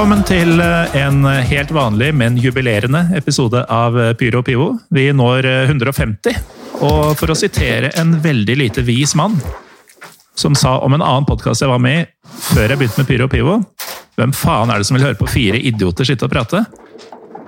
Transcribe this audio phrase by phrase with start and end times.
[0.00, 4.68] Velkommen til eh, en helt vanlig, men jubilerende episode av eh, Pyro og Pivo.
[4.96, 6.38] Vi når eh, 150,
[6.88, 9.36] og for å sitere en veldig lite vis mann
[10.40, 13.28] som sa om en annen podkast jeg var med i før jeg begynte med Pyro
[13.28, 13.58] og Pivo
[14.16, 16.64] Hvem faen er det som vil høre på fire idioter sitte og prate?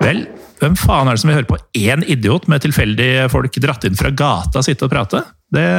[0.05, 0.27] Vel,
[0.61, 3.97] hvem faen er det som vil høre på én idiot med tilfeldige folk dratt inn
[3.97, 5.25] fra gata sitte og prate?
[5.49, 5.69] Det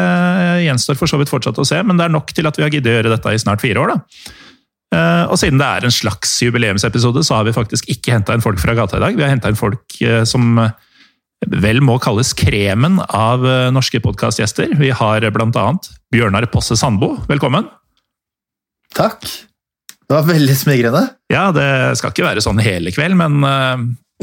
[0.66, 2.74] gjenstår for så vidt fortsatt å se, men det er nok til at vi har
[2.74, 3.94] giddet å gjøre dette i snart fire år.
[3.94, 4.34] da.
[4.94, 8.44] Eh, Og siden det er en slags jubileumsepisode, så har vi faktisk ikke henta inn
[8.44, 9.16] folk fra gata i dag.
[9.16, 10.74] Vi har henta inn folk eh, som eh,
[11.64, 13.42] vel må kalles kremen av
[13.74, 14.78] norske podkastgjester.
[14.80, 17.18] Vi har blant annet Bjørnar Posse Sandbo.
[17.28, 17.66] Velkommen.
[18.96, 19.26] Takk.
[20.04, 21.02] Det var veldig smigrende.
[21.32, 21.66] Ja, det
[22.00, 23.42] skal ikke være sånn hele kveld, men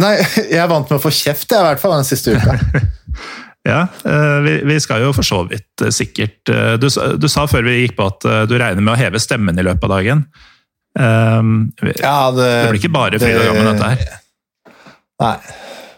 [0.01, 0.15] Nei,
[0.53, 2.81] jeg er vant med å få kjeft, jeg, i hvert fall den siste uka.
[3.71, 3.83] ja.
[4.41, 6.49] Vi, skal jo for så vidt sikkert
[6.81, 6.87] du,
[7.21, 9.85] du sa før vi gikk på at du regner med å heve stemmen i løpet
[9.85, 10.25] av dagen.
[10.97, 14.19] Vi- Ja, det, Det blir ikke bare fryd og gammen, dette her.
[15.21, 15.35] Nei.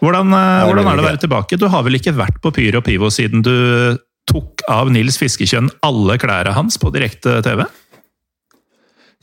[0.04, 1.58] Hvordan, eh, hvordan er det å være tilbake?
[1.58, 3.96] Du har vel ikke vært på Pyro og Pivo siden du
[4.30, 7.64] tok av Nils Fiskekjønn alle klærne hans på direkte TV?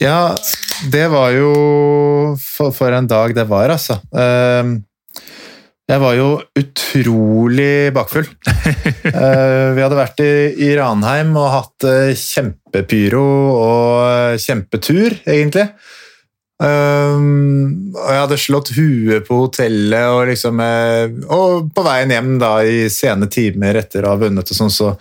[0.01, 0.35] Ja,
[0.89, 3.99] det var jo for, for en dag det var, altså.
[4.17, 4.79] Ehm,
[5.91, 8.27] Jeg var jo utrolig bakfull.
[9.11, 10.33] Eh, Vi hadde vært i,
[10.63, 15.65] i Ranheim og hatt eh, kjempepyro og kjempetur, egentlig.
[16.61, 22.35] Um, og jeg hadde slått huet på hotellet, og, liksom, eh, og på veien hjem
[22.41, 24.93] da, i sene timer etter å ha vunnet, sånn, så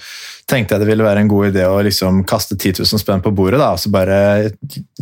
[0.50, 3.34] tenkte jeg det ville være en god idé å liksom kaste 10 000 spenn på
[3.36, 4.20] bordet, da, og så bare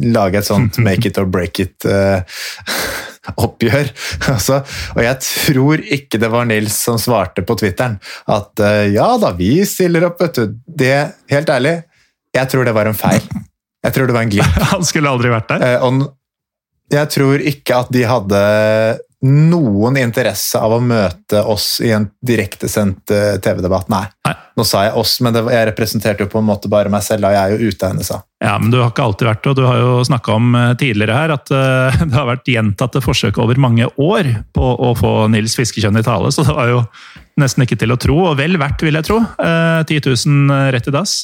[0.05, 2.43] lage et sånt make it or break it eh,
[3.37, 3.93] oppgjør.
[4.29, 4.61] Altså,
[4.95, 7.97] og jeg tror ikke det var Nils som svarte på Twitteren
[8.31, 10.59] at eh, ja da, vi stiller opp, vet du.
[10.67, 10.95] Det,
[11.33, 11.75] helt ærlig,
[12.37, 13.23] jeg tror det var en feil.
[13.79, 14.57] Jeg tror det var en glipp.
[14.73, 15.63] Han skulle aldri vært der.
[15.63, 16.09] Eh, og
[16.91, 18.41] jeg tror ikke at de hadde
[19.27, 23.89] noen interesse av å møte oss i en direktesendt eh, TV-debatt.
[23.91, 24.05] Nei.
[24.29, 24.35] Nei.
[24.59, 27.03] Nå sa jeg oss, men det, var- jeg representerte jo på en måte bare meg
[27.07, 27.23] selv.
[27.27, 28.21] da Jeg er jo ute av henne, sa.
[28.43, 30.75] Ja, men du har ikke alltid vært det, og du har jo snakka om eh,
[30.79, 35.13] tidligere her at uh, det har vært gjentatte forsøk over mange år på å få
[35.35, 36.85] Nils Fiskekjønn i tale, så det var jo
[37.39, 39.19] nesten ikke til å tro, og vel verdt, vil jeg tro.
[39.43, 41.19] Uh, 10 000 rett i dass.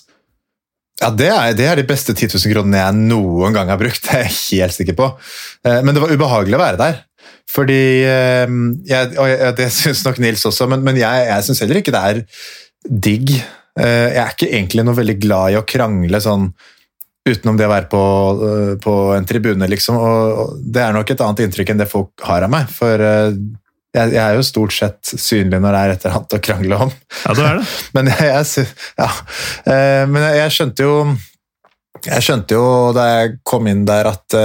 [1.02, 4.02] Ja, det er, det er de beste 10 000 kronene jeg noen gang har brukt.
[4.06, 5.08] Det er jeg helt sikker på.
[5.66, 7.00] Men det var ubehagelig å være der.
[7.54, 8.46] Fordi eh,
[8.88, 11.92] jeg, Og jeg- det syns nok Nils også, men, men jeg, jeg syns heller ikke
[11.94, 12.22] det er
[13.08, 13.34] digg.
[13.78, 16.48] Eh, Jeg er ikke egentlig noe veldig glad i å krangle sånn
[17.24, 18.00] utenom det å være på,
[18.44, 19.96] eh, på en tribune, liksom.
[19.96, 22.68] Og det er nok et annet inntrykk enn det folk har av meg.
[22.68, 26.80] For jeg, er jo stort sett synlig når det er et eller annet å krangle
[26.88, 26.92] om.
[27.24, 27.66] Ja, det er det.
[27.96, 28.66] Men jeg,
[28.98, 29.08] ja.
[30.10, 30.96] Men jeg, skjønte jo
[32.04, 34.36] Jeg skjønte jo da jeg kom inn der at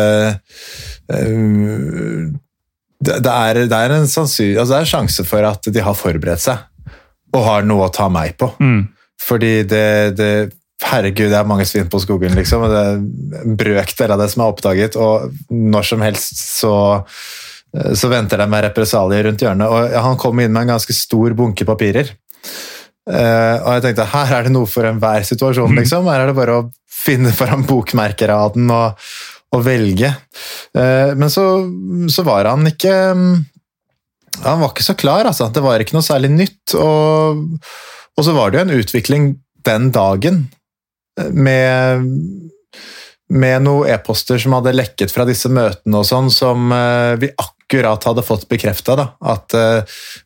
[3.00, 5.84] det, det, er, det, er en sannsyn, altså det er en sjanse for at de
[5.84, 6.66] har forberedt seg
[7.36, 8.50] og har noe å ta meg på.
[8.60, 8.88] Mm.
[9.22, 10.32] Fordi det, det
[10.80, 12.64] Herregud, det er mange svin på skogen, liksom.
[12.64, 16.74] og Det er en brøkdel av det som er oppdaget, og når som helst så
[17.70, 19.70] så venter de med represalier rundt hjørnet.
[19.70, 22.08] Og han kom inn med en ganske stor bunke papirer.
[23.10, 26.10] Eh, og jeg tenkte her er det noe for enhver situasjon, liksom.
[26.10, 29.12] Her er det bare å finne fram bokmerkeraden og,
[29.56, 30.12] og velge.
[30.78, 31.46] Eh, men så,
[32.14, 32.94] så var han ikke
[34.44, 35.50] Han var ikke så klar, altså.
[35.54, 36.76] Det var ikke noe særlig nytt.
[36.78, 37.42] Og,
[38.16, 39.26] og så var det jo en utvikling
[39.68, 40.44] den dagen
[41.20, 42.06] eh, med
[43.30, 48.08] med noen e-poster som hadde lekket fra disse møtene og sånn, som eh, vi akkurat
[48.10, 49.54] hadde fått bekrefta at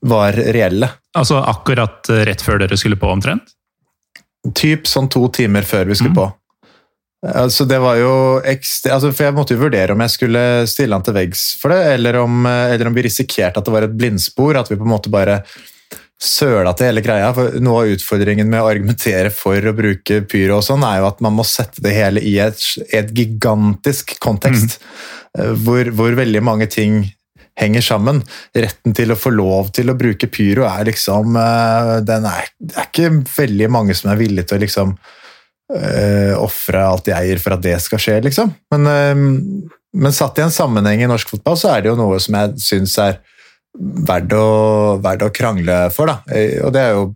[0.07, 0.87] var reelle.
[1.19, 3.51] Altså akkurat rett før dere skulle på, omtrent?
[4.55, 6.21] Typ sånn to timer før vi skulle Mm.
[6.21, 6.29] på.
[7.23, 8.13] Altså det var jo
[8.43, 11.71] ekstra, altså for Jeg måtte jo vurdere om jeg skulle stille han til veggs for
[11.71, 14.59] det, eller om, eh, eller om vi risikerte at det var et blindspor.
[14.59, 15.39] At vi på en måte bare
[16.23, 17.31] søla til hele greia.
[17.35, 21.09] For Noe av utfordringen med å argumentere for å bruke pyro og sånn, er jo
[21.09, 22.59] at man må sette det hele i et,
[22.91, 24.79] et gigantisk kontekst.
[25.33, 25.59] Mm.
[25.65, 27.05] Hvor, hvor veldig mange ting
[27.59, 28.21] henger sammen.
[28.55, 32.77] Retten til å få lov til å bruke pyro er liksom eh, den er, Det
[32.77, 34.95] er ikke veldig mange som er villige til å liksom
[35.71, 38.51] uh, ofre alt de eier for at det skal skje, liksom.
[38.73, 39.23] Men, eh,
[39.93, 42.65] men satt i en sammenheng i norsk fotball, så er det jo noe som jeg
[42.65, 43.19] syns er
[43.79, 44.45] verdt å,
[45.01, 46.21] verdt å krangle for, da.
[46.33, 47.11] Eh, Og det er jo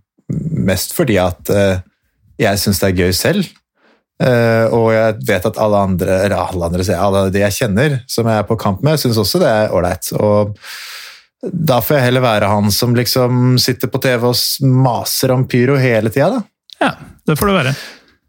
[0.68, 1.80] mest fordi at eh,
[2.42, 3.50] jeg syns det er gøy selv.
[4.18, 8.30] Eh, og jeg vet at alle andre, eller alle andre, alle de jeg kjenner som
[8.30, 10.10] jeg er på kamp med, syns også det er ålreit.
[11.54, 15.78] Da får jeg heller være han som liksom sitter på TV og maser om pyro
[15.78, 16.42] hele tida, da.
[16.82, 16.92] Ja,
[17.26, 17.76] det får det være.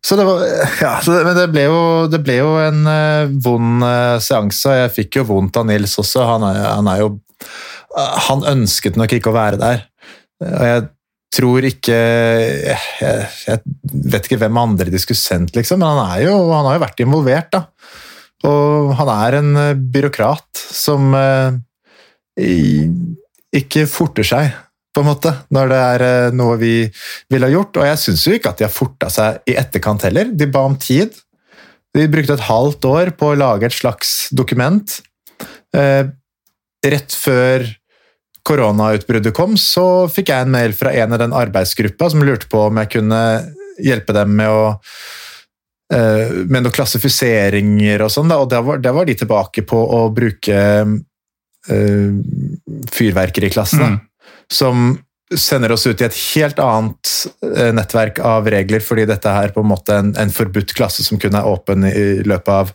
[0.05, 0.45] Så det var,
[0.85, 1.81] ja, men det ble jo,
[2.11, 4.77] det ble jo en uh, vond uh, seanse.
[4.85, 6.25] Jeg fikk jo vondt av Nils også.
[6.35, 9.85] Han er, han er jo uh, Han ønsket nok ikke å være der.
[10.47, 10.87] Og jeg
[11.35, 13.59] tror ikke jeg, jeg,
[14.09, 17.03] vet ikke hvem andre de skulle sendt, liksom, men han, jo, han har jo vært
[17.05, 17.65] involvert, da.
[18.49, 19.51] Og han er en
[19.93, 21.11] byråkrat som
[22.39, 24.55] ikke forter seg
[24.99, 26.75] på en måte, når det er eh, noe vi
[27.31, 27.79] ville ha gjort.
[27.79, 30.33] Og jeg syns jo ikke at de har forta seg i etterkant heller.
[30.35, 31.15] De ba om tid.
[31.95, 34.97] De brukte et halvt år på å lage et slags dokument.
[35.77, 36.03] Eh,
[36.89, 37.69] rett før
[38.49, 42.65] koronautbruddet kom, så fikk jeg en mail fra en av den arbeidsgruppa som lurte på
[42.67, 43.23] om jeg kunne
[43.85, 44.63] hjelpe dem med å
[45.95, 50.59] eh, med noen klassifiseringer og sånn, og da var, var, de tilbake på å bruke
[51.69, 52.13] uh,
[52.99, 53.91] fyrverkeriklassene.
[53.95, 54.08] Mm
[54.53, 54.97] som
[55.37, 57.11] sender oss ut i et helt annet
[57.45, 61.21] eh, nettverk av regler, fordi dette er på en måte en, en forbudt klasse som
[61.21, 62.73] kun er åpen i løpet av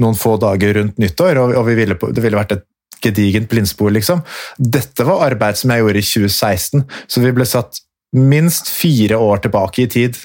[0.00, 2.66] noen få dager rundt nyttår, og, og ville på, det ville vært et
[3.04, 4.20] gedigent blindspor, liksom.
[4.58, 7.80] Dette var arbeid som jeg gjorde i 2016, så vi ble satt
[8.16, 10.18] minst fire år tilbake i tid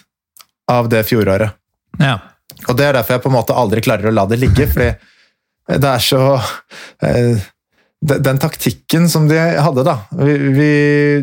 [0.72, 1.56] av det fjoråret.
[2.02, 2.18] Ja.
[2.68, 4.92] Og det er derfor jeg på en måte aldri klarer å la det ligge, fordi
[5.80, 6.22] det er så
[7.06, 7.44] eh,
[8.04, 10.72] den taktikken som de hadde, da vi, vi,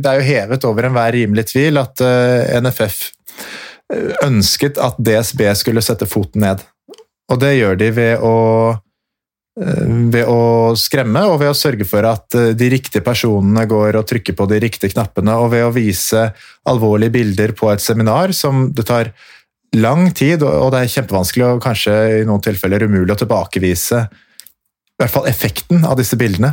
[0.00, 2.10] Det er jo hevet over enhver rimelig tvil at uh,
[2.40, 3.00] eh, NFF
[3.92, 6.62] eh, ønsket at DSB skulle sette foten ned.
[7.30, 8.36] Og det gjør de ved å,
[9.60, 10.40] uh, ved å
[10.78, 14.62] skremme og ved å sørge for at de riktige personene går og trykker på de
[14.64, 16.30] riktige knappene, og ved å vise
[16.70, 19.12] alvorlige bilder på et seminar som det tar
[19.76, 21.92] lang tid, og det er kjempevanskelig og kanskje
[22.22, 26.50] i noen tilfeller umulig å tilbakevise i hvert fall effekten av disse bildene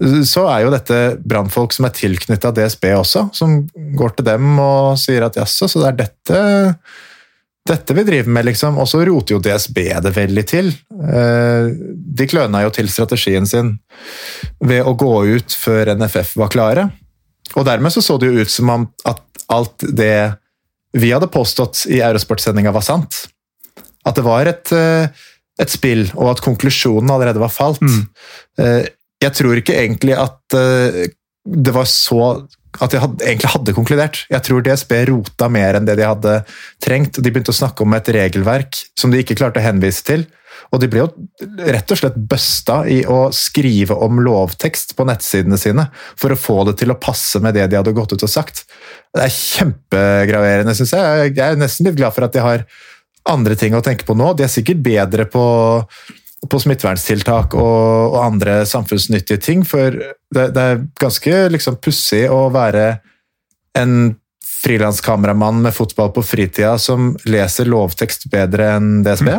[0.00, 0.98] så er jo dette
[1.28, 3.60] brannfolk som er tilknytta DSB også, som
[3.96, 6.42] går til dem og sier at jaså, så det er dette,
[7.68, 8.78] dette vi driver med, liksom.
[8.80, 10.70] Og så roter jo DSB det veldig til.
[11.04, 11.68] Eh,
[12.20, 13.74] de kløna jo til strategien sin
[14.64, 16.86] ved å gå ut før NFF var klare.
[17.58, 19.20] Og dermed så, så det jo ut som om at
[19.52, 20.32] alt det
[20.96, 23.26] vi hadde påstått i Eurosport-sendinga var sant.
[24.08, 25.12] At det var et, eh,
[25.60, 27.84] et spill, og at konklusjonen allerede var falt.
[27.84, 28.08] Mm.
[29.20, 31.02] Jeg tror ikke egentlig at uh,
[31.44, 32.46] det var så
[32.78, 34.20] at de hadde, egentlig hadde konkludert.
[34.30, 36.36] Jeg tror DSB rota mer enn det de hadde
[36.82, 37.18] trengt.
[37.18, 40.22] De begynte å snakke om et regelverk som de ikke klarte å henvise til.
[40.70, 41.08] Og de ble jo
[41.66, 45.88] rett og slett busta i å skrive om lovtekst på nettsidene sine
[46.20, 48.62] for å få det til å passe med det de hadde gått ut og sagt.
[49.10, 51.32] Det er kjempegraverende, syns jeg.
[51.34, 52.66] Jeg er nesten litt glad for at de har
[53.30, 54.30] andre ting å tenke på nå.
[54.36, 55.42] De er sikkert bedre på
[56.48, 59.64] på smitteverntiltak og, og, andre samfunnsnyttige ting.
[59.68, 62.94] For det, det er ganske liksom pussig å være
[63.78, 64.14] en
[64.60, 69.30] frilanskameramann med fotball på fritida som leser lovtekst bedre enn DSB.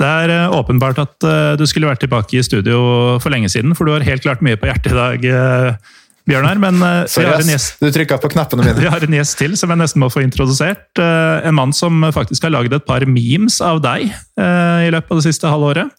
[0.00, 2.78] Det er eh, åpenbart at uh, du skulle vært tilbake i studio
[3.20, 5.26] for lenge siden, for du har helt klart mye på hjertet i dag.
[6.30, 8.74] Uh, Bjørnar, men uh, Sorry, vi har en gjest, du på mine.
[8.80, 10.86] Vi har en gjest til som jeg nesten må få introdusert.
[11.00, 15.26] en mann som faktisk har laget et par memes av deg i løpet av det
[15.26, 15.90] siste halvåret.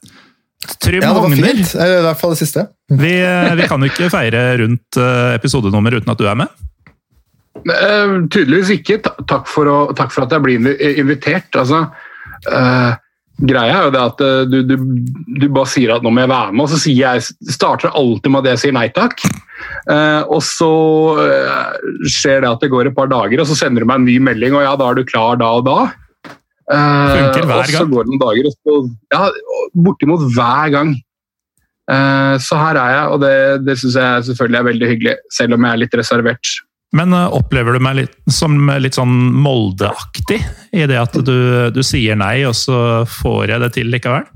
[0.82, 1.76] Trym ja, det var fint.
[1.76, 2.66] I hvert fall det siste.
[2.88, 3.14] Vi,
[3.58, 5.00] vi kan jo ikke feire rundt
[5.36, 6.52] episodenummer uten at du er med.
[7.62, 9.00] Uh, tydeligvis ikke.
[9.30, 11.50] Takk for, å, takk for, at jeg blir invitert.
[11.60, 11.84] Altså,
[12.48, 12.92] uh,
[13.42, 14.22] greia er jo det at
[14.52, 14.76] du, du,
[15.42, 18.46] du, bare sier at nå må jeg være med, og så jeg, starter alltid med
[18.46, 19.24] at jeg sier nei takk.
[19.90, 20.72] Uh, og så
[22.10, 24.18] skjer det at det går et par dager, og så sender du meg en ny
[24.32, 25.80] melding, og ja, da er du klar da og da.
[26.72, 27.68] Funker hver gang.
[27.68, 28.82] Og så går det noen dager, og så,
[29.16, 29.24] ja,
[29.88, 30.98] bortimot hver gang.
[31.92, 35.58] Uh, så her er jeg, og det, det syns jeg selvfølgelig er veldig hyggelig, selv
[35.58, 36.54] om jeg er litt reservert.
[36.98, 40.42] Men uh, opplever du meg litt, som litt sånn Molde-aktig
[40.76, 44.28] i det at du, du, sier nei, og så får jeg det til likevel?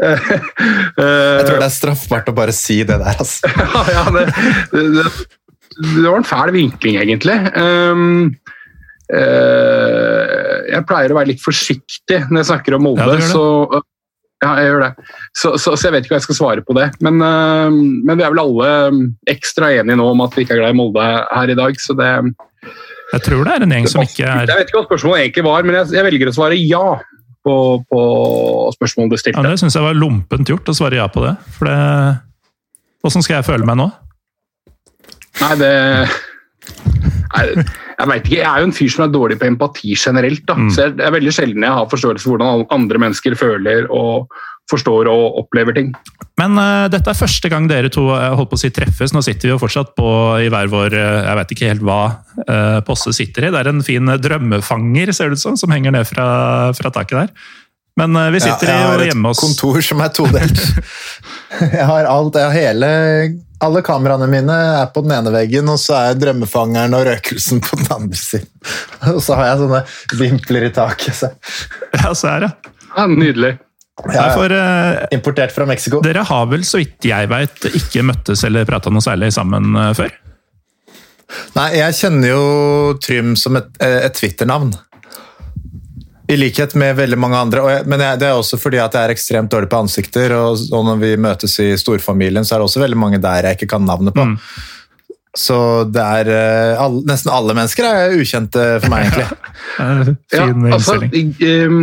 [0.00, 3.50] jeg tror det er straffbart å bare si det der, altså.
[3.96, 4.26] ja, det,
[4.72, 5.06] det,
[5.80, 7.38] det var en fæl vinkling, egentlig.
[7.56, 8.34] Um,
[9.10, 13.16] uh, jeg pleier å være litt forsiktig når jeg snakker om Molde.
[13.18, 13.82] Ja, så,
[14.40, 14.90] ja, jeg gjør det.
[15.36, 16.86] Så, så, så, jeg vet ikke hva jeg skal svare på det.
[17.04, 18.70] Men, uh, men, vi er vel alle
[19.30, 21.96] ekstra enige nå om at vi ikke er glad i Molde her i dag, så
[21.98, 22.10] det
[23.10, 25.46] Jeg tror det er en gjeng som ikke er Jeg vet ikke hva spørsmålet egentlig
[25.46, 26.88] var, men jeg, jeg velger å svare ja.
[27.40, 27.54] På,
[27.88, 28.00] på
[28.76, 29.40] spørsmålet du stilte.
[29.40, 31.38] Ja, det syns jeg var lompent gjort å svare ja på det.
[31.56, 31.78] For det
[33.08, 33.86] Åssen skal jeg føle meg nå?
[35.40, 35.70] Nei, det
[37.38, 38.38] Jeg vet ikke.
[38.38, 40.46] Jeg er jo en fyr som er dårlig på empati generelt.
[40.48, 40.56] da.
[40.58, 40.70] Mm.
[40.74, 44.30] Så Det er veldig sjelden jeg har forståelse for hvordan andre mennesker føler og
[44.70, 45.92] forstår og opplever ting.
[46.40, 49.14] Men uh, dette er første gang dere to uh, holdt på å si treffes.
[49.14, 50.10] Nå sitter vi jo fortsatt på
[50.44, 52.02] i hver vår uh, Jeg vet ikke helt hva
[52.86, 53.50] Posse sitter i.
[53.52, 56.28] Det er en fin drømmefanger, ser det ut som, som henger ned fra,
[56.76, 57.50] fra taket der.
[58.00, 60.62] Men vi sitter ja, jo hjemme hos Jeg har et kontor som er todelt.
[61.76, 62.90] jeg har alt, jeg har hele
[63.60, 67.76] alle kameraene mine er på den ene veggen, og så er drømmefangeren og røkelsen på
[67.80, 68.48] den andre siden.
[69.14, 69.80] Og så har jeg sånne
[70.20, 71.16] vimpler i taket.
[71.16, 71.30] Så.
[71.96, 72.50] Ja, så er det.
[72.96, 73.54] Ja, nydelig.
[74.14, 76.00] Ja, for, uh, Importert fra Mexico.
[76.04, 79.90] Dere har vel, så vidt jeg veit, ikke møttes eller prata noe særlig sammen uh,
[79.96, 80.12] før?
[81.56, 82.44] Nei, jeg kjenner jo
[83.02, 84.72] Trym som et, eh, et Twitter-navn.
[86.30, 87.62] I likhet med veldig mange andre.
[87.74, 90.34] Jeg, men jeg, det er også fordi at jeg er ekstremt dårlig på ansikter.
[90.38, 93.58] Og, og, når vi møtes i storfamilien, så er det også veldig mange der jeg
[93.58, 94.26] ikke kan navnet på.
[94.30, 94.36] Mm.
[95.38, 95.56] Så
[95.86, 100.16] det er all, Nesten alle mennesker er ukjente for meg, egentlig.
[100.34, 100.96] ja, altså,
[101.70, 101.82] um,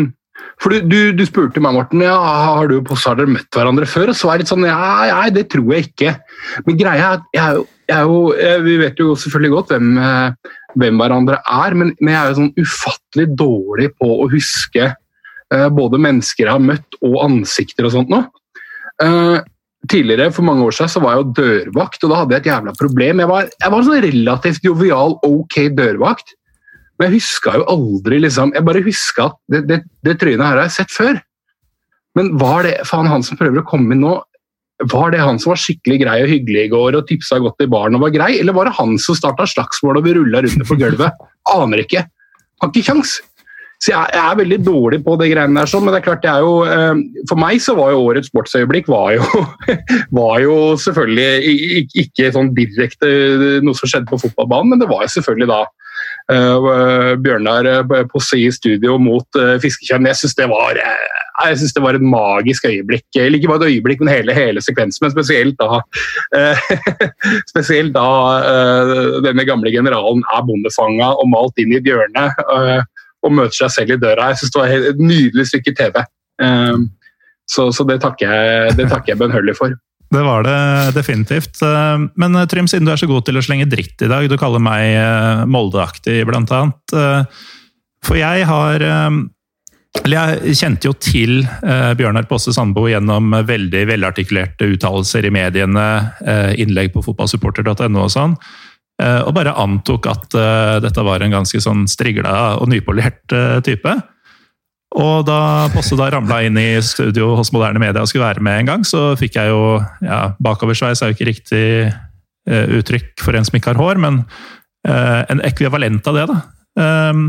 [0.57, 3.87] for du, du, du, spurte meg, Morten, ja, har du og Posse dere møtt hverandre
[3.89, 4.11] før?
[4.11, 6.15] Og så er det litt sånn ja, ja, det tror jeg ikke.
[6.65, 11.01] Men greia er at jeg, jeg, jeg, vi vet jo selvfølgelig godt hvem, eh, hvem
[11.01, 16.01] hverandre er, men, men, jeg er jo sånn ufattelig dårlig på å huske uh, både
[16.01, 18.23] mennesker jeg har møtt og ansikter og sånt nå.
[19.01, 19.39] Uh,
[19.91, 22.51] tidligere, For mange år siden så var jeg jo dørvakt, og da hadde jeg et
[22.51, 23.23] jævla problem.
[23.23, 26.35] Jeg var, jeg var en sånn relativt jovial, ok dørvakt.
[26.97, 30.57] Men jeg huska jo aldri liksom, Jeg bare huska at det, det, det, trynet her
[30.57, 31.19] har jeg sett før.
[32.17, 34.15] Men var det faen han som prøver å komme inn nå,
[34.85, 37.69] var det han som var skikkelig grei og hyggelig i går og tipsa godt i
[37.71, 40.67] baren og var grei, eller var det han som starta slagsmål og vi rulla rundt
[40.69, 41.25] på gulvet?
[41.49, 42.05] Aner ikke.
[42.61, 43.17] Har ikke kjangs.
[43.77, 46.23] Så jeg, jeg, er veldig dårlig på det greiene der, sånn, men det er klart
[46.23, 49.43] det er jo eh, For meg så var jo årets sportsøyeblikk var jo,
[50.17, 53.11] var jo selvfølgelig ikke sånn direkte
[53.65, 55.59] noe som skjedde på fotballbanen, men det var jo selvfølgelig da
[56.27, 57.67] Bjørnar
[58.11, 60.07] Posse i studio mot Fisketjern.
[60.09, 63.05] Jeg syns det, det, var et magisk øyeblikk.
[63.15, 65.05] Eller ikke bare et øyeblikk, men hele, hele sekvensen.
[65.05, 65.79] Men spesielt da,
[67.53, 68.09] spesielt da
[69.23, 72.27] denne gamle generalen er bondefanga og malt inn i et hjørne
[73.23, 74.31] og møter seg selv i døra.
[74.33, 76.03] Jeg syns det var et nydelig stykke TV.
[77.47, 79.71] Så, så det takker jeg, jeg bønnhørlig for.
[80.09, 81.61] Det var det definitivt.
[81.61, 84.27] Eh, men eh, Trym, siden du er så god til å slenge dritt i dag,
[84.29, 87.27] du kaller meg eh, Molde-aktig blant annet.
[88.07, 88.83] For jeg har
[90.05, 91.41] Eller jeg kjente jo til
[91.97, 95.85] Bjørnar Posse Sandbo gjennom veldig velartikulerte uttalelser i mediene,
[96.61, 98.37] innlegg på fotballsupporter.no og sånn.
[99.01, 100.37] Og bare antok at
[100.85, 103.35] dette var en ganske sånn strigla og nypolert
[103.65, 103.97] type.
[104.97, 105.39] Og da
[105.73, 108.85] Posse da ramla inn i studio hos Moderne Media og skulle være med en gang,
[108.87, 113.59] så fikk jeg jo ja, Bakoversveis er jo ikke riktig uh, uttrykk for en som
[113.59, 114.23] ikke har hår, men
[114.89, 116.39] uh, en ekvivalent av det, da.
[116.77, 117.27] Um,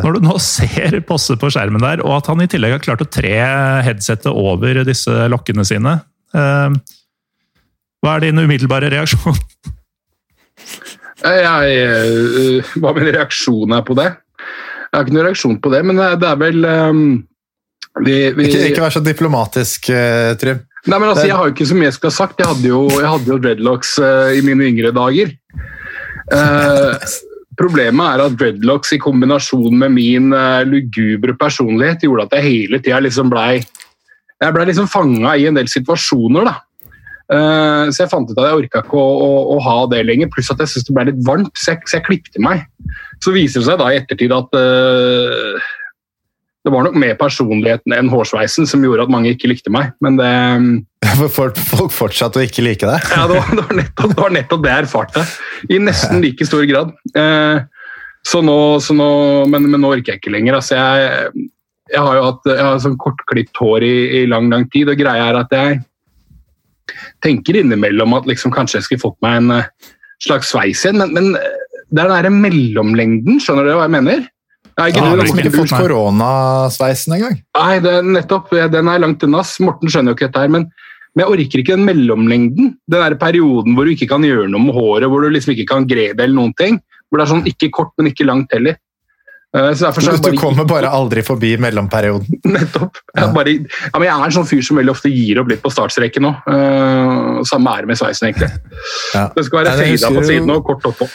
[0.00, 3.04] når du nå ser Posse på skjermen der, og at han i tillegg har klart
[3.04, 3.36] å tre
[3.84, 5.98] headsettet over disse lokkene sine
[6.36, 6.72] uh,
[8.00, 9.36] Hva er din umiddelbare reaksjon?
[11.20, 14.08] Jeg, hva min reaksjon er på det?
[14.90, 17.04] Jeg har ikke noen reaksjon på det, men det er vel um,
[18.02, 18.48] vi, vi...
[18.48, 20.62] Ikke, ikke, vær så diplomatisk, uh, Trym.
[20.88, 22.40] Nei, men altså, Jeg har jo ikke så mye jeg skulle ha sagt.
[22.40, 25.34] Jeg hadde jo, jeg hadde jo dreadlocks uh, i mine yngre dager.
[26.30, 26.96] Uh,
[27.60, 30.32] problemet er at dreadlocks i kombinasjon med min
[30.70, 33.60] lugubre personlighet gjorde at jeg hele tida liksom blei
[34.40, 36.48] jeg ble liksom fanga i en del situasjoner.
[36.48, 36.56] da.
[37.30, 40.30] Uh, så jeg fant ut at jeg orka ikke å, å, å, ha det lenger,
[40.32, 42.64] pluss at jeg syntes det ble litt varmt, så jeg, så jeg klipte meg.
[43.20, 45.68] Så viser det seg da i ettertid at uh,
[46.64, 49.92] det var nok mer personligheten enn hårsveisen som gjorde at mange ikke likte meg.
[50.04, 50.30] Men det
[51.32, 53.06] For folk fortsatte å ikke like deg?
[53.16, 55.26] ja, det var, det var, nettopp, det var nettopp det jeg erfarte.
[55.72, 56.92] I nesten like stor grad.
[57.16, 57.62] Uh,
[58.26, 59.08] så nå, så nå
[59.48, 60.58] men, men, nå orker jeg ikke lenger.
[60.58, 61.46] Altså, jeg,
[61.90, 65.00] jeg har jo hatt jeg har sånn kortklipt hår i, i, lang, lang tid, og
[65.00, 65.80] greia er at jeg
[67.24, 69.64] tenker innimellom at liksom, kanskje jeg skulle fått meg en
[70.20, 71.59] slags sveis igjen, men, men
[71.90, 74.28] det er den derre mellomlengden, skjønner du hva jeg mener?
[74.80, 77.40] Har ah, ikke fått koronasveisen engang.
[77.58, 78.52] Nei, det er nettopp.
[78.72, 79.42] Den er langt unna.
[79.66, 80.68] Morten skjønner jo ikke dette her, men,
[81.12, 82.70] men, jeg orker ikke den mellomlengden.
[82.88, 85.68] Den der perioden hvor du ikke kan gjøre noe med håret, hvor du liksom ikke
[85.74, 86.78] kan gre det eller noen ting.
[87.10, 88.78] Hvor det er sånn ikke kort, men ikke langt heller.
[89.50, 92.38] Uh, så så du, du kommer bare aldri forbi mellomperioden?
[92.54, 93.00] Nettopp.
[93.10, 95.72] Jeg, bare, ja, jeg, er en sånn fyr som veldig ofte gir opp litt på
[95.74, 96.30] startstreken nå.
[96.46, 98.48] Uh, samme er det med sveisen, egentlig.
[99.16, 99.26] Ja.
[99.34, 101.10] Det skal være fada på siden og kort oppå.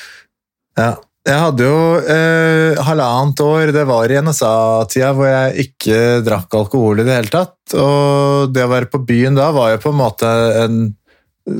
[0.79, 0.95] Ja.
[1.25, 7.01] Jeg hadde jo eh, halvannet år, det var i NSA-tida, hvor jeg ikke drakk alkohol
[7.01, 7.57] i det hele tatt.
[7.73, 10.83] Og det å være på byen da var jo på en måte en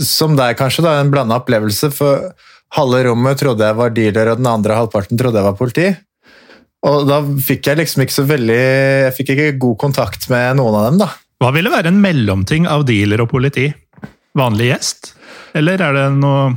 [0.02, 1.92] Som deg, kanskje, da, en blanda opplevelse.
[1.94, 2.30] For
[2.78, 5.90] halve rommet trodde jeg var dealer, og den andre halvparten trodde jeg var politi.
[6.86, 10.78] Og da fikk jeg liksom ikke så veldig Jeg fikk ikke god kontakt med noen
[10.78, 11.10] av dem, da.
[11.42, 13.72] Hva ville være en mellomting av dealer og politi?
[14.38, 15.16] Vanlig gjest?
[15.58, 16.54] Eller er det noe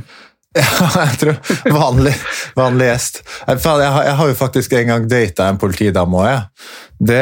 [0.59, 2.11] Ja, jeg tror vanlig,
[2.57, 3.19] vanlig gjest.
[3.45, 6.71] Jeg har, jeg har jo faktisk en gang data en politidame òg, jeg.
[7.09, 7.19] Det,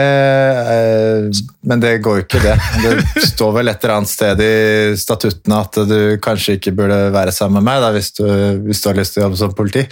[0.73, 2.55] eh, men det går jo ikke, det.
[2.85, 4.53] Det står vel et eller annet sted i
[4.97, 8.23] statuttene at du kanskje ikke burde være sammen med meg da, hvis, du,
[8.63, 9.83] hvis du har lyst til å jobbe som politi.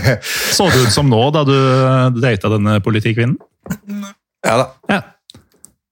[0.58, 1.56] Så det ut som nå, da du
[2.20, 3.40] data denne politikvinnen?
[4.44, 4.70] ja da.
[4.92, 5.02] Ja.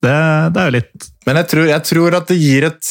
[0.02, 0.14] Det,
[0.52, 2.88] det er jo litt Men jeg tror, jeg tror at det gir et,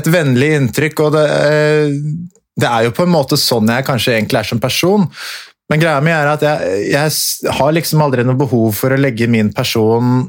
[0.00, 4.16] et vennlig inntrykk, og det, eh, det er jo på en måte sånn jeg kanskje
[4.18, 5.08] egentlig er som person.
[5.72, 9.30] Men greia mi er at jeg, jeg har liksom aldri noe behov for å legge
[9.30, 10.26] min person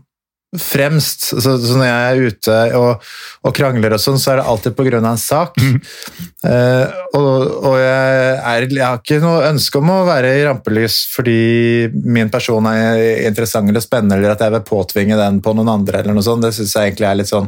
[0.60, 1.30] fremst.
[1.32, 3.08] Så, så når jeg er ute og,
[3.44, 5.60] og krangler og sånn, så er det alltid av en sak.
[6.44, 10.98] Eh, og og jeg, er, jeg har ikke noe ønske om å være i rampelys
[11.14, 11.38] fordi
[12.04, 16.02] min person er interessant eller spennende, eller at jeg vil påtvinge den på noen andre.
[16.02, 16.44] eller noe sånt.
[16.44, 17.48] Det syns jeg egentlig er litt sånn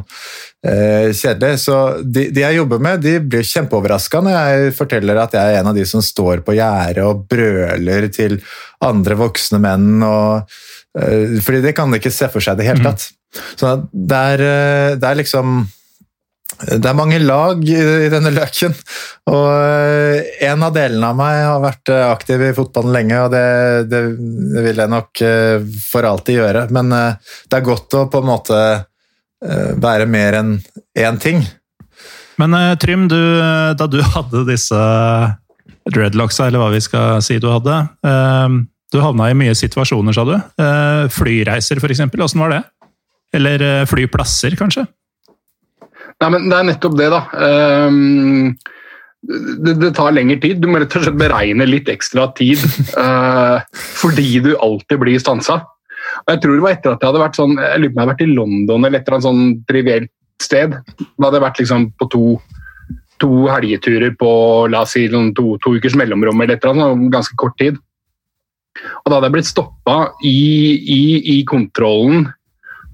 [0.64, 1.60] eh, kjedelig.
[1.66, 5.60] Så de, de jeg jobber med, de blir kjempeoverraska når jeg forteller at jeg er
[5.60, 8.40] en av de som står på gjerdet og brøler til
[8.86, 9.92] andre voksne menn.
[10.06, 10.56] og
[10.96, 13.10] Fordi det kan de ikke se for seg i det hele tatt.
[13.58, 15.66] Så det er, eh, det er liksom
[16.56, 18.72] Det er mange lag i denne løken.
[19.28, 23.34] Og eh, en av delene av meg har vært eh, aktiv i fotballen lenge, og
[23.34, 23.42] det,
[23.90, 24.00] det,
[24.54, 26.62] det vil jeg nok eh, for alltid gjøre.
[26.72, 30.54] Men eh, det er godt å på en måte eh, være mer enn
[30.96, 31.44] én ting.
[32.40, 33.20] Men eh, Trym, du,
[33.76, 34.80] da du hadde disse
[35.92, 38.56] dreadlocksa, eller hva vi skal si du hadde eh,
[38.94, 40.36] Du havna i mye situasjoner, sa du.
[40.36, 42.04] Eh, Flyreiser, f.eks.
[42.06, 42.62] Åssen var det?
[43.34, 44.86] Eller eh, flyplasser, kanskje?
[46.22, 47.20] Nei, men Det er nettopp det, da.
[47.90, 48.54] Um,
[49.26, 50.60] det, det tar lengre tid.
[50.62, 52.62] Du må rett og slett beregne litt ekstra tid
[52.96, 53.58] uh,
[54.02, 55.60] fordi du alltid blir stansa.
[56.24, 57.98] Og jeg tror det var etter at jeg hadde vært sånn, jeg lurer på om
[57.98, 60.12] jeg hadde vært i London eller et eller annet sånn trivielt
[60.42, 60.76] sted.
[60.96, 62.22] Da hadde jeg vært liksom på to,
[63.22, 64.30] to helgeturer på
[64.72, 67.80] la oss si to, to ukers mellomrom eller et eller annet, sånn ganske kort tid.
[69.04, 70.36] Og da hadde jeg blitt stoppa i,
[70.96, 71.00] i,
[71.36, 72.28] i kontrollen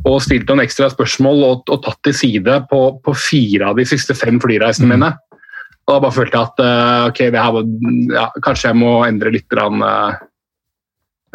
[0.09, 3.85] og stilt noen ekstra spørsmål og, og tatt til side på, på fire av de
[3.87, 4.95] siste fem flyreisene Mm.
[4.97, 5.13] mine.
[5.83, 7.65] Og da bare følte jeg at uh, ok, var-
[8.15, 10.15] ja, kanskje jeg må endre litt, grann, uh,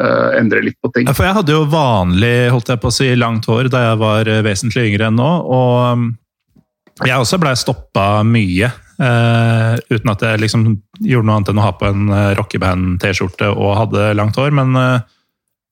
[0.00, 1.08] uh, endre litt på ting.
[1.08, 4.00] Ja, for jeg hadde jo vanlig holdt jeg på å si, langt hår da jeg
[4.00, 5.28] var eh, vesentlig yngre enn nå.
[5.52, 6.06] Og um,
[7.04, 8.70] jeg også blei stoppa mye.
[9.02, 10.66] Eh, uten at jeg liksom
[11.04, 14.54] gjorde noe annet enn å ha på en uh, rockeband-T-skjorte og hadde langt hår.
[14.54, 15.06] Men uh,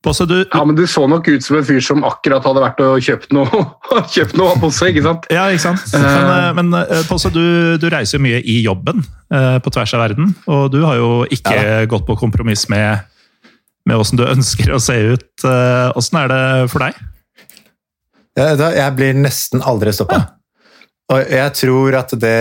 [0.06, 2.82] Bosse, du, Ja, men Du så nok ut som en fyr som akkurat hadde vært
[2.84, 3.64] og kjøpt noe,
[4.14, 5.26] kjøpt noe på seg, ikke sant?
[5.34, 5.96] Ja, ikke sant?
[5.96, 10.30] Men, men Posse, du, du reiser jo mye i jobben på tvers av verden.
[10.46, 13.02] Og du har jo ikke gått på kompromiss med,
[13.88, 15.48] med åssen du ønsker å se ut.
[15.98, 17.02] Åssen er det for deg?
[18.36, 20.22] Jeg, jeg blir nesten aldri stoppa.
[21.06, 22.38] Og jeg tror at det,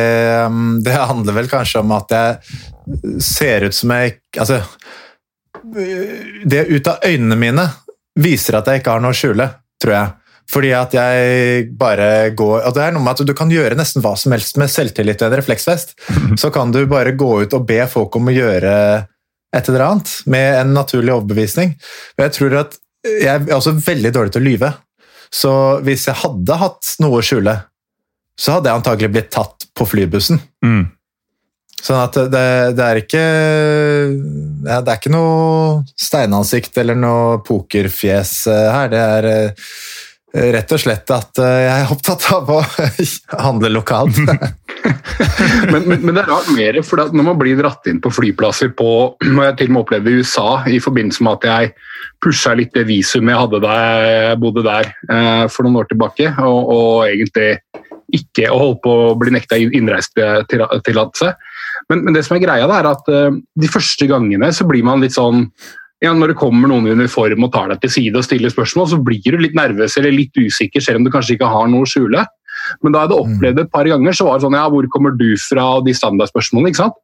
[0.49, 4.59] um, det handler vel kanskje om at jeg ser ut som jeg Altså
[6.45, 7.65] Det ut av øynene mine
[8.21, 9.45] viser at jeg ikke har noe å skjule,
[9.81, 10.11] tror jeg.
[10.53, 14.03] Fordi at jeg bare går Og det er noe med at du kan gjøre nesten
[14.05, 15.95] hva som helst med selvtillit og en refleksvest.
[16.41, 18.73] Så kan du bare gå ut og be folk om å gjøre
[19.55, 21.75] et eller annet med en naturlig overbevisning.
[22.17, 24.71] Og jeg tror at jeg er også veldig dårlig til å lyve.
[25.33, 25.53] Så
[25.85, 27.55] hvis jeg hadde hatt noe å skjule,
[28.35, 30.41] så hadde jeg antagelig blitt tatt på flybussen.
[30.65, 30.85] Mm.
[31.85, 33.21] Sånn at det, det er ikke
[34.65, 38.89] ja, Det er ikke noe steinansikt eller noe pokerfjes eh, her.
[38.89, 39.65] Det er eh,
[40.55, 42.61] rett og slett at eh, jeg er opptatt av å
[43.45, 44.17] handle lokalt.
[45.73, 48.73] men, men, men det er rart mer, for når man blir dratt inn på flyplasser
[48.77, 48.89] på
[49.25, 51.73] Når Jeg til og med opplevde USA i forbindelse med at jeg
[52.23, 54.91] pusha litt det visumet jeg hadde da jeg bodde der
[55.51, 57.51] for noen år tilbake, og, og egentlig
[58.13, 61.31] ikke å holde på å bli nekta innreisetillatelse.
[61.89, 64.85] Men, men det som er greia, det er at eh, de første gangene så blir
[64.85, 65.47] man litt sånn
[66.03, 68.89] ja, Når det kommer noen i uniform og tar deg til side og stiller spørsmål,
[68.91, 71.85] så blir du litt nervøs eller litt usikker, selv om du kanskje ikke har noe
[71.85, 72.25] å skjule.
[72.83, 74.85] Men da jeg hadde opplevd det et par ganger, så var det sånn ja, hvor
[74.91, 76.73] kommer du fra, og de standardspørsmålene.
[76.73, 76.99] ikke sant?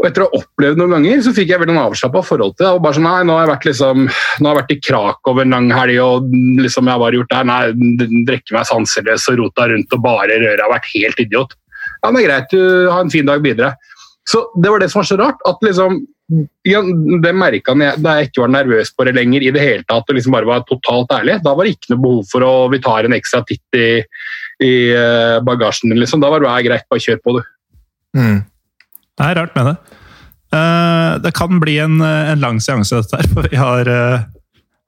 [0.00, 2.72] Og etter å ha opplevd noen ganger, så fikk jeg veldig avslappa forhold til det.
[2.72, 5.40] og bare sånn, nei, Nå har jeg vært, liksom, nå har jeg vært i Krakow
[5.42, 6.30] en lang helg, og
[6.64, 7.50] liksom jeg har bare gjort det her.
[7.50, 10.64] Nei, drikke meg sanseløs og rota rundt og bare røra.
[10.64, 11.52] Har vært helt idiot.
[12.00, 13.74] Ja, det er greit, du har en fin dag videre.
[14.30, 15.40] Så Det var det som var så rart.
[15.46, 16.00] at liksom,
[16.64, 19.84] ja, Det merka jeg da jeg ikke var nervøs på det lenger i det hele
[19.84, 21.42] tatt, og liksom bare var totalt ærlig.
[21.42, 24.00] Da var det ikke noe behov for å vi tar en ekstra titt i,
[24.64, 26.00] i eh, bagasjen din.
[26.00, 26.22] liksom.
[26.22, 27.42] Da var det greit, bare kjør på, du.
[28.16, 28.40] Mm.
[29.20, 29.76] Det er rart med det.
[30.56, 33.28] Eh, det kan bli en, en lang seanse, dette her.
[33.36, 34.28] For vi har, eh,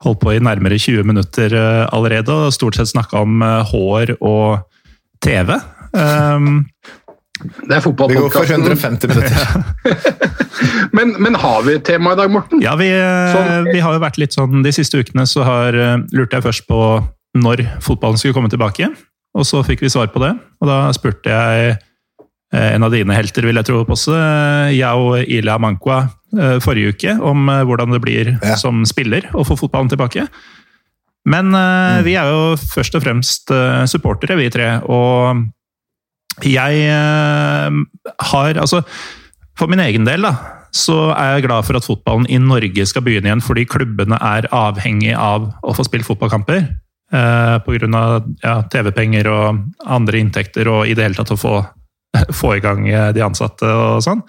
[0.06, 4.16] holdt på i nærmere 20 minutter eh, allerede, og stort sett snakka om eh, hår
[4.18, 4.64] og
[5.22, 5.54] TV.
[5.92, 6.64] Um,
[7.68, 8.64] det er fotballpodkasten.
[8.64, 9.46] Vi går for 150 minutter.
[10.96, 12.62] men, men, har vi et tema i dag, Morten?
[12.64, 12.90] Ja, vi,
[13.34, 13.70] sånn.
[13.70, 15.78] vi, har jo vært litt sånn De siste ukene så har,
[16.14, 16.82] lurte jeg først på
[17.38, 18.90] når fotballen skulle komme tilbake.
[19.32, 20.34] Og så fikk vi svar på det.
[20.60, 21.78] Og da spurte jeg
[22.52, 24.16] en av dine helter, vil jeg tro, Posse,
[24.76, 28.54] Yao Ila Mankwa, Eh, forrige uke om eh, hvordan det blir ja.
[28.56, 30.24] som spiller å få fotballen tilbake.
[31.28, 32.02] Men mm.
[32.06, 33.52] vi er jo først og fremst
[33.86, 34.80] supportere, vi tre.
[34.90, 35.44] Og
[36.42, 38.80] jeg har Altså,
[39.54, 40.32] for min egen del, da,
[40.74, 44.48] så er jeg glad for at fotballen i Norge skal begynne igjen, fordi klubbene er
[44.50, 46.64] avhengig av å få spilt fotballkamper.
[47.14, 48.02] Eh, Pga.
[48.42, 51.60] Ja, TV-penger og andre inntekter, og i det hele tatt å få,
[52.40, 54.24] få i gang de ansatte og sånn.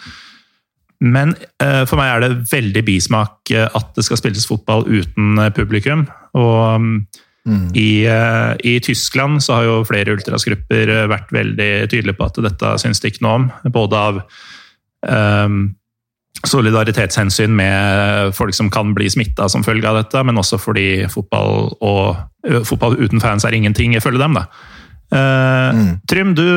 [1.04, 5.36] Men uh, for meg er det veldig bismak uh, at det skal spilles fotball uten
[5.41, 6.06] uh, publikum.
[6.39, 6.89] Og um,
[7.46, 7.69] mm.
[7.76, 8.08] i,
[8.63, 13.12] i, Tyskland så har jo flere ultrasgrupper vært veldig tydelige på at dette syns de
[13.12, 13.48] ikke noe om.
[13.76, 14.22] Både av
[15.04, 15.63] um,
[16.48, 21.69] solidaritetshensyn med folk som kan bli smitta som følge av dette, men også fordi fotball,
[21.84, 22.24] og,
[22.67, 24.39] fotball uten fans er ingenting, ifølge dem.
[24.39, 24.48] da.
[25.13, 25.89] Mm.
[26.10, 26.48] Trym, du,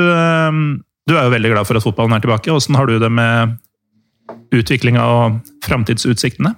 [1.06, 2.50] du, er jo veldig glad for at fotballen er tilbake.
[2.50, 3.56] Hvordan har du det med
[4.54, 6.54] utviklinga og framtidsutsiktene?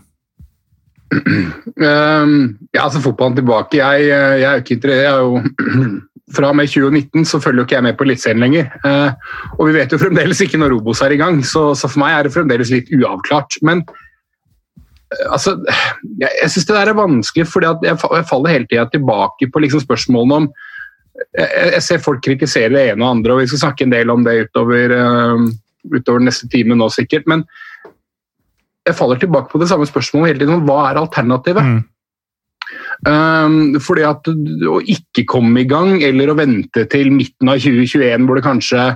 [1.08, 3.80] Um, ja, altså Fotballen tilbake.
[3.80, 6.04] Jeg, jeg er jo ikke interessert
[6.36, 8.66] Fra og med 2019 så følger jo ikke jeg med på Eliteserien lenger.
[8.84, 9.14] Uh,
[9.56, 12.12] og vi vet jo fremdeles ikke når Robos er i gang, så, så for meg
[12.12, 13.56] er det fremdeles litt uavklart.
[13.64, 15.56] Men uh, altså
[16.20, 19.64] Jeg, jeg syns det der er vanskelig, fordi jeg, jeg, faller hele tida tilbake på
[19.64, 20.50] liksom spørsmålene om
[21.38, 24.26] jeg, ser folk kritisere det ene og andre, og vi skal snakke en del om
[24.26, 25.48] det utover, uh,
[25.94, 27.26] utover neste time nå sikkert.
[27.30, 27.46] men
[28.88, 30.64] jeg faller tilbake på det samme spørsmålet hele tiden.
[30.64, 31.66] Hva er alternativet?
[31.66, 31.80] Mm.
[33.08, 38.26] Um, fordi at å ikke komme i gang, eller å vente til midten av 2021
[38.26, 38.86] hvor det kanskje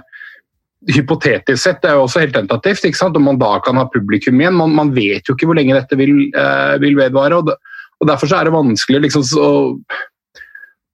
[0.91, 3.17] hypotetisk sett, det er jo også helt tentativt, ikke sant?
[3.19, 4.57] om man da kan ha publikum igjen.
[4.59, 7.39] Man, man vet jo ikke hvor lenge dette vil, uh, vil vedvare.
[7.39, 7.53] og,
[8.01, 9.53] og Derfor er det vanskelig liksom, å,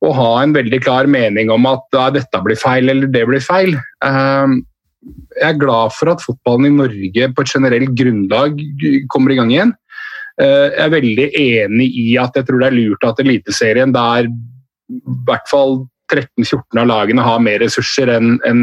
[0.05, 3.43] å, ha en veldig klar mening om at uh, dette blir feil eller det blir
[3.43, 3.75] feil.
[4.05, 4.61] Um,
[5.39, 8.59] jeg er glad for at fotballen i Norge på et generelt grunnlag
[9.13, 9.75] kommer i gang igjen.
[10.39, 14.29] Eh, jeg er veldig enig i at jeg tror det er lurt at Eliteserien, der
[14.29, 15.81] i hvert fall
[16.13, 18.63] 13-14 av lagene har mer ressurser enn en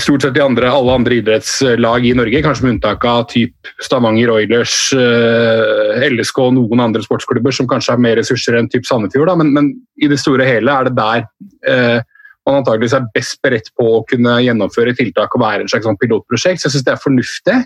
[0.00, 4.76] stort sett andre, alle andre idrettslag i Norge, kanskje med unntak av typ Stavanger Oilers,
[4.96, 9.34] eh, LSK og noen andre sportsklubber som kanskje har mer ressurser enn typ Sandefjord.
[9.40, 9.70] Men, men,
[10.02, 11.26] i det store og hele er det der
[11.68, 12.00] eh,
[12.48, 16.00] man antageligvis er best beredt på å kunne gjennomføre tiltak og være en slags sånn
[16.00, 16.62] pilotprosjekt.
[16.62, 17.58] Så jeg syns det er fornuftig.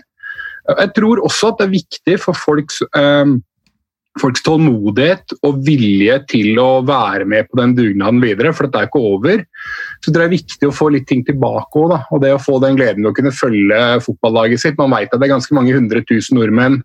[0.67, 3.39] Jeg tror også at det er viktig for folks, um,
[4.21, 8.89] folks tålmodighet og vilje til å være med på den dugnaden videre, for dette er
[8.89, 9.45] ikke over.
[10.03, 12.77] Så det er viktig å få litt ting tilbake òg, og det å få den
[12.79, 14.77] gleden ved å kunne følge fotballaget sitt.
[14.79, 16.79] Man vet at det er ganske mange hundre tusen nordmenn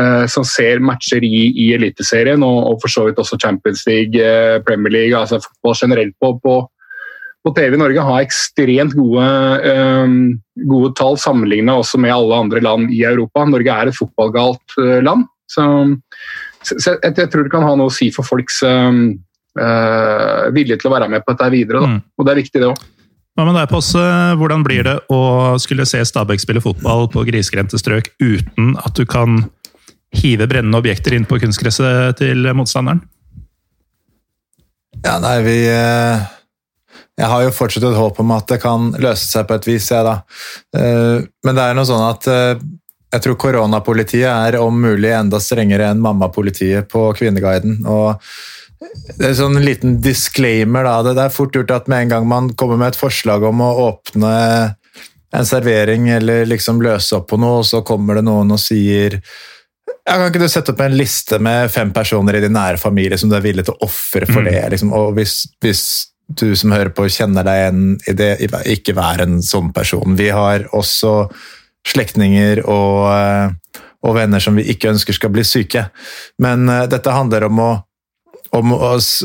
[0.00, 4.22] eh, som ser matcher i, i Eliteserien, og, og, for så vidt også Champions League,
[4.22, 6.62] eh, Premier League, altså fotball generelt på, på
[7.46, 9.26] på TV i Norge har ekstremt gode,
[9.70, 10.14] eh,
[10.66, 13.44] gode tall sammenligna også med alle andre land i Europa.
[13.46, 15.28] Norge er et fotballgalt uh, land.
[15.46, 15.62] Så,
[16.66, 19.08] så jeg, jeg, tror det kan ha noe å si for folks um,
[19.60, 21.82] uh, vilje til å være med på dette videre.
[21.86, 21.98] Mm.
[22.16, 22.84] Og det er viktig, det òg.
[23.36, 24.04] Hva med deg, Posse?
[24.40, 25.20] Hvordan blir det å
[25.60, 29.42] skulle se Stabæk spille fotball på grisgrendte strøk uten at du kan
[30.16, 33.02] hive brennende objekter inn på kunstgresset til motstanderen?
[35.04, 36.32] Ja, nei, vi eh
[37.16, 39.86] jeg har jo fortsatt et håp om at det kan løse seg på et vis,
[39.88, 40.18] jeg, da.
[40.76, 42.28] Eh, men det er noe sånn at
[43.14, 47.84] jeg tror koronapolitiet er om mulig enda strengere enn mammapolitiet på Kvinneguiden.
[47.86, 48.22] og
[49.16, 50.84] det er sånn en liten disclaimer.
[50.84, 53.62] da, Det er fort gjort at med en gang man kommer med et forslag om
[53.64, 54.76] å åpne
[55.36, 59.20] en servering eller liksom løse opp på noe, så kommer det noen og sier
[60.06, 63.18] ja, Kan ikke du sette opp en liste med fem personer i din nære familie
[63.18, 64.50] som du er villig til å ofre for mm.
[64.50, 64.60] det?
[64.76, 65.82] Liksom, og hvis, hvis
[66.26, 68.30] du som hører på, kjenner deg igjen i det.
[68.70, 70.16] Ikke vær en sånn person.
[70.18, 71.28] Vi har også
[71.86, 75.88] slektninger og, eh, og, venner som vi ikke ønsker skal bli syke.
[76.42, 77.70] Men uh, dette handler om, å,
[78.58, 78.74] om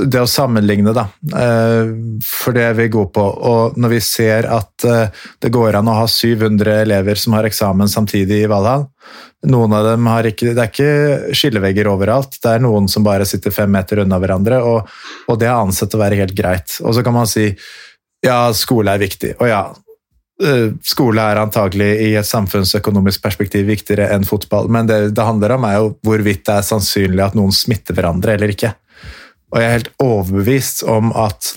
[0.05, 1.07] det å sammenligne, da.
[1.33, 1.91] Uh,
[2.25, 3.25] for det vi går på.
[3.51, 4.87] Og når vi ser at
[5.41, 8.87] det går an å ha 700 elever som har eksamen samtidig i Valhall,
[9.49, 12.35] noen av dem har ikke Det er ikke skillevegger overalt.
[12.41, 14.91] Det er noen som bare sitter fem meter unna hverandre, og,
[15.27, 16.77] og det er ansett å være helt greit.
[16.85, 17.47] Og så kan man si
[18.21, 19.33] ja, skole er viktig.
[19.39, 19.90] Og ja, eh,
[20.85, 25.67] skole er antagelig i et samfunnsøkonomisk perspektiv viktigere enn fotball, men det det handler om
[25.67, 28.73] er jo hvorvidt det er sannsynlig at noen smitter hverandre eller ikke.
[29.51, 31.53] Og jeg er helt overbevist om at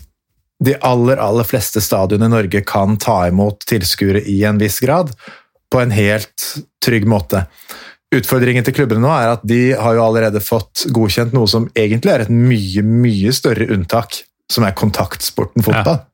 [0.64, 5.12] de aller, aller fleste stadionene i Norge kan ta imot tilskuere i en viss grad,
[5.70, 6.44] på en helt
[6.85, 7.44] trygg måte.
[8.14, 12.12] Utfordringen til klubbene nå er at de har jo allerede fått godkjent noe som egentlig
[12.12, 14.20] er et mye, mye større unntak,
[14.53, 16.05] som er kontaktsporten fotball.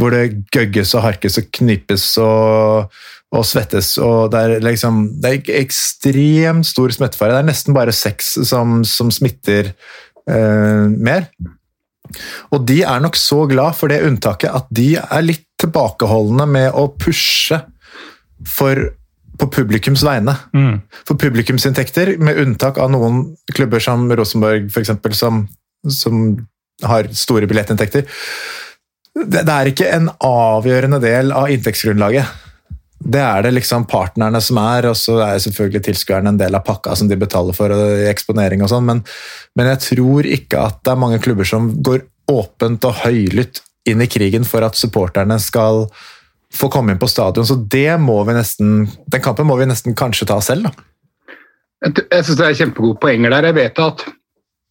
[0.00, 2.90] Hvor det gøgges og harkes og knipes og,
[3.36, 3.94] og svettes.
[4.00, 7.36] og Det er liksom, det er ekstremt stor smittefare.
[7.36, 9.74] Det er nesten bare sex som, som smitter
[10.26, 11.28] eh, mer.
[12.50, 16.72] Og de er nok så glad for det unntaket at de er litt tilbakeholdne med
[16.74, 17.60] å pushe
[18.48, 18.80] for,
[19.38, 20.34] på publikums vegne.
[20.56, 20.80] Mm.
[21.06, 23.22] For publikumsinntekter, med unntak av noen
[23.54, 25.44] klubber som Rosenborg f.eks., som,
[25.86, 26.24] som
[26.88, 28.06] har store billettinntekter
[29.16, 32.38] det, det er ikke en avgjørende del av inntektsgrunnlaget.
[33.00, 36.66] Det er det liksom partnerne som er, og så er selvfølgelig tilskuerne en del av
[36.66, 39.00] pakka som de betaler for og eksponering og sånn, men,
[39.56, 44.04] men jeg tror ikke at det er mange klubber som går åpent og høylytt inn
[44.04, 45.86] i krigen for at supporterne skal
[46.54, 47.46] få komme inn på stadion.
[47.46, 50.86] Så det må vi nesten, den kampen må vi nesten kanskje ta selv, da.
[51.80, 53.46] Jeg syns det er kjempegode poenger der.
[53.48, 54.02] Jeg vet at,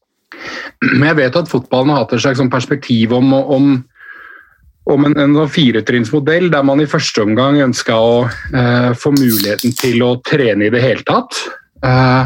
[1.10, 3.72] jeg vet at fotballen har hatt et slags sånn perspektiv om, om,
[4.90, 9.76] om en, en sånn firetrinnsmodell der man i første omgang ønska å eh, få muligheten
[9.78, 11.38] til å trene i det hele tatt.
[11.86, 12.26] Eh,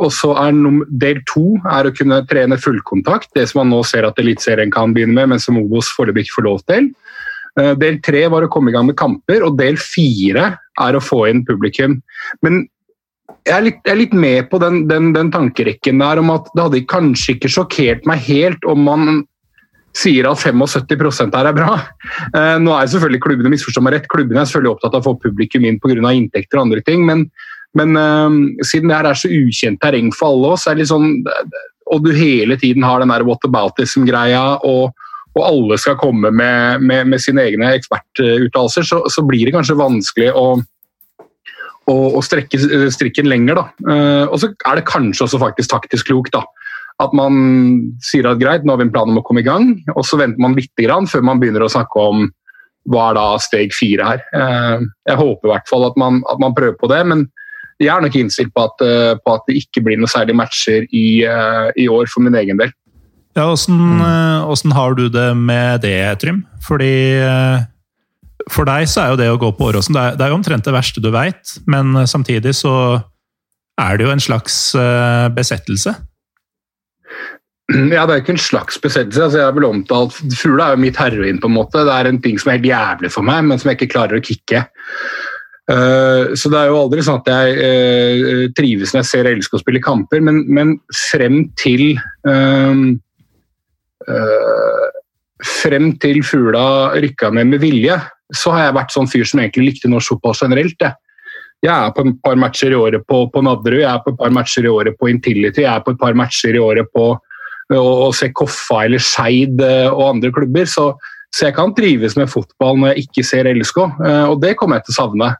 [0.00, 0.56] og så er
[1.02, 4.94] Del to er å kunne trene fullkontakt, det som man nå ser at Eliteserien kan
[4.94, 6.90] begynne med, men som Obos foreløpig ikke får lov til.
[7.58, 11.02] Eh, Del tre var å komme i gang med kamper, og del fire er å
[11.04, 11.98] få inn publikum.
[12.46, 12.62] Men
[13.48, 16.48] jeg er litt, jeg er litt med på den, den, den tankerekken der om at
[16.54, 19.22] det hadde kanskje ikke sjokkert meg helt om man
[19.96, 21.76] sier at 75 her er bra.
[22.30, 25.16] Eh, nå er selvfølgelig klubbene misforstå meg rett, klubbene er selvfølgelig opptatt av å få
[25.26, 26.12] publikum inn pga.
[26.14, 27.26] inntekter og andre ting, men,
[27.74, 28.30] men uh,
[28.66, 31.22] siden det her er så ukjent terreng for alle oss, sånn,
[31.90, 34.94] og du hele tiden har den der whataboutism-greia, og,
[35.34, 39.78] og alle skal komme med, med, med sine egne ekspertuttalelser, så, så blir det kanskje
[39.78, 40.46] vanskelig å,
[41.90, 43.58] å strekke strikken lenger.
[43.58, 43.92] Da.
[43.94, 46.44] Eh, og så er det kanskje også faktisk taktisk klokt da.
[47.00, 47.34] At man
[48.04, 50.18] sier at greit, nå har vi en plan om å komme i gang, og så
[50.20, 52.26] venter man litt grann før man begynner å snakke om
[52.90, 54.24] hva er da steg fire her.
[54.36, 57.26] Eh, jeg håper i hvert fall at man, at man prøver på det, men
[57.80, 60.84] jeg er nok innstilt på at, eh, på at det ikke blir noe særlig matcher
[60.88, 62.72] i, eh, i år for min egen del.
[63.38, 66.42] Ja, åssen, har du det med det, Trym?
[66.66, 66.90] Fordi
[68.50, 70.74] for deg så er jo det å gå på Åråsen det det er omtrent det
[70.74, 73.04] verste du veit, men samtidig så
[73.78, 74.56] er det jo en slags
[75.36, 75.94] besettelse.
[77.94, 79.22] Ja, Det er ikke en slags besettelse.
[79.22, 81.40] altså jeg er vel omtalt, Fugla er jo mitt heroin.
[81.40, 81.84] på en måte.
[81.86, 84.18] Det er en ting som er helt jævlig for meg, men som jeg ikke klarer
[84.18, 84.64] å kicke.
[85.70, 89.38] Uh, så det er jo aldri sånn at jeg uh, trives når jeg ser jeg
[89.38, 91.92] elsker å spille kamper, men, men frem til
[92.26, 92.98] um,
[94.08, 94.88] uh,
[95.40, 97.94] Frem til Fugla rykka ned med vilje,
[98.36, 100.76] så har jeg vært sånn fyr som egentlig likte norsk fotball generelt.
[100.84, 100.92] Jeg.
[101.64, 104.18] jeg er på et par matcher i året på, på Nadderud, jeg er på et
[104.20, 107.06] par matcher i året på Intility, jeg er på et par matcher i året på
[107.78, 110.66] å se Koffa eller Skeid eh, og andre klubber.
[110.70, 110.90] Så,
[111.34, 114.80] så jeg kan trives med fotball når jeg ikke ser LSK, eh, og det kommer
[114.80, 115.30] jeg til å savne.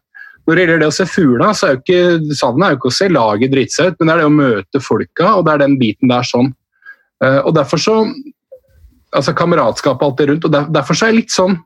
[0.47, 2.91] Når det gjelder det å se fugla, så er jo ikke savnet er jo ikke
[2.91, 5.55] å se laget drite seg ut, men det er det å møte folka, og det
[5.55, 6.53] er den biten der sånn.
[7.25, 7.97] Eh, Og derfor så
[9.11, 11.59] altså Kameratskap og alt det rundt, og der, derfor så er jeg litt sånn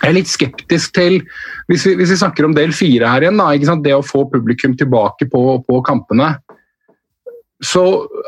[0.00, 1.18] jeg er litt skeptisk til
[1.68, 4.72] Hvis vi, hvis vi snakker om del fire her igjen, da, det å få publikum
[4.78, 6.30] tilbake på, på kampene
[7.60, 7.82] så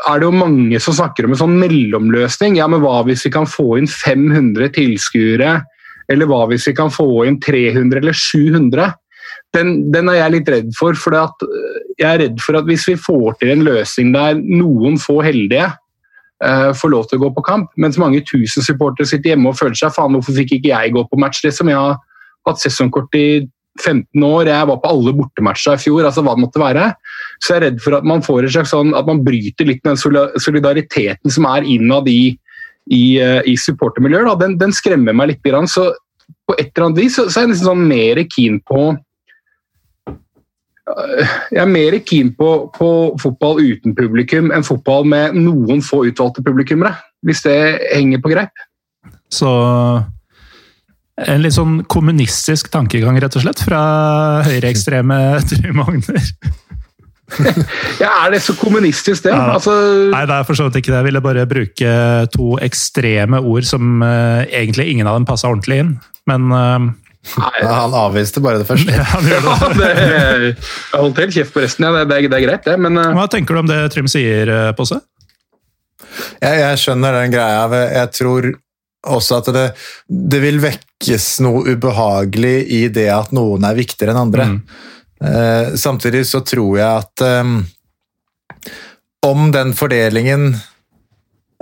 [0.08, 2.58] er det jo mange som snakker om en sånn mellomløsning.
[2.60, 5.54] Ja, men hva hvis vi kan få inn 500 tilskuere?
[6.12, 8.90] Eller hva hvis vi kan få inn 300 eller 700?
[9.56, 10.96] Den, den er jeg litt redd for.
[10.98, 15.20] for jeg er redd for at hvis vi får til en løsning der noen få
[15.24, 15.70] heldige
[16.44, 19.58] uh, får lov til å gå på kamp, mens mange tusen supportere sitter hjemme og
[19.60, 21.40] føler seg faen, hvorfor fikk ikke jeg gå på match?
[21.44, 22.00] Liksom, jeg har
[22.48, 23.26] hatt sesongkort i
[23.80, 26.90] 15 år, jeg var på alle bortematcha i fjor, altså hva det måtte være.
[27.42, 29.82] Så jeg er redd for at man får en slags sånn, at man bryter litt
[29.86, 32.36] den solidariteten som er innad i,
[32.86, 34.38] i, eh, i supportermiljøet.
[34.42, 35.42] Den, den skremmer meg litt.
[35.42, 35.90] grann, Så
[36.46, 38.80] på et eller annet vis så, så er jeg nesten sånn mer keen på
[40.06, 42.88] øh, jeg er mer keen på, på
[43.22, 46.94] fotball uten publikum enn fotball med noen få utvalgte publikummere.
[47.26, 47.58] Hvis det
[47.90, 48.66] henger på greip.
[49.32, 49.50] Så
[51.22, 53.82] en litt sånn kommunistisk tankegang, rett og slett, fra
[54.46, 55.18] høyreekstreme
[55.50, 56.30] Trym Magner.
[58.02, 59.32] Ja, Er det så kommunistisk, det?
[59.34, 59.52] Ja.
[59.56, 59.74] Altså,
[60.12, 60.98] Nei, det er for så vidt ikke det.
[61.00, 61.92] Jeg ville bare bruke
[62.34, 65.94] to ekstreme ord som uh, egentlig ingen av dem passa ordentlig inn.
[66.30, 66.90] Men uh,
[67.38, 68.90] Nei, han avviste bare det første.
[68.98, 69.54] Ja, han gjør det.
[69.54, 69.92] ja, det,
[70.50, 71.92] jeg holdt helt kjeft på resten, ja.
[72.00, 72.76] det, det, er- det er greit, det.
[72.82, 73.12] Men uh...
[73.16, 74.98] Hva tenker du om det Trym sier, Posse?
[76.42, 77.64] Jeg, jeg skjønner den greia.
[77.94, 78.50] Jeg tror
[79.02, 79.66] også at det,
[80.32, 84.48] det vil vekkes noe ubehagelig i det at noen er viktigere enn andre.
[84.52, 84.58] Mm.
[85.22, 87.50] Eh, samtidig så tror jeg at eh,
[89.26, 90.48] om den fordelingen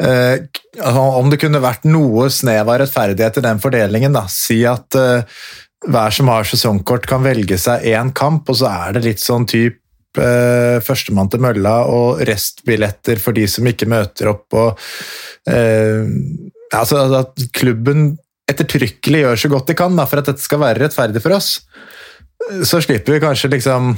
[0.00, 0.36] eh,
[0.80, 4.24] Om det kunne vært noe snev av rettferdighet i den fordelingen, da.
[4.32, 5.42] Si at eh,
[5.90, 9.46] hver som har sesongkort kan velge seg én kamp, og så er det litt sånn
[9.48, 14.46] type eh, førstemann til mølla og restbilletter for de som ikke møter opp.
[14.56, 14.80] og
[16.76, 18.12] altså At klubben
[18.50, 21.58] ettertrykkelig gjør så godt de kan da, for at dette skal være rettferdig for oss
[22.64, 23.94] så slipper vi kanskje liksom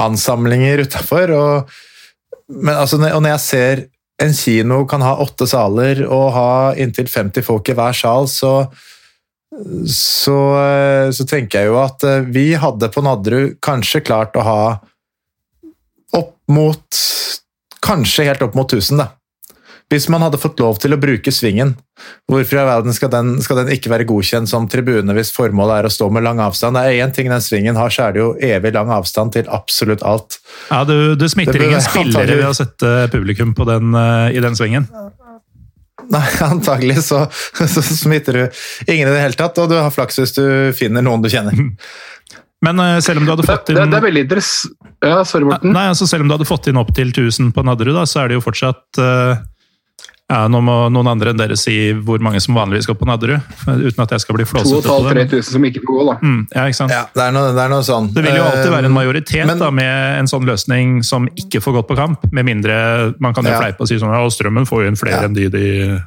[0.00, 1.32] ansamlinger utafor.
[1.36, 1.72] Og,
[2.48, 3.84] men altså, og når jeg ser
[4.22, 8.52] en kino kan ha åtte saler og ha inntil 50 folk i hver sal, så,
[9.88, 10.38] så,
[11.14, 14.62] så tenker jeg jo at eh, vi hadde på Nadderud kanskje klart å ha
[16.18, 17.02] opp mot
[17.82, 19.08] Kanskje helt opp mot 1000, da.
[19.92, 21.74] Hvis man hadde fått lov til å bruke svingen,
[22.30, 25.88] hvorfor i verden skal den, skal den ikke være godkjent som tribune hvis formålet er
[25.88, 26.78] å stå med lang avstand?
[26.78, 29.50] Det er én ting den svingen har, så er det jo evig lang avstand til
[29.52, 30.38] absolutt alt.
[30.70, 34.38] Ja, du, du smitter bør ingen spillere antagelig- ved å sette publikum på den, eh,
[34.38, 34.88] i den svingen.
[36.12, 38.42] Nei, antagelig så, så smitter du
[38.88, 40.44] ingen i det hele tatt, og du har flaks hvis du
[40.78, 41.60] finner noen du kjenner.
[42.64, 44.76] Men eh, selv om du hadde fått fått det, inn det er veldig interessant.
[45.02, 45.72] Ja, sorry, Morten.
[45.74, 48.30] Nei, altså Selv om du hadde fått inn opp til 1000 på Nadderud, så er
[48.30, 49.40] det jo fortsatt eh,
[50.32, 53.40] ja, Nå må noen andre enn dere si hvor mange som vanligvis går på Nadderud,
[53.68, 56.14] uten at jeg skal bli flåsete 2500-3000 som ikke får gå, da.
[56.24, 56.94] Mm, ja, ikke sant?
[56.96, 58.08] Ja, det er noe, det er noe sånn.
[58.16, 61.28] Det vil jo alltid være en Eh, majoritet men- da, med en sånn løsning som
[61.36, 63.60] ikke får gått på kamp, med mindre man kan jo Ja.
[63.60, 65.28] fleipe og si sånn ja, Strømmen får jo inn flere Ja.
[65.28, 66.00] enn de de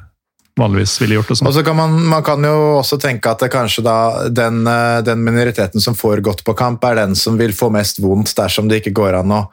[0.58, 1.30] vanligvis ville gjort.
[1.30, 1.46] og sånn.
[1.48, 5.02] Og så kan man, man kan jo også tenke at det kanskje da den, eh,
[5.02, 8.68] den minoriteten som får gått på kamp, er den som vil få mest vondt dersom
[8.68, 9.48] det ikke går an å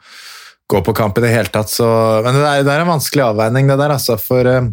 [0.70, 1.70] gå på kamp i det hele tatt.
[1.70, 1.86] Så,
[2.24, 4.16] men det er, det er en vanskelig avveining, det der, altså.
[4.20, 4.68] For eh,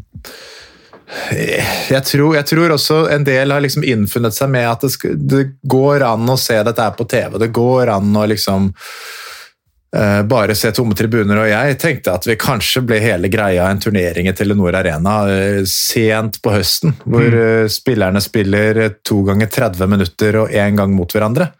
[1.91, 5.17] jeg tror, jeg tror også en del har liksom innfunnet seg med at det, sk-
[5.17, 7.35] det går an å se dette her på TV.
[7.41, 11.41] Det går an å liksom uh, bare se tomme tribuner.
[11.43, 15.59] Og jeg tenkte at vi kanskje ble hele greia en turnering i Telenor Arena uh,
[15.67, 21.11] sent på høsten, hvor uh, spillerne spiller to ganger 30 minutter og én gang mot
[21.11, 21.51] hverandre.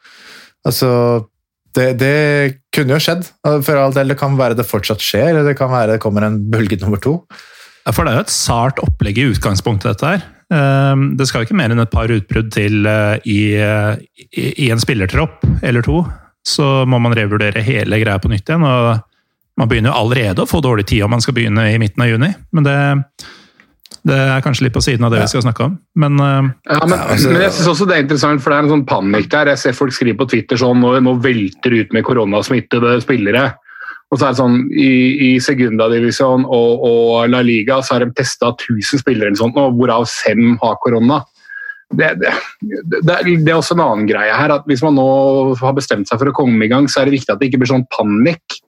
[0.63, 0.93] Altså
[1.75, 2.15] det, det
[2.75, 3.29] kunne jo skjedd.
[3.65, 6.25] For all del, det kan være det fortsatt skjer, eller det kan være det kommer
[6.27, 7.17] en bølge nummer to.
[7.85, 10.25] Ja, For det er jo et sart opplegg i utgangspunktet, dette her.
[10.53, 13.95] Ehm, Det skal jo ikke mer enn et par utbrudd til eh, i, eh,
[14.37, 16.03] i i en spillertropp eller to.
[16.45, 18.65] Så må man revurdere hele greia på nytt igjen.
[18.65, 19.01] og
[19.57, 22.09] Man begynner jo allerede å få dårlig tid om man skal begynne i midten av
[22.09, 22.33] juni.
[22.51, 22.77] Men det,
[24.07, 25.73] det er kanskje litt på siden av det vi skal snakke om.
[25.95, 28.63] Men eh, Ja, men, altså- men jeg synes også det er interessant, for det er
[28.65, 29.51] en sånn panikk der.
[29.53, 33.51] Jeg ser folk skrive på Twitter sånn nå, nå velter det ut med koronasmittede spillere.
[34.11, 34.89] Og så er det sånn, I,
[35.27, 39.69] i Segunda-divisjon og, og La Liga så har de testa 1000 spillere, eller sånt, nå,
[39.77, 41.21] hvorav fem har korona.
[41.93, 42.33] Det, det,
[43.03, 44.51] det, er- det er også en annen greie her.
[44.57, 47.19] at Hvis man nå har bestemt seg for å komme i gang, så er det
[47.19, 48.59] viktig at det ikke blir sånn panikk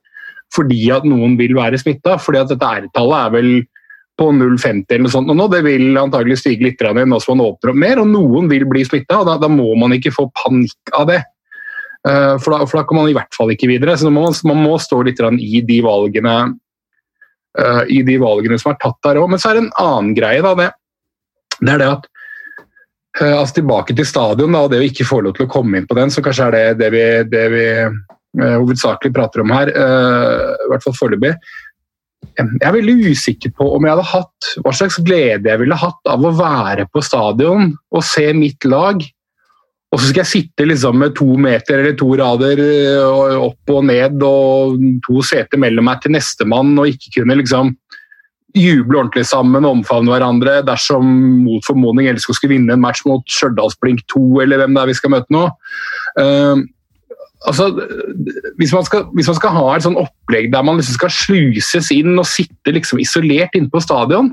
[0.54, 2.20] fordi at noen vil være smitta.
[2.22, 3.48] fordi at dette R-tallet er vel
[4.20, 5.32] på 0,50 eller noe sånt.
[5.32, 8.10] Og nå, det vil antagelig stige litt igjen nå som man åpner opp mer, og
[8.12, 9.24] noen vil bli smitta.
[9.26, 11.22] Da, da må man ikke få panikk av det.
[12.08, 13.96] Eh, for, da, for da kan man i hvert fall ikke videre.
[13.98, 16.38] Så man, man må stå litt i de valgene
[17.60, 19.30] uh, i de valgene som er tatt der òg.
[19.32, 20.42] Men så er det en annen greie.
[20.46, 20.72] Da, det,
[21.62, 22.10] det er det at
[23.22, 25.80] uh, altså Tilbake til stadion da, og det å ikke få lov til å komme
[25.80, 29.54] inn på den, så kanskje er det det vi, det vi uh, hovedsakelig prater om
[29.54, 29.74] her.
[29.74, 31.36] I hvert fall foreløpig.
[32.38, 36.10] Jeg er veldig usikker på om jeg hadde hatt hva slags glede jeg ville hatt
[36.10, 39.04] av å være på stadion og se mitt lag.
[39.94, 43.86] Og så skal jeg sitte liksom med to meter eller to rader øh, opp og
[43.86, 47.76] ned og to seter mellom meg til nestemann og ikke kunne liksom
[48.58, 51.06] juble ordentlig sammen og omfavne hverandre dersom
[51.46, 54.98] mot formodning LSK skulle vinne en match mot Stjørdalsblink 2 eller hvem det er vi
[54.98, 55.46] skal møte nå.
[57.44, 57.66] Altså,
[58.56, 61.90] hvis man, skal, hvis man skal ha et sånn opplegg der man liksom skal sluses
[61.92, 64.30] inn og sitte liksom isolert inne på stadion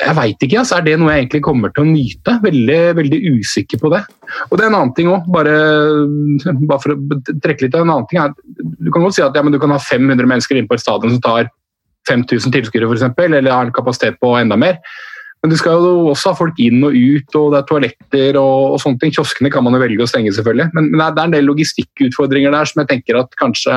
[0.00, 2.38] Jeg veit ikke, altså, er det noe jeg egentlig kommer til å nyte?
[2.42, 4.00] Veldig, veldig usikker på det.
[4.48, 5.52] Og det er en annen ting òg, bare,
[6.56, 8.18] bare for å trekke litt av en annen ting.
[8.18, 10.82] Er, du kan godt si at ja, du kan ha 500 mennesker inne på et
[10.82, 11.52] stadion som tar
[12.10, 14.80] 5000 tilskuere, f.eks., eller har en kapasitet på enda mer.
[15.44, 18.76] Men du skal jo også ha folk inn og ut, og det er toaletter og,
[18.76, 19.12] og sånne ting.
[19.14, 20.70] Kioskene kan man jo velge å stenge, selvfølgelig.
[20.74, 23.76] Men, men det, er, det en del logistikkutfordringer der som jeg tenker at kanskje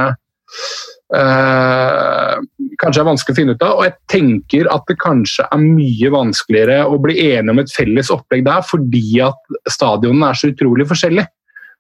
[1.20, 2.38] eh,
[2.80, 3.76] kanskje er vanskelig å finne ut av.
[3.76, 8.14] Og jeg tenker at det kanskje er mye vanskeligere å bli enige om et felles
[8.16, 11.30] opplegg der, fordi at stadionene er så utrolig forskjellige.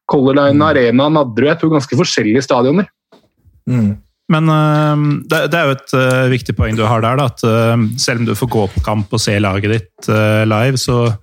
[0.09, 2.89] Color Line Arena Nadderud er to ganske forskjellige stadioner.
[3.69, 3.93] Mm.
[4.29, 7.19] Men øh, det, det, er jo et øh, viktig poeng du har der.
[7.19, 10.09] Da, at øh, selv om du får gå på kamp og se laget ditt
[10.49, 11.13] live, så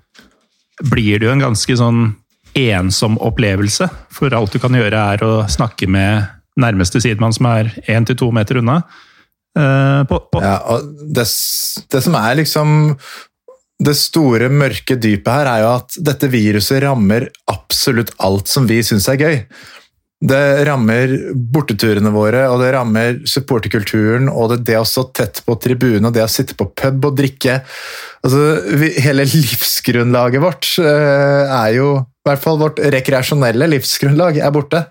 [0.90, 2.09] blir det jo en ganske sånn
[2.57, 3.88] ensom opplevelse.
[4.12, 6.26] For alt du kan gjøre, er å snakke med
[6.57, 8.80] nærmeste sidemann, som er én til to meter unna.
[9.57, 10.40] På, på.
[10.44, 10.84] Ja, og
[11.16, 11.24] det,
[11.92, 12.74] det som er liksom
[13.80, 18.82] det store, mørke dypet her er jo at dette viruset rammer absolutt alt som vi
[18.84, 19.36] syns er gøy.
[20.17, 25.59] Det rammer borteturene våre, og det rammer supporterkulturen og det, det å stå tett på
[25.61, 27.59] tribunen og det å sitte på pub og drikke.
[28.25, 28.41] Altså,
[28.81, 34.87] vi, hele livsgrunnlaget vårt uh, er jo I hvert fall vårt rekreasjonelle livsgrunnlag er borte.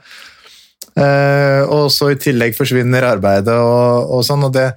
[0.94, 4.46] Uh, og så i tillegg forsvinner arbeidet og, og sånn.
[4.46, 4.70] Og det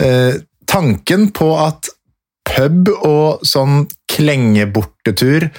[0.00, 0.40] uh,
[0.72, 1.90] Tanken på at
[2.48, 5.50] pub og sånn klengebortetur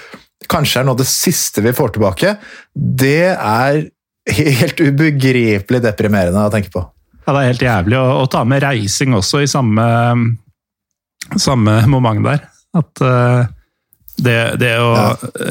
[0.50, 2.38] kanskje er noe av det siste vi får tilbake,
[2.74, 3.84] det er
[4.32, 6.84] helt ubegripelig deprimerende å tenke på.
[7.24, 9.86] Ja, det er helt jævlig å, å ta med reising også i samme,
[11.40, 12.48] samme moment der.
[12.76, 13.46] At uh,
[14.18, 15.06] det, det, å ja.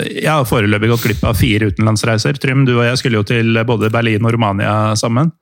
[0.07, 2.37] Jeg har foreløpig gått glipp av fire utenlandsreiser.
[2.43, 5.33] Trym, du og jeg skulle jo til både Berlin og Romania sammen.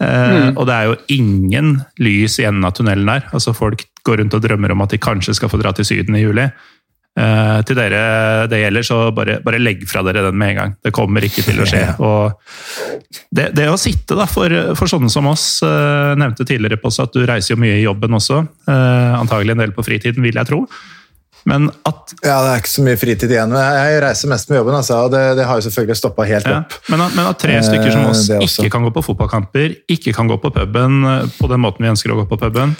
[0.00, 0.50] Uh, mm.
[0.56, 3.28] Og det er jo ingen lys i enden av tunnelen der.
[3.36, 6.16] Altså Folk går rundt og drømmer om at de kanskje skal få dra til Syden
[6.16, 6.48] i juli.
[7.18, 10.76] Uh, til dere det gjelder, så bare, bare, legg fra dere den med en gang.
[10.78, 11.82] Det kommer ikke til å skje.
[12.06, 16.88] Og det, det å sitte, da, for, for sånne som oss, uh, nevnte tidligere på
[16.88, 18.44] oss at du reiser jo mye i jobben også.
[18.68, 20.62] Uh, antagelig en del på fritiden, vil jeg tro.
[21.48, 23.56] Men at Ja, det er ikke så mye fritid igjen.
[23.58, 26.78] Jeg reiser mest med jobben, altså, og det, det har jo selvfølgelig stoppa helt opp.
[26.78, 28.26] Ja, men, at, men, at, tre stykker som oss
[28.60, 31.02] ikke kan gå på fotballkamper, ikke kan gå på puben
[31.40, 32.76] på den måten vi ønsker å gå på puben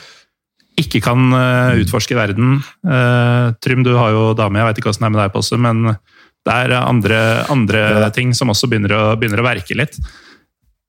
[0.82, 2.58] ikke kan uh, utforske verden.
[2.86, 5.60] Uh, Trym, du har jo dame, jeg vet ikke åssen det er med deg, Posse,
[5.60, 7.20] men det er andre,
[7.52, 8.10] andre ja.
[8.14, 9.98] ting som også begynner å, begynner å, verke litt.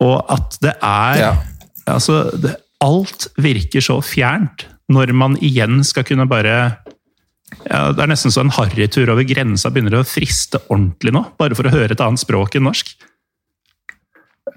[0.01, 1.31] Og at det er ja.
[1.91, 6.55] Altså, det, alt virker så fjernt når man igjen skal kunne bare
[7.65, 11.57] ja, Det er nesten så en harrytur over grensa begynner å friste ordentlig nå, bare
[11.57, 12.93] for å høre et annet språk enn norsk.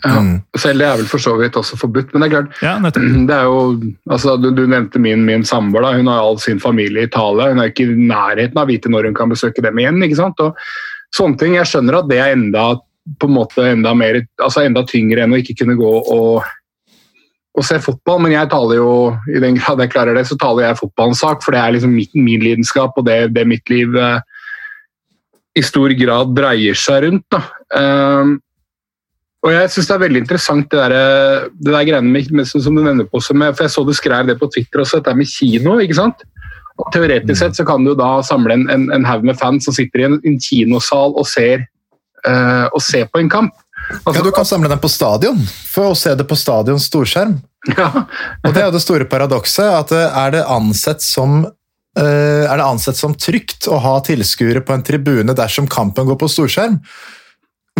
[0.02, 0.32] Ja, mm.
[0.58, 2.12] Selv det er vel for så vidt også forbudt.
[2.12, 2.74] Men det er klart, ja,
[3.28, 3.60] det er jo,
[4.10, 5.94] altså, du, du nevnte min, min samboer.
[5.98, 7.50] Hun har all sin familie i Italia.
[7.52, 10.02] Hun er ikke i nærheten av å vite når hun kan besøke dem igjen.
[10.04, 10.42] ikke sant?
[10.44, 10.58] Og
[11.14, 12.66] sånne ting, Jeg skjønner at det er enda,
[13.20, 16.44] på en måte, enda, mer, altså enda tyngre enn å ikke kunne gå og,
[17.54, 18.22] og se fotball.
[18.24, 18.92] Men jeg taler jo,
[19.30, 21.44] i den grad jeg klarer det, så taler jeg fotballens sak.
[21.44, 24.20] For det er liksom min, min lidenskap, og det, det mitt liv eh,
[25.54, 27.28] i stor grad dreier seg rundt.
[27.32, 27.44] da.
[27.74, 28.40] Um,
[29.44, 32.64] og jeg synes Det er veldig interessant det der, det der greiene med, med, som
[32.64, 35.28] du nevner på, med, for Jeg så du skrev det på Twitter også, dette med
[35.28, 35.76] kino.
[35.84, 36.24] ikke sant?
[36.80, 39.76] Og teoretisk sett så kan du da samle en, en, en haug med fans som
[39.76, 41.68] sitter i en, en kinosal og ser,
[42.26, 43.54] uh, og ser på en kamp.
[44.00, 45.38] Altså, ja, Du kan samle dem på stadion,
[45.70, 47.36] for å se det på stadions storskjerm.
[47.76, 47.86] Ja.
[48.44, 49.64] og Det er jo det store paradokset.
[49.64, 54.64] at eh, Er det ansett som uh, er det ansett som trygt å ha tilskuere
[54.66, 56.80] på en tribune dersom kampen går på storskjerm?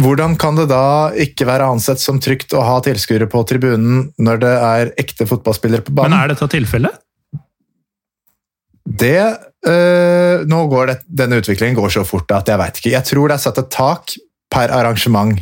[0.01, 4.41] Hvordan kan det da ikke være ansett som trygt å ha tilskuere på tribunen når
[4.43, 6.17] det er ekte fotballspillere på banen?
[6.17, 6.99] Men er dette tilfellet?
[8.85, 9.21] Det
[9.71, 12.93] øh, Nå går det, Denne utviklingen går så fort at jeg veit ikke.
[12.93, 14.17] Jeg tror det er satt et tak
[14.53, 15.39] per arrangement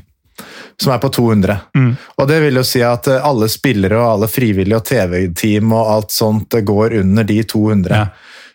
[0.80, 1.57] som er på 200.
[1.76, 1.90] Mm.
[2.18, 5.90] Og det vil jo si at eh, alle spillere og alle frivillige og TV-team og
[5.96, 7.92] alt sånt går under de 200.
[7.96, 8.07] Ja.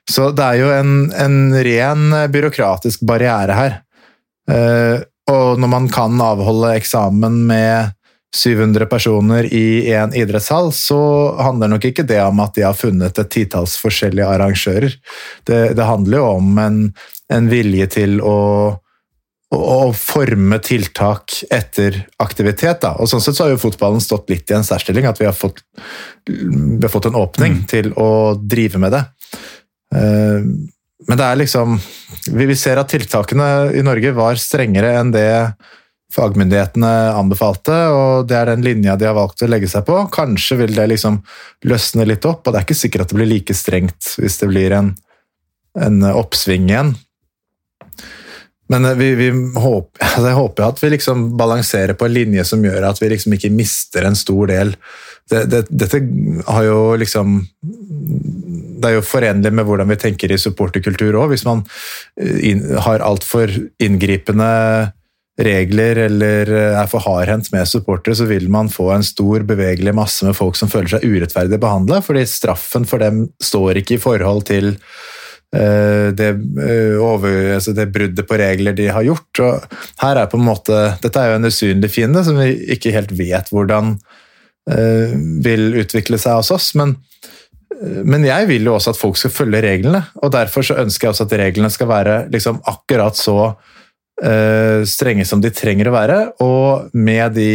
[0.07, 1.37] Så det er jo en, en
[1.67, 3.77] ren byråkratisk barriere her.
[4.47, 7.93] Uh, og når man kan avholde eksamen med
[8.35, 10.99] 700 personer i en idrettshall, så
[11.41, 14.97] handler nok ikke det om at de har funnet et titalls forskjellige arrangører.
[15.47, 16.81] Det, det handler jo om en,
[17.33, 18.37] en vilje til å,
[19.55, 22.83] å, å, forme tiltak etter aktivitet.
[22.83, 22.97] Da.
[22.99, 25.35] Og Sånn sett så har jo fotballen stått litt i en særstilling, at vi har
[25.35, 25.63] fått,
[26.27, 27.67] vi har fått en åpning mm.
[27.71, 28.09] til å
[28.43, 29.05] drive med det.
[29.95, 30.43] Uh,
[31.05, 31.75] men det er liksom
[32.33, 35.29] Vi ser at tiltakene i Norge var strengere enn det
[36.13, 39.97] fagmyndighetene anbefalte, og det er den linja de har valgt å legge seg på.
[40.13, 41.19] Kanskje vil det liksom
[41.67, 44.47] løsne litt opp, og det er ikke sikkert at det blir like strengt hvis det
[44.47, 44.93] blir en,
[45.83, 46.93] en oppsving igjen.
[48.71, 52.63] Men vi, vi håper, altså jeg håper at vi liksom balanserer på en linje som
[52.63, 54.73] gjør at vi liksom ikke mister en stor del.
[55.27, 55.99] Det, det, dette
[56.47, 57.41] har jo liksom
[58.77, 61.31] det er jo forenlig med hvordan vi tenker i supporterkultur òg.
[61.33, 61.63] Hvis man
[62.21, 63.51] in, inn, har altfor
[63.83, 64.51] inngripende
[65.37, 70.25] regler eller er for hardhendt med supportere, så vil man få en stor, bevegelig masse
[70.25, 74.47] med folk som føler seg urettferdig behandla, fordi straffen for dem står ikke i forhold
[74.49, 76.31] til uh, det,
[76.97, 79.43] over, altså det, bruddet på regler de har gjort.
[79.45, 82.95] Og her er på en måte, Dette er jo en usynlig fiende som vi ikke
[82.97, 83.97] helt vet hvordan
[84.67, 86.73] vil utvikle seg hos oss.
[86.75, 86.97] men
[87.77, 91.13] men jeg vil jo også at folk skal følge reglene, og derfor så ønsker jeg
[91.13, 96.17] også at reglene skal være liksom akkurat så uh, strenge som de trenger å være,
[96.41, 97.51] og med de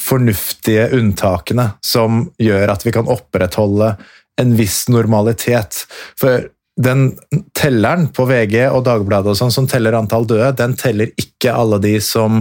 [0.00, 3.92] fornuftige unntakene som gjør at vi kan opprettholde
[4.40, 5.84] en viss normalitet.
[6.18, 6.48] For
[6.80, 7.12] den
[7.54, 11.78] telleren på VG og Dagbladet og sånn som teller antall døde, den teller ikke alle
[11.84, 12.40] de som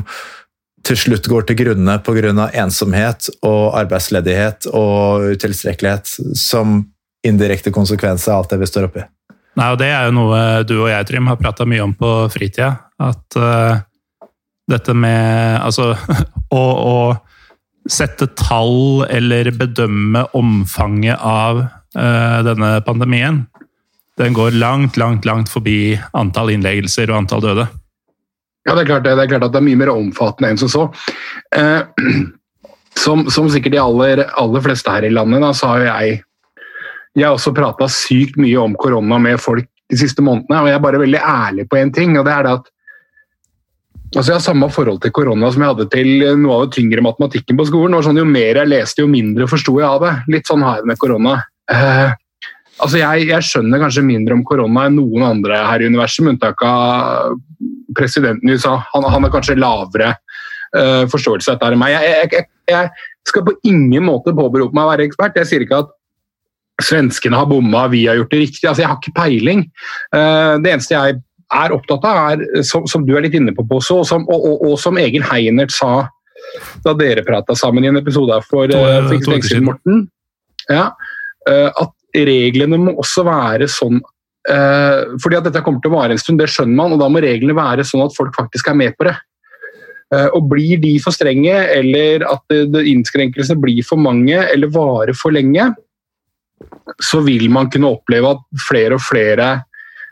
[0.88, 2.50] til slutt går til grunne pga.
[2.54, 6.86] ensomhet og arbeidsledighet og utilstrekkelighet, som
[7.24, 9.06] indirekte konsekvens av alt det vi står oppi.
[9.60, 12.12] Nei, og Det er jo noe du og jeg Trym, har prata mye om på
[12.32, 12.72] fritida.
[13.02, 13.82] At uh,
[14.70, 15.92] dette med Altså
[16.62, 16.96] å, å,
[17.90, 23.40] sette tall eller bedømme omfanget av uh, denne pandemien,
[24.22, 27.66] den går langt, langt, langt forbi antall innleggelser og antall døde.
[28.68, 29.16] Ja, det er klart det.
[29.18, 30.88] Det er, klart at det er mye mer omfattende enn som så.
[31.56, 31.82] Uh,
[33.04, 36.20] som, som, sikkert de aller, aller fleste her i landet, da, så har jeg
[37.18, 40.78] jeg har også prata sykt mye om korona med folk de siste månedene, og jeg
[40.78, 42.16] er bare veldig ærlig på én ting.
[42.18, 42.70] og det er det at
[44.16, 46.10] altså Jeg har samme forhold til korona som jeg hadde til
[46.40, 47.94] noe av det tyngre matematikken på skolen.
[47.94, 50.14] og sånn, Jo mer jeg leste, jo mindre forsto jeg av det.
[50.28, 51.36] Litt sånn har jeg det med korona.
[51.72, 52.12] Uh,
[52.82, 56.36] altså jeg, jeg, skjønner kanskje mindre om korona enn noen andre her i universet, med
[56.36, 57.38] unntak av
[57.98, 58.78] presidenten i USA.
[58.94, 60.14] Han, han har kanskje lavere
[60.76, 61.96] uh, forståelse av dette enn meg.
[61.96, 65.38] Jeg, jeg, jeg, skal på ingen måte påberope meg å være ekspert.
[65.38, 65.92] Jeg sier ikke at
[66.82, 68.66] svenskene har bomma, vi har gjort det riktig.
[68.66, 69.68] Altså, jeg har ikke peiling.
[70.16, 71.20] Uh, det eneste jeg
[71.52, 74.48] er opptatt av, er, som, som du er litt inne på, også, og, som, og,
[74.48, 76.08] og, og som Egil Heinert sa
[76.82, 80.06] da dere prata sammen i en episode for, uh, for ikke lenge siden, Morten,
[80.72, 80.90] ja,
[81.52, 84.02] at reglene må også være sånn
[84.42, 87.20] fordi at dette kommer til å vare en stund, det skjønner man, og da må
[87.22, 89.14] reglene være sånn at folk faktisk er med på det.
[90.34, 95.68] Og Blir de for strenge, eller at innskrenkelsene blir for mange eller varer for lenge,
[96.98, 99.52] så vil man kunne oppleve at flere og flere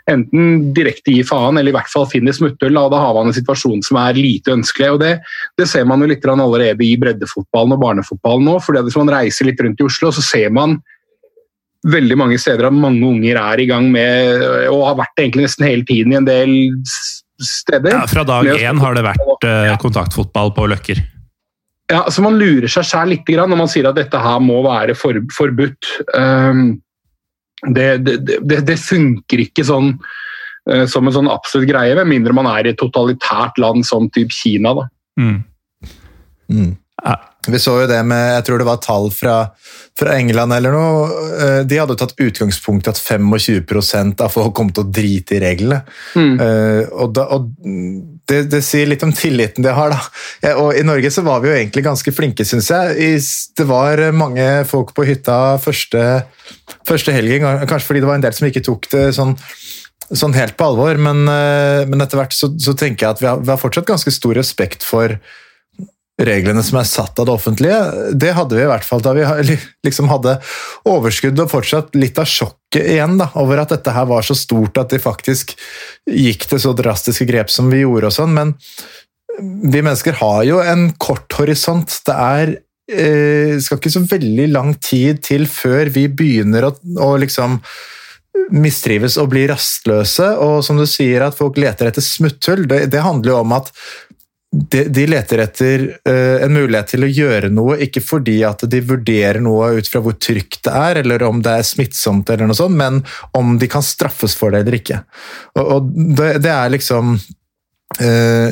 [0.10, 2.78] enten direkte gir faen, eller i hvert fall finner smutthull.
[2.94, 4.94] Da har man en situasjon som er lite ønskelig.
[4.96, 5.12] og Det,
[5.60, 8.58] det ser man jo litt allerede i breddefotballen og barnefotballen nå.
[8.64, 10.80] fordi Hvis man reiser litt rundt i Oslo, så ser man
[11.88, 15.68] veldig mange steder at mange unger er i gang med, og har vært egentlig nesten
[15.68, 16.56] hele tiden i en del
[17.40, 17.94] steder.
[17.96, 21.00] Ja, Fra dag én har det vært eh, kontaktfotball på Løkker.
[21.90, 24.94] Ja, altså Man lurer seg selv litt når man sier at dette her må være
[24.98, 25.88] for, forbudt.
[26.14, 26.82] Um,
[27.66, 32.36] det, det, det, det, funker ikke sånn uh, som en sånn absolutt greie, med mindre
[32.36, 34.76] man er i et totalitært land som typ Kina.
[34.78, 34.86] da.
[35.20, 35.40] Mm.
[36.50, 36.70] Mm.
[37.04, 37.18] Ja.
[37.48, 39.36] Vi så jo det med Jeg tror det var tall fra,
[39.98, 41.06] fra England eller noe.
[41.40, 45.42] Eh, de hadde tatt utgangspunkt i at 25 av folk kom til å drite i
[45.44, 45.80] reglene.
[46.20, 46.36] Mm.
[46.36, 47.48] Uh, og, da, og
[48.30, 49.96] det, det, sier litt om tilliten de har.
[49.96, 50.02] da.
[50.44, 53.18] Ja, og I Norge så var vi jo egentlig ganske flinke, syns jeg.
[53.58, 56.06] det var mange folk på hytta første,
[56.88, 59.36] første helgen, kanskje fordi det var en del som ikke tok det sånn,
[60.12, 61.00] sånn helt på alvor.
[61.02, 63.90] Men, eh, men etter hvert så, så, tenker jeg at vi har, vi har fortsatt
[63.90, 65.18] ganske stor respekt for
[66.20, 67.80] reglene som er satt av det offentlige.
[68.20, 69.26] Det hadde vi i hvert fall da vi
[69.88, 70.38] liksom hadde
[70.90, 74.78] overskudd og fortsatt litt av sjokket igjen da, over at dette her var så stort
[74.82, 75.56] at de faktisk
[76.10, 78.36] gikk til så drastiske grep som vi gjorde og sånn.
[78.36, 78.56] Men
[79.40, 82.02] vi mennesker har jo en kort horisont.
[82.06, 82.56] Det er
[82.92, 86.74] eh, skal ikke så veldig lang tid til før vi begynner å,
[87.06, 87.62] å liksom
[88.50, 90.34] mistrives og bli rastløse.
[90.44, 92.66] Og som du sier, at folk leter etter smutthull.
[92.70, 93.72] Det, det handler jo om at
[94.52, 98.82] de, de, leter etter uh, en mulighet til å gjøre noe, ikke fordi at de
[98.82, 102.58] vurderer noe ut fra hvor trygt det er, eller om det er smittsomt, eller noe
[102.58, 103.04] sånt, men
[103.38, 105.04] om de kan straffes for det eller ikke.
[105.54, 108.50] Og, og det, det, er liksom uh,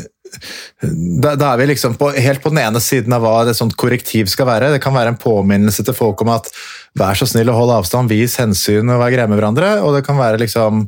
[1.24, 3.78] da, da, er vi liksom på, helt på den ene siden av hva et sånt
[3.80, 4.74] korrektiv skal være.
[4.76, 6.50] Det kan være en påminnelse til folk om at
[6.98, 9.78] vær så snill å holde avstand, vis hensyn og vær greie med hverandre.
[9.86, 10.86] Og det kan være liksom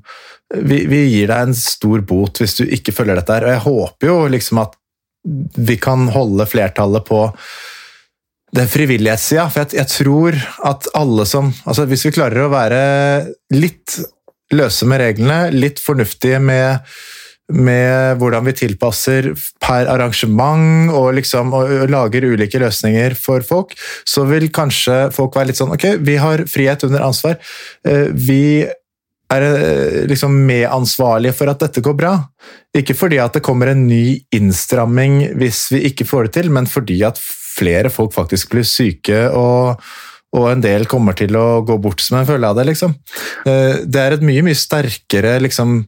[0.49, 3.47] vi, vi, gir deg en stor bot hvis du ikke følger dette her.
[3.47, 4.76] Og jeg håper jo liksom at
[5.55, 7.25] vi kan holde flertallet på
[8.55, 9.45] den frivillighetssida.
[9.51, 10.39] For jeg, jeg, tror
[10.71, 12.82] at alle som altså Hvis vi klarer å være
[13.55, 13.99] litt
[14.55, 16.88] løse med reglene, litt fornuftige med,
[17.53, 19.30] med hvordan vi tilpasser
[19.61, 23.75] per arrangement og, liksom, og lager ulike løsninger for folk,
[24.09, 27.38] så vil kanskje folk være litt sånn Ok, vi har frihet under ansvar.
[27.86, 28.65] Eh, vi
[29.30, 32.15] er eh, liksom medansvarlige for at dette går bra.
[32.78, 36.70] Ikke fordi at det kommer en ny innstramming hvis vi ikke får det til, men
[36.70, 39.82] fordi at flere folk faktisk blir syke, og,
[40.38, 42.67] og en del kommer til å gå bort som en følge av det.
[42.70, 42.93] liksom.
[43.49, 45.82] Eh, det er et mye, mye sterkere liksom,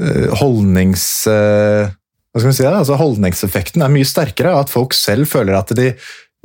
[0.00, 1.06] eh, holdnings...
[2.36, 2.64] Hva skal vi si?
[2.68, 5.94] Altså, holdningseffekten er mye sterkere at folk selv føler at de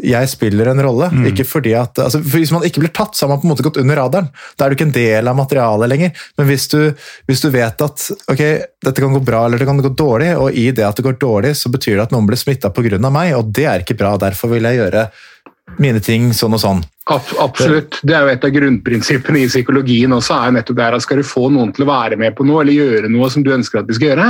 [0.04, 1.10] jeg spiller en rolle.
[1.14, 1.26] Mm.
[1.32, 3.54] Ikke fordi at, altså, for Hvis man ikke blir tatt, så har man på en
[3.54, 4.30] måte gått under radaren.
[4.58, 6.24] Da er du ikke en del av materialet lenger.
[6.40, 6.80] Men hvis du,
[7.30, 8.44] hvis du vet at ok,
[8.82, 11.20] dette kan gå bra eller det kan gå dårlig, og i det at det går
[11.22, 12.98] dårlig, så betyr det at noen blir smitta pga.
[13.10, 14.18] meg, og det er ikke bra.
[14.18, 15.10] Derfor vil jeg gjøre
[15.80, 16.82] mine ting sånn og sånn.
[17.12, 18.00] Absolutt.
[18.06, 20.36] Det er jo et av grunnprinsippene i psykologien også.
[20.36, 22.62] er jo nettopp det at Skal du få noen til å være med på noe
[22.64, 24.28] eller gjøre noe som du ønsker at de skal gjøre,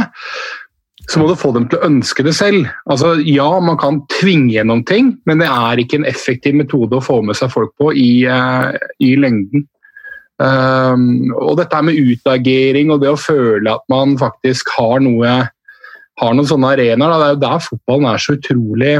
[1.09, 2.67] så må du få dem til å ønske det selv.
[2.89, 7.03] Altså, ja, man kan tvinge gjennom ting, men det er ikke en effektiv metode å
[7.03, 8.69] få med seg folk på i, uh,
[9.01, 9.65] i lengden.
[10.41, 15.33] Um, og dette med utagering og det å føle at man faktisk har noe
[16.21, 18.95] har noen sånne arenaer, det er jo der fotballen er så utrolig,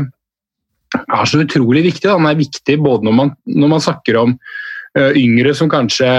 [1.02, 2.08] er så utrolig viktig.
[2.08, 2.18] Da.
[2.18, 4.36] Den er viktig både når man, når man snakker om
[4.98, 6.10] uh, yngre som kanskje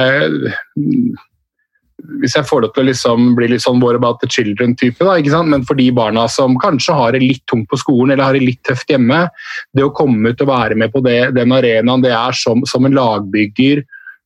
[2.22, 5.02] hvis jeg får det til å liksom bli litt sånn What about the children-type,
[5.46, 8.44] men for de barna som kanskje har det litt tungt på skolen eller har det
[8.46, 9.24] litt tøft hjemme,
[9.74, 12.86] det å komme ut og være med på det, den arenaen det er som, som
[12.86, 13.84] en lagbygger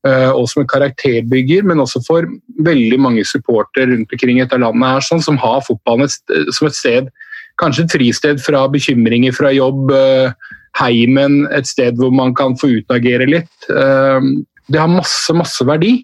[0.08, 2.28] uh, og som en karakterbygger, men også for
[2.64, 6.70] veldig mange supportere rundt omkring i dette landet her, sånn, som har fotballen et, som
[6.70, 7.14] et sted
[7.56, 12.68] Kanskje et fristed fra bekymringer fra jobb, uh, heimen, et sted hvor man kan få
[12.82, 13.54] utagere litt.
[13.70, 14.20] Uh,
[14.68, 16.02] det har masse, masse verdi.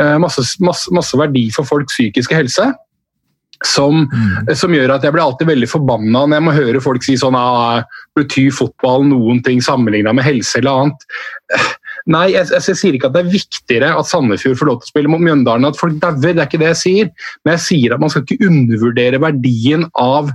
[0.00, 2.72] Eh, masse, masse, masse verdi for folks psykiske helse.
[3.64, 4.50] Som, mm.
[4.58, 7.36] som, gjør at jeg blir alltid veldig forbanna når jeg må høre folk si sånn
[7.38, 7.84] ah,
[8.18, 11.06] Betyr fotball noen ting sammenligna med helse eller annet?
[12.10, 14.92] Nei, jeg, jeg, sier ikke at det er viktigere at Sandefjord får lov til å
[14.92, 16.18] spille mot Mjøndalen, at folk dauer.
[16.20, 17.12] Det er ikke det jeg sier.
[17.44, 20.28] Men jeg sier at man skal ikke undervurdere verdien av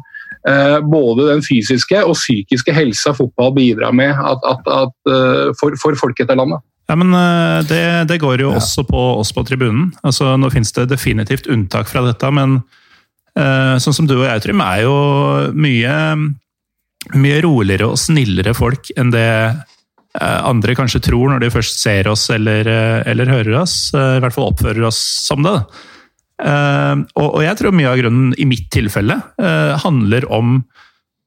[0.49, 5.77] eh, både den fysiske og psykiske helsa fotball bidrar med at, at, at, uh, for,
[5.83, 6.65] for folk i dette landet.
[6.89, 8.57] Ja, men eh, det, det går jo ja.
[8.57, 9.91] også på oss på tribunen.
[10.01, 12.59] Altså, nå finnes det definitivt unntak fra dette, men
[13.37, 14.95] uh, sånn som du og jeg, Trym, er jo
[15.53, 15.93] mye,
[17.13, 22.09] mye roligere og snillere folk enn det uh, andre kanskje tror når de først ser
[22.09, 23.77] oss eller, uh, eller hører oss.
[23.93, 25.59] I hvert fall oppfører oss som det.
[26.39, 29.17] Og, og, jeg tror mye av grunnen, i mitt tilfelle,
[29.83, 30.61] handler om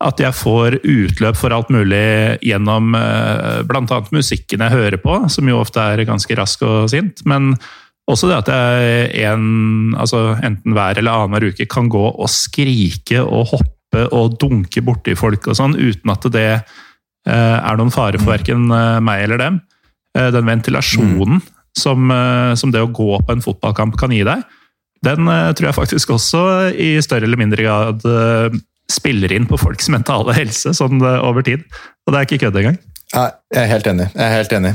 [0.03, 4.01] at jeg får utløp for alt mulig gjennom eh, bl.a.
[4.15, 7.23] musikken jeg hører på, som jo ofte er ganske rask og sint.
[7.29, 7.53] Men
[8.11, 13.23] også det at jeg en, altså enten hver eller annenhver uke kan gå og skrike
[13.23, 18.19] og hoppe og dunke borti folk og sånn, uten at det eh, er noen fare
[18.21, 19.63] for verken eh, meg eller dem.
[20.13, 21.45] Den ventilasjonen mm.
[21.79, 22.11] som,
[22.61, 24.43] som, det å gå på en fotballkamp kan gi deg,
[25.07, 26.43] den tror jeg faktisk også
[26.77, 28.05] i større eller mindre grad
[28.93, 31.65] spiller inn på folks mentale helse sånn eh, over tid.
[32.07, 32.79] Og det er ikke kødd engang.
[33.13, 34.09] Ja, jeg er helt enig.
[34.15, 34.73] Jeg er helt enig.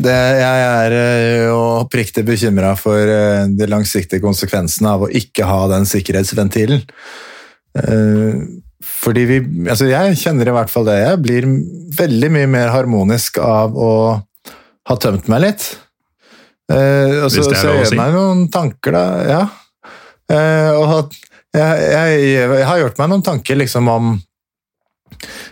[0.00, 5.48] Det, jeg er eh, jo oppriktig bekymra for eh, de langsiktige konsekvensene av å ikke
[5.48, 6.82] ha den sikkerhetsventilen.
[7.70, 9.36] Fordi vi
[9.70, 10.96] Altså, jeg kjenner i hvert fall det.
[11.04, 11.46] Jeg blir
[11.94, 13.92] veldig mye mer harmonisk av å
[14.90, 15.68] ha tømt meg litt.
[16.70, 19.04] Og så, så jeg gjør meg noen tanker, da.
[19.30, 19.42] Ja.
[20.80, 21.14] Og
[21.56, 24.10] jeg, jeg, har gjort meg noen tanker liksom om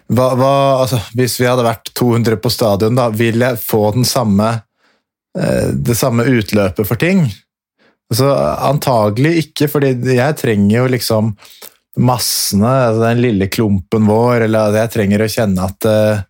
[0.09, 0.53] hva, hva,
[0.85, 4.53] altså, Hvis vi hadde vært 200 på stadion, da, vil jeg få den samme,
[5.37, 7.27] eh, det samme utløpet for ting?
[8.09, 8.31] Altså,
[8.65, 11.35] antagelig ikke, fordi jeg trenger jo liksom
[11.99, 16.21] massene, altså den lille klumpen vår, eller jeg trenger å kjenne at uh,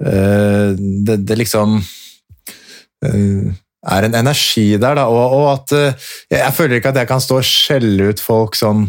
[0.00, 3.52] det, det, liksom uh,
[3.86, 7.22] er en energi der, da, og, og at uh, Jeg føler ikke at jeg kan
[7.22, 8.88] stå og skjelle ut folk sånn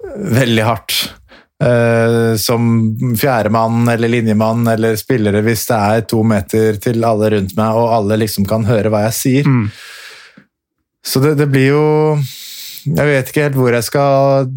[0.00, 0.98] veldig hardt.
[1.60, 2.62] Uh, som
[3.20, 7.92] fjerdemann eller linjemann eller spillere hvis det er to meter til alle rundt meg, og
[7.98, 9.50] alle liksom kan høre hva jeg sier.
[9.50, 9.66] Mm.
[11.04, 11.84] Så det, det, blir jo
[12.84, 14.48] Jeg vet ikke helt hvor jeg skal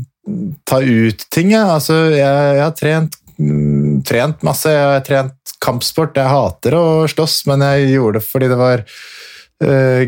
[0.68, 1.52] ta ut ting.
[1.52, 4.72] Jeg, altså, jeg, jeg har trent, mm, trent masse.
[4.72, 6.16] Jeg har trent kampsport.
[6.16, 8.86] Jeg hater å slåss, men jeg gjorde det fordi det var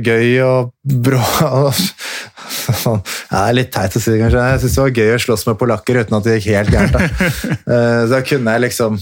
[0.05, 0.73] gøy og
[1.05, 1.71] bra.
[2.55, 3.01] Sånn.
[3.01, 4.43] det er litt teit å si, kanskje.
[4.51, 6.95] Jeg syns det var gøy å slåss med polakker uten at det gikk helt gærent.
[6.95, 7.01] Da.
[7.65, 8.97] Uh, da kunne jeg liksom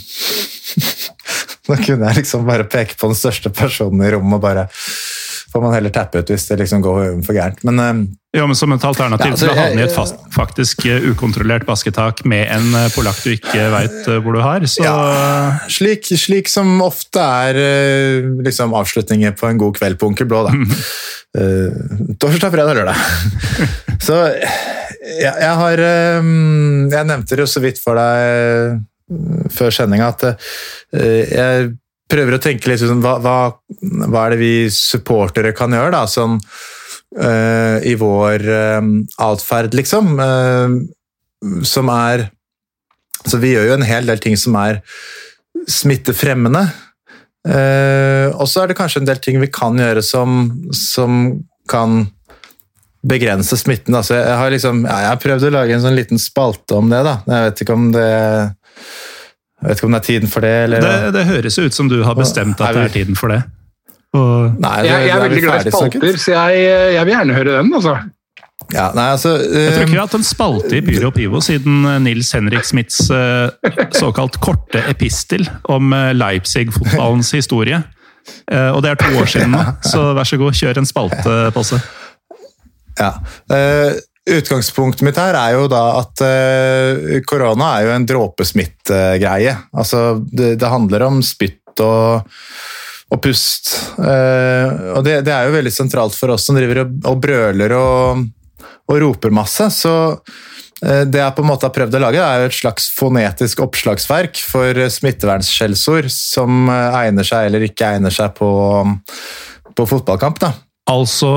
[1.67, 4.65] Da kunne jeg liksom bare peke på den største personen i rommet og bare
[5.53, 7.63] får man heller tappe ut hvis det liksom går for gærent.
[7.67, 10.17] Men uh, Ja, men Som et alternativ Ja, altså, til å havne i et fast,
[10.33, 14.93] faktisk uh, ukontrollert basketak med en uh, polakk du ikke veit hvor du har, så
[15.71, 20.43] slik, slik som ofte er eh, liksom avslutninger på en god kveld på Onkel Blå,
[20.47, 20.53] da.
[21.33, 22.95] Eh, torsdag, fredag, lørdag.
[24.05, 26.27] Så jeg, jeg har eh,
[26.93, 31.71] Jeg nevnte det jo så vidt for deg eh, før sendinga at eh, jeg
[32.11, 33.37] prøver å tenke litt sånn hva, hva,
[34.05, 38.81] hva er det vi supportere kan gjøre, da, sånn uh, i vår uh,
[39.25, 40.15] atferd, liksom.
[40.19, 42.29] Uh, som er
[43.27, 44.81] Så vi gjør jo en hel del ting som er
[45.69, 46.65] smittefremmende.
[47.47, 51.39] Uh, og så er det kanskje en del ting vi kan gjøre som, som
[51.71, 52.03] kan
[53.03, 53.95] begrense smitten.
[53.95, 56.91] Altså, jeg har liksom, ja, jeg har prøvd å lage en sånn liten spalte om
[56.91, 57.01] det.
[57.07, 57.17] da.
[57.27, 58.11] Jeg vet ikke om det
[59.63, 61.87] jeg vet ikke om det er tiden for det, eller det, det høres ut som
[61.89, 63.41] du har bestemt at Er det er tiden for det.
[64.13, 66.65] Og Nei, det- Jeg, jeg er veldig glad i spalter, så jeg,
[66.97, 67.71] jeg vil gjerne høre den.
[67.73, 67.95] altså.
[68.73, 71.41] Ja, nei, altså, jeg tror eh, ikke vi har hatt en spalte i Pyro Pivo
[71.43, 73.49] siden eh, Nils Henrik Smiths uh,
[73.91, 77.81] såkalt korte epistel om eh, Leipzig-fotballens historie.
[78.47, 81.35] Uh, Og det er to år siden nå, så vær så god, kjør en spalte,
[81.55, 81.81] Posse.
[82.99, 83.11] Ja.
[83.51, 83.93] Eh,
[84.29, 89.57] utgangspunktet mitt her er jo da at eh, korona er jo en dråpesmittgreie.
[89.75, 92.31] Altså, det, det handler om spytt og,
[93.11, 93.73] og pust.
[93.99, 97.75] Eh, og det, det er jo veldig sentralt for oss som driver og, og brøler
[97.77, 98.25] og,
[98.87, 99.67] og roper masse.
[99.75, 102.87] Så eh, det jeg på en måte har prøvd å lage, er jo et slags
[102.95, 108.53] fonetisk oppslagsverk for smittevernskjellsord som egner seg eller ikke egner seg på,
[109.75, 110.39] på fotballkamp.
[110.47, 110.55] da.
[110.91, 111.31] Altså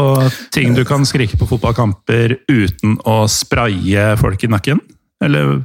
[0.55, 4.83] ting du kan skrike på fotballkamper uten å spraye folk i nakken?
[5.23, 5.63] Eller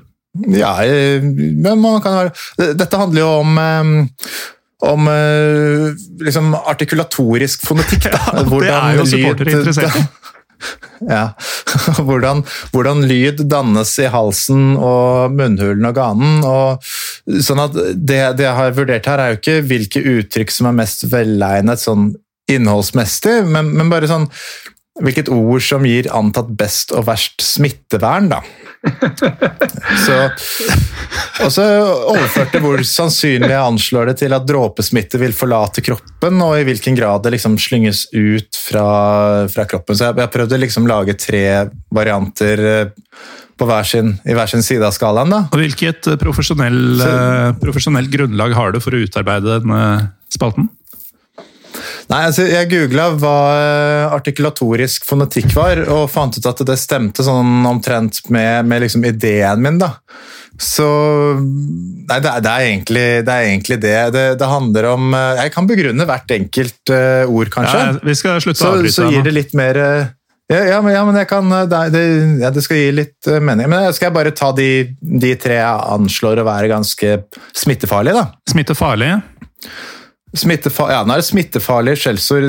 [0.54, 4.20] Ja, men man kan være Dette handler jo om eh,
[4.82, 5.92] om eh,
[6.26, 8.08] liksom artikulatorisk fonetikk.
[8.10, 8.42] Da.
[8.64, 10.08] det er jo supportere interessert i.
[11.10, 11.32] Ja.
[12.06, 16.44] Hvordan, hvordan lyd dannes i halsen og munnhulen og ganen.
[16.46, 16.92] Og,
[17.42, 20.78] sånn at det, det jeg har vurdert her, er jo ikke hvilke uttrykk som er
[20.84, 22.12] mest velegnet sånn
[22.58, 24.30] innholdsmessig, men, men bare sånn
[25.02, 28.42] hvilket ord som gir antatt best og verst smittevern, da.
[30.02, 30.16] Så,
[31.44, 36.56] og så overførte hvor sannsynlig jeg anslår det til at dråpesmitte vil forlate kroppen, og
[36.58, 38.88] i hvilken grad det liksom slynges ut fra,
[39.54, 39.98] fra kroppen.
[39.98, 41.44] Så jeg, jeg prøvde liksom lage tre
[41.94, 43.22] varianter eh,
[43.62, 45.34] på hver sin, i hver sin side av skalaen.
[45.34, 45.44] da.
[45.54, 49.84] Og hvilket profesjonell, eh, profesjonelt grunnlag har du for å utarbeide denne
[50.34, 50.72] spalten?
[52.10, 57.26] Nei, altså Jeg googla hva eh, artikulatorisk fonetikk var, og fant ut at det stemte
[57.26, 59.82] sånn omtrent med, med liksom ideen min.
[59.82, 59.94] da.
[60.62, 60.88] Så
[61.40, 64.00] Nei, det er, det er, egentlig, det er egentlig det.
[64.16, 64.26] det.
[64.42, 67.86] Det handler om eh, Jeg kan begrunne hvert enkelt eh, ord, kanskje.
[67.86, 69.80] Ja, vi skal slutte så, å avbryte så gir det litt mer
[70.52, 72.02] ja, ja, men, ja, men jeg kan det, det,
[72.42, 73.70] ja, det skal gi litt mening.
[73.72, 74.68] Men skal jeg bare ta de,
[75.00, 77.14] de tre jeg anslår å være ganske
[77.56, 78.52] smittefarlige, da?
[78.52, 78.76] Smitte
[80.32, 80.40] farlig.
[80.40, 82.44] Smittefa ja, nå er det smittefarlige skjellsord.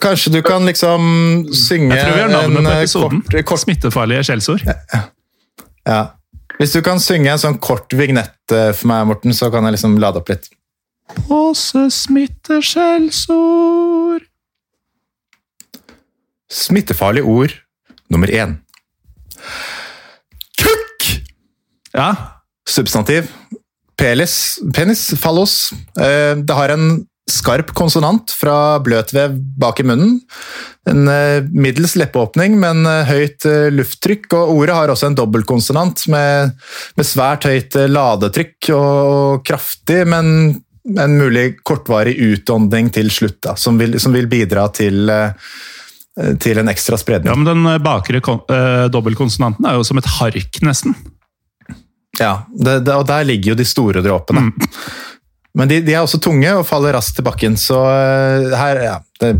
[0.00, 3.22] Kanskje du kan liksom synge Jeg tror vi har navnet på eh, episoden.
[3.22, 4.60] kort, kort Smittefarlige skjellsord.
[5.86, 6.06] ja.
[6.56, 9.72] Hvis du kan synge en sånn kort vignett eh, for meg, Morten, så kan jeg
[9.76, 10.48] liksom lade opp litt.
[11.28, 14.26] Påsesmitteskjellsord smitte.
[16.48, 17.52] Smittefarlige ord
[18.08, 18.56] nummer én.
[20.56, 21.20] Kukk!
[21.92, 22.14] Ja,
[22.66, 23.28] Substantiv.
[23.96, 25.72] Pelis, penis, fallos.
[25.98, 30.20] Eh, Det har en skarp konsonant fra bløtvev bak i munnen.
[30.86, 34.28] En eh, middels leppeåpning, men eh, høyt lufttrykk.
[34.36, 36.52] Og ordet har også en dobbeltkonsonant med,
[36.96, 43.80] med svært høyt ladetrykk og kraftig, men en mulig kortvarig utånding til slutt, da, som,
[43.80, 45.10] vil, som vil bidra til,
[46.38, 47.32] til en ekstra spredning.
[47.32, 50.94] ja men den bakre eh, dobbeltkonsonanten er jo som et hark, nesten.
[52.20, 54.50] Ja, det, det, og der ligger jo de store dråpene.
[55.56, 58.96] Men de, de er også tunge og faller raskt til bakken, så eh, her, ja,
[59.22, 59.30] det,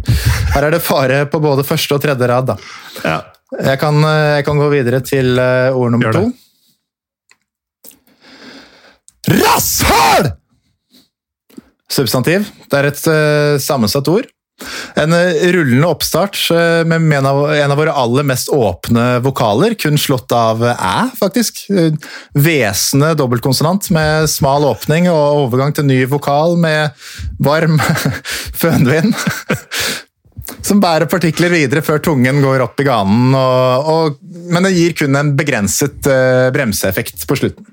[0.54, 2.48] her er det fare på både første og tredje rad.
[2.48, 2.56] Da.
[3.04, 3.18] Ja.
[3.58, 6.24] Jeg, kan, eh, jeg kan gå videre til eh, ord nummer to.
[9.26, 10.32] Rasshøl!
[11.90, 12.48] Substantiv.
[12.70, 14.26] Det er et uh, sammensatt ord.
[14.96, 20.32] En eh, rullende oppstart eh, med en av, våre aller mest åpne vokaler, kun slått
[20.32, 21.66] av eh, æ, faktisk.
[22.32, 26.96] Hvesende dobbeltkonsonant med smal åpning og overgang til ny vokal med
[27.42, 27.76] varm
[28.62, 29.12] fønvind.
[30.66, 34.16] Som bærer partikler videre før tungen går opp i ganen, og, og,
[34.50, 36.06] men det gir kun en begrenset
[36.54, 37.66] bremseeffekt på slutten.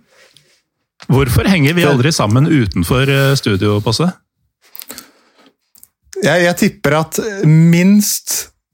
[1.10, 4.10] Hvorfor henger vi aldri sammen utenfor studio, Posse?
[6.24, 8.34] Jeg, jeg tipper at minst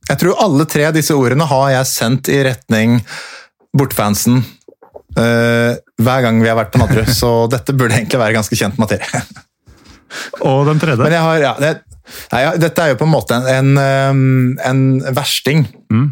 [0.09, 2.99] Jeg tror alle tre av disse ordene har jeg sendt i retning
[3.77, 8.57] bortfansen uh, hver gang vi har vært på Nadderud, så dette burde egentlig være ganske
[8.57, 9.21] kjent materie.
[10.41, 11.03] Og den tredje?
[11.03, 11.73] Men jeg har, ja, det,
[12.33, 14.23] nei, ja, dette er jo på en måte en, en,
[14.71, 14.81] en
[15.13, 16.07] versting, Mm.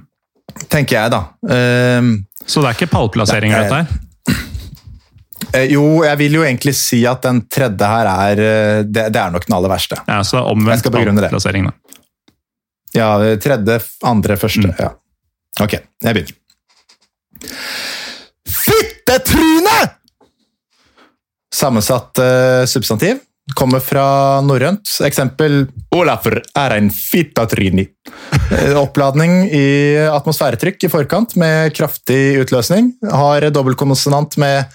[0.74, 1.24] tenker jeg da.
[1.46, 2.14] Uh,
[2.46, 4.07] Så det er ikke pallplasseringer, dette her?
[5.54, 9.22] Eh, Jo, jeg vil jo egentlig si at den tredje her er eh, Det, det
[9.22, 10.00] er nok den aller verste.
[10.08, 11.76] Ja, så det er omvendt pallplassering, da.
[12.95, 13.12] Ja,
[13.43, 14.68] tredje, andre, første.
[14.72, 14.76] Mm.
[14.80, 14.91] Ja.
[15.62, 16.36] Ok, jeg begynner.
[18.48, 19.78] Fittetryne!
[21.54, 23.20] Sammensatt uh, substantiv.
[23.56, 24.89] Kommer fra norrønt.
[25.08, 27.86] Eksempel Olafur er en fittatryni.
[28.76, 32.91] Oppladning i atmosfæretrykk i forkant med kraftig utløsning.
[33.08, 34.68] Har dobbeltkonsonant med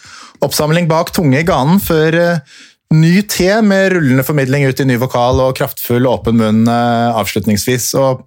[0.43, 2.61] oppsamling bak tunge i ganen før eh,
[2.93, 7.93] ny te med rullende formidling ut i ny vokal og kraftfull åpen munn eh, avslutningsvis.
[8.01, 8.25] Og,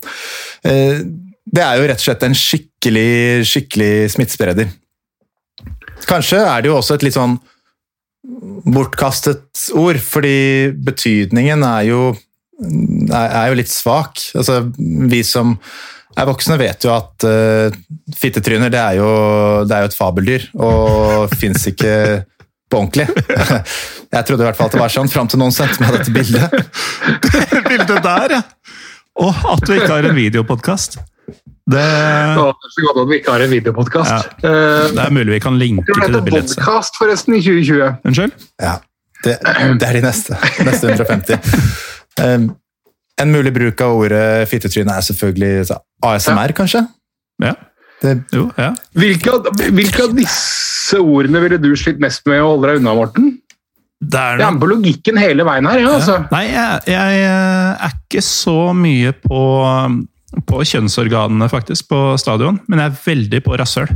[0.68, 1.04] eh,
[1.46, 4.72] det er jo rett og slett en skikkelig, skikkelig smittespreder.
[6.10, 7.38] Kanskje er det jo også et litt sånn
[8.66, 12.00] bortkastet ord, fordi betydningen er jo,
[13.14, 14.22] er, jo litt svak.
[14.38, 15.56] Altså, vi som
[16.16, 17.76] er voksne vet jo at uh,
[18.16, 19.10] fittetryner det er, jo,
[19.68, 21.96] det er jo et fabeldyr, og fins ikke
[22.72, 23.08] på ordentlig.
[24.16, 26.14] Jeg trodde i hvert fall at det var sånn, fram til noen sendte meg dette
[26.16, 26.56] bildet.
[27.70, 28.42] Bildet der, ja!
[29.22, 30.98] Og at vi ikke har en videopodkast.
[31.66, 34.34] Det, det er så godt at vi ikke har en videopodkast.
[34.44, 34.50] Ja.
[34.92, 36.26] det er mulig vi kan linke til det bildet.
[36.28, 36.58] bildet.
[36.60, 37.96] podcast forresten i 2020.
[38.12, 38.36] Unnskyld?
[38.62, 38.76] Ja,
[39.24, 39.40] det,
[39.80, 40.38] det er de neste.
[40.68, 41.56] Neste 150.
[42.22, 42.52] Um,
[43.22, 46.82] en mulig bruk av ordet fittetryne er selvfølgelig ASMR, ASMR, kanskje?
[47.44, 47.54] Ja.
[48.02, 48.74] Det, Jo, ja.
[48.98, 49.38] Hvilke,
[49.74, 53.32] hvilke av disse ordene ville du slitt mest med å holde deg unna, Morten?
[54.06, 55.80] Det er Jeg er noe med på logikken hele veien her.
[55.82, 56.18] Ja, altså.
[56.34, 59.40] Nei, jeg, jeg er ikke så mye på,
[60.52, 62.60] på kjønnsorganene, faktisk, på stadion.
[62.68, 63.96] Men jeg er veldig på rasshøl.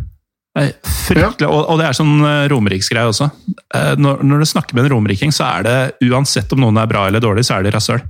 [0.59, 3.29] Fryktelig, og, og det er sånn eh, romeriksgreie også.
[3.75, 6.89] Eh, Når, når du snakker med en romeriking, så er det uansett om noen er
[6.89, 8.01] bra eller dårlig, så er de rasshøl.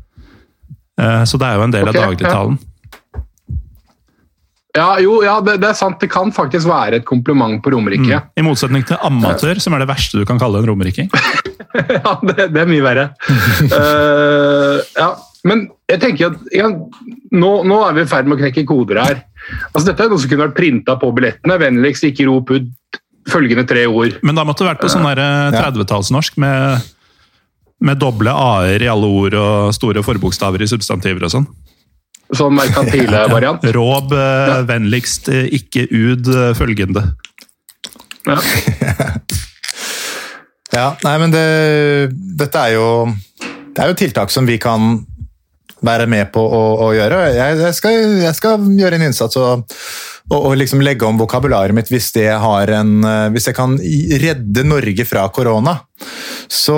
[0.99, 2.59] Eh, Så det er jo en del okay, av dagligtalen.
[4.77, 5.97] Ja, jo, ja, det, det er sant.
[6.01, 8.19] Det kan faktisk være et kompliment på Romerike.
[8.37, 11.09] I motsetning til amatør, som er det verste du kan kalle en romeriking.
[11.97, 13.07] ja, det, det er mye verre.
[13.73, 15.09] uh, ja,
[15.49, 19.01] men jeg tenker at ja, nå, nå er vi i ferd med å knekke koder
[19.01, 19.23] her.
[19.71, 21.57] Altså, dette er noe som kunne vært printa på billettene.
[21.61, 24.19] Vennligst ikke rop ut følgende tre ord.
[24.25, 26.89] Men da måtte du vært på sånn der, eh, 30-tallsnorsk med,
[27.85, 31.45] med doble a-er i alle ord og store forbokstaver i substantiver og sånn.
[32.35, 33.63] Sånn merkantile variant.
[33.75, 34.57] Råb eh, Ja.
[34.67, 37.05] vennligst eh, ikke ud eh, følgende.
[38.27, 38.37] Ja.
[40.77, 41.45] ja, nei, men det,
[42.37, 42.89] dette er jo
[43.73, 44.99] Det er jo tiltak som vi kan
[45.85, 47.17] være med på å, å gjøre.
[47.31, 49.63] Jeg, jeg, skal, jeg skal gjøre en innsats og,
[50.29, 53.75] og, og liksom legge om vokabularet mitt hvis, det har en, eh, hvis jeg kan
[54.21, 55.79] redde Norge fra korona.
[56.49, 56.77] Så,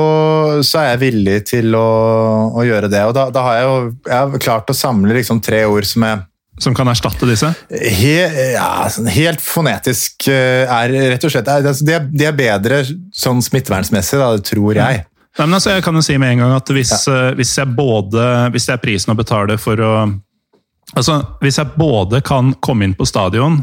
[0.68, 1.88] så er jeg villig til å,
[2.56, 3.04] å gjøre det.
[3.08, 3.78] Og da, da har jeg jo
[4.08, 6.28] jeg har klart å samle liksom tre ord som er
[6.62, 7.48] Som kan erstatte disse.
[7.72, 8.18] He,
[8.54, 12.36] ja, sånn helt fonetisk eh, er rett og slett er, altså, de, er, de er
[12.38, 12.82] bedre
[13.16, 15.06] sånn smittevernsmessig, da, det tror jeg.
[15.40, 17.32] Nei, men altså, jeg kan jo si med en gang at hvis, ja.
[17.40, 19.94] hvis jeg både Hvis det er prisen å betale for å
[20.98, 23.62] Altså, hvis jeg både kan komme inn på stadion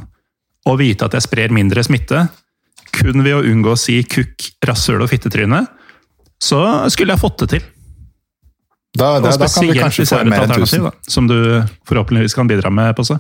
[0.68, 2.26] og vite at jeg sprer mindre smitte,
[2.92, 5.66] kun ved å unngå å si kukk, rasshøl og fittetryne,
[6.40, 6.62] så
[6.92, 7.66] skulle jeg fått det til.
[8.98, 10.80] Da, da, da kan vi spesielt kanskje hvis få det er et mer enn alternativ,
[10.80, 10.88] 1000.
[10.88, 11.36] da, som du
[11.86, 13.18] forhåpentligvis kan bidra med, Posse.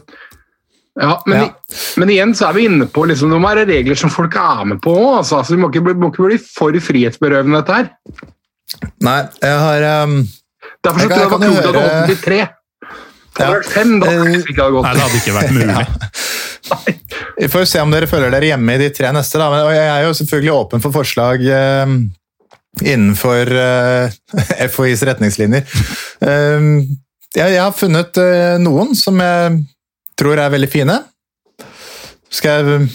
[0.98, 1.76] Ja, men, Ja.
[2.00, 4.64] men igjen så er vi inne på liksom, det må være regler som folk er
[4.72, 4.94] med på.
[5.18, 7.92] Altså, altså, vi må ikke, bli, må ikke bli for frihetsberøvende dette her.
[9.06, 10.16] Nei, jeg har um,
[10.82, 12.22] Derfor så Jeg kan- tror jeg jeg det var kult at du høre- holdt til
[12.24, 12.40] tre.
[13.38, 13.54] Hadde det Ja.
[13.54, 14.84] vært fem, da kanskje ikke hadde gått.
[14.84, 15.74] Nei, det hadde ikke vært mulig.
[17.38, 19.38] Vi får se om dere føler dere hjemme i de tre neste.
[19.40, 19.46] Da.
[19.52, 21.92] Men, jeg er jo selvfølgelig åpen for forslag eh,
[22.92, 24.16] innenfor eh,
[24.74, 25.62] FHIs retningslinjer.
[26.20, 26.66] Eh,
[27.38, 29.60] jeg, jeg har funnet eh, noen som jeg
[30.18, 30.98] tror er veldig fine.
[32.28, 32.88] Skal jeg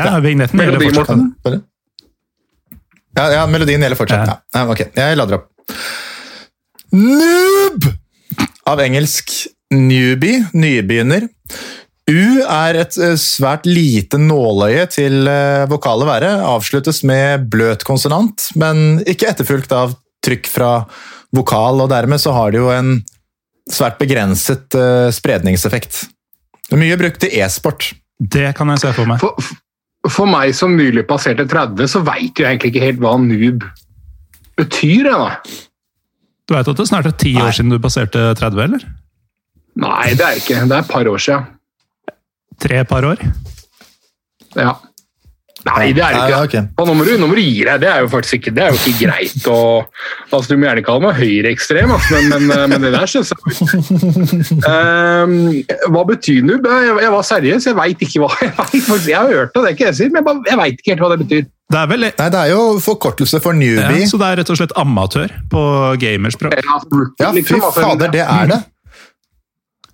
[0.00, 1.60] Ja, vignetten gjelder Melodi, fortsatt.
[3.12, 4.26] Ja, ja, melodien gjelder fortsatt.
[4.26, 4.38] Ja.
[4.56, 4.62] Ja.
[4.64, 5.50] Ja, ok, jeg lader opp.
[6.96, 7.92] Noob!
[8.68, 9.32] Av engelsk
[9.74, 11.28] newbie, nybegynner.
[12.10, 16.32] U er et eh, svært lite nåløye til vokalet vokale være.
[16.50, 20.72] Avsluttes med bløt konsonant, men ikke etterfulgt av trykk fra
[21.34, 22.96] vokal, og dermed så har det jo en
[23.70, 26.04] svært begrenset eh, spredningseffekt.
[26.76, 27.92] Mye brukt i e-sport.
[28.18, 29.22] Det kan jeg se for meg.
[29.22, 29.52] For,
[30.10, 33.66] for meg som nylig passerte 30, så veit jeg egentlig ikke helt hva noob
[34.58, 35.10] betyr.
[35.10, 35.60] Jeg, da.
[36.48, 38.86] Du veit at det snart er ti år siden du passerte 30, eller?
[39.82, 40.58] Nei, det er ikke.
[40.68, 41.46] Det er et par år siden.
[42.62, 43.22] Tre par år?
[44.58, 44.74] Ja.
[45.62, 46.30] Nei, det er det ikke.
[46.32, 46.62] ja, okay.
[46.78, 47.78] Nå må, du, nå må du gi deg.
[47.84, 49.44] Det er jo faktisk ikke, det er jo ikke greit.
[49.46, 49.84] å-
[50.34, 53.38] altså, du må gjerne kalle meg høyreekstrem, altså, men, men, men det der syns jeg
[54.66, 55.36] um,
[55.94, 56.66] Hva betyr nubb?
[56.66, 57.66] Jeg, jeg var seriøs.
[57.70, 58.56] Jeg veit ikke hva jeg vet,
[58.88, 59.08] faktisk.
[59.12, 60.80] Jeg har hørt det, det er ikke det jeg sier, men jeg, bare- jeg veit
[60.82, 61.46] ikke helt hva det betyr.
[61.72, 64.08] Det er vel Nei, det er jo forkortelse for ja, newbie.
[64.10, 65.62] Så det er rett og slett amatør på
[66.02, 66.58] gamerspråk.
[66.58, 66.80] Ja,
[67.22, 68.60] Ja, fy altså, fader, det er det!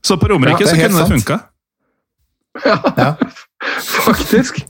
[0.09, 1.13] Så på Romerike Ja, det så kunne det sant.
[1.13, 1.39] funka.
[2.99, 3.13] Ja,
[4.09, 4.63] Faktisk.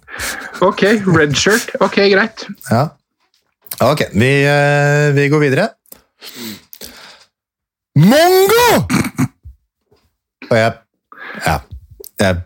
[0.65, 1.71] Ok, red shirt.
[1.81, 2.47] Ok, greit.
[2.71, 2.89] ja.
[3.85, 5.69] Ok, vi, eh, vi går videre.
[7.99, 8.87] Mongo!
[10.51, 10.73] Og jeg
[11.47, 11.59] Ja.
[12.19, 12.41] Jeg,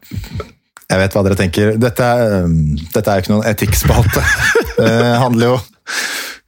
[0.91, 1.77] jeg vet hva dere tenker.
[1.81, 4.25] Dette er, um, dette er jo ikke noen etikkspalte.
[4.77, 4.91] Det
[5.25, 5.61] handler jo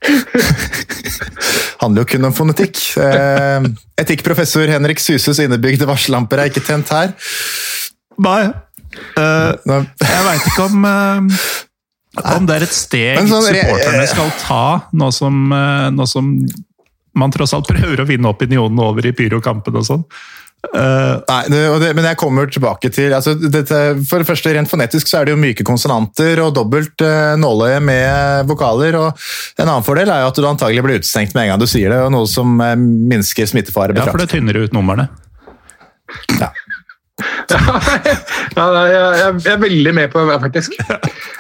[1.80, 2.82] handler jo kun om fonetikk.
[3.00, 3.68] Eh,
[4.04, 7.14] etikkprofessor Henrik Suses innebygde varsellamper er ikke tent her.
[8.20, 8.42] Nei.
[8.94, 11.48] Eh, Nå, jeg veit ikke om uh,
[12.34, 14.64] om det er et steg sånn supporterne skal ta,
[14.94, 16.30] nå som, uh, nå som
[17.18, 20.06] man tross alt prøver å vinne opinionen over i pyrokampen og sånn.
[20.64, 25.10] Eh, Nei, det, men jeg kommer tilbake til altså, dette, For det første, Rent fonetisk
[25.10, 28.96] så er det jo myke konsonanter og dobbelt uh, nåløye med vokaler.
[28.98, 29.26] og
[29.58, 31.92] En annen fordel er jo at du antagelig blir utestengt med en gang du sier
[31.92, 35.08] det, og noe som eh, minsker smittefare ja, for det tynner ut numrene.
[36.40, 36.50] ja,
[37.54, 40.74] nei, jeg, er veldig med på det, faktisk.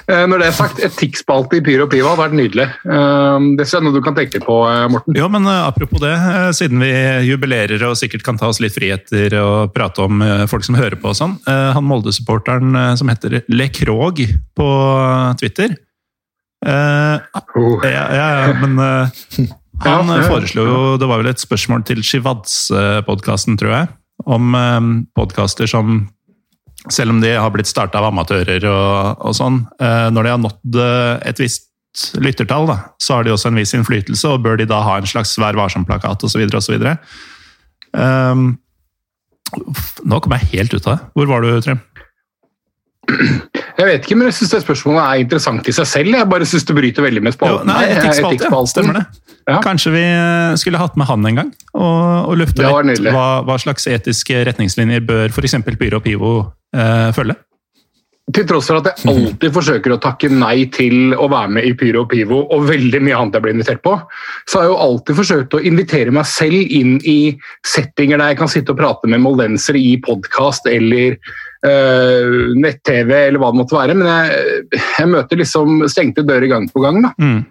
[0.06, 2.66] Eh, Når det er sagt, etikkspalte i Pyro Piva hadde vært nydelig.
[2.86, 5.16] Eh, Det er noe du kan tenke på, eh, Morten.
[5.18, 6.12] Jo, men apropos det,
[6.58, 6.92] siden vi
[7.30, 11.10] jubilerer og sikkert kan ta oss litt friheter og prate om folk som hører på
[11.10, 11.34] og sånn.
[11.48, 14.22] Han Molde-supporteren som heter Le Krog
[14.54, 14.68] på
[15.40, 15.74] Twitter.
[16.64, 17.80] Oh.
[17.84, 18.78] ja, ja, ja, men
[19.84, 20.22] han Ja, ja.
[20.30, 23.88] foreslo jo Det var vel et spørsmål til Shivads-podkasten, tror jeg.
[24.24, 24.80] Om eh,
[25.16, 26.04] podkaster som
[26.92, 30.42] selv om de har blitt starta av amatører og, og sånn, eh, når de har
[30.42, 31.70] nådd eh, et visst
[32.18, 35.08] lyttertall, da, så har de også en viss innflytelse, og bør de da ha en
[35.08, 36.42] slags Vær varsom-plakat osv.
[36.58, 36.88] osv.
[37.94, 38.56] Um,
[40.02, 41.12] nå kom jeg helt ut av det.
[41.14, 41.78] Hvor var du, Trym?
[43.74, 46.14] Jeg vet ikke, men jeg syns det spørsmålet er interessant i seg selv.
[46.14, 47.70] Jeg bare syns det bryter veldig med Jo, spalten.
[47.70, 48.00] nei, her.
[48.00, 48.60] Etikkspalte, ja.
[48.70, 49.04] Stemmer det.
[49.44, 49.58] Ja.
[49.64, 53.56] Kanskje vi eh, skulle hatt med han en gang, og, og lufte litt hva, hva
[53.60, 55.58] slags etiske retningslinjer bør f.eks.
[55.76, 56.30] Pyro og Pivo
[56.72, 57.36] eh, følge?
[58.32, 61.74] Til tross for at jeg alltid forsøker å takke nei til å være med i
[61.76, 63.98] Pyro og Pivo, og veldig mye annet jeg blir invitert på,
[64.48, 67.18] så har jeg jo alltid forsøkt å invitere meg selv inn i
[67.68, 71.18] settinger der jeg kan sitte og prate med moldensere i podkast eller
[71.68, 73.98] øh, nett-TV eller hva det måtte være.
[74.00, 77.02] Men jeg, jeg møter liksom stengte dører gang på gang.
[77.04, 77.12] da.
[77.20, 77.42] Mm.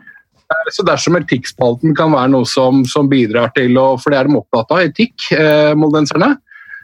[0.74, 4.42] Så dersom etikkspalten kan være noe som, som bidrar til å For det er de
[4.42, 6.34] opptatt av, etikk, eh, moldenserne.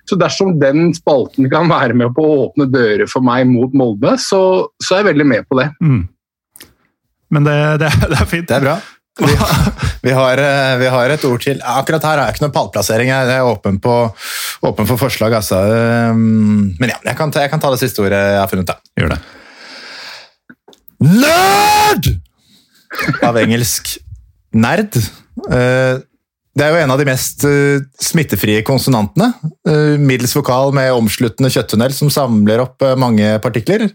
[0.10, 4.16] Så dersom den spalten kan være med på å åpne dører for meg mot Molde,
[4.22, 4.39] så,
[4.82, 5.68] så er jeg veldig med på det.
[5.86, 5.99] Mm.
[7.36, 8.47] Men det, det, er- det er fint.
[8.49, 8.80] Det er bra.
[9.20, 9.34] Vi,
[10.07, 11.57] vi, har, eh, vi har et ord til.
[11.68, 13.10] Akkurat her har jeg ikke noen pallplassering.
[13.12, 13.95] Jeg er åpen, på,
[14.66, 15.60] åpen for forslag, altså.
[16.16, 18.72] Um, Men ja, jeg kan, ta, jeg kan ta det siste ordet jeg har funnet.
[18.72, 18.80] da.
[19.01, 19.20] Gjør det.
[20.99, 22.10] Nerd!
[23.24, 23.97] Av engelsk
[24.55, 24.97] nerd.
[25.51, 25.99] Eh,
[26.60, 29.30] Det er jo en av de mest uh, smittefrie konsonantene.
[29.64, 33.86] Uh, Middels vokal med omsluttende kjøtttunnel som samler opp uh, mange partikler.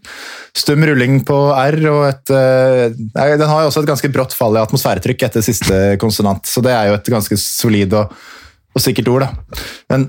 [0.57, 4.62] Stum rulling på R, og et Den har jo også et ganske brått fall i
[4.62, 8.15] atmosfæretrykk etter siste konsonant, så det er jo et ganske solid og,
[8.73, 9.61] og sikkert ord, da.
[9.93, 10.09] Men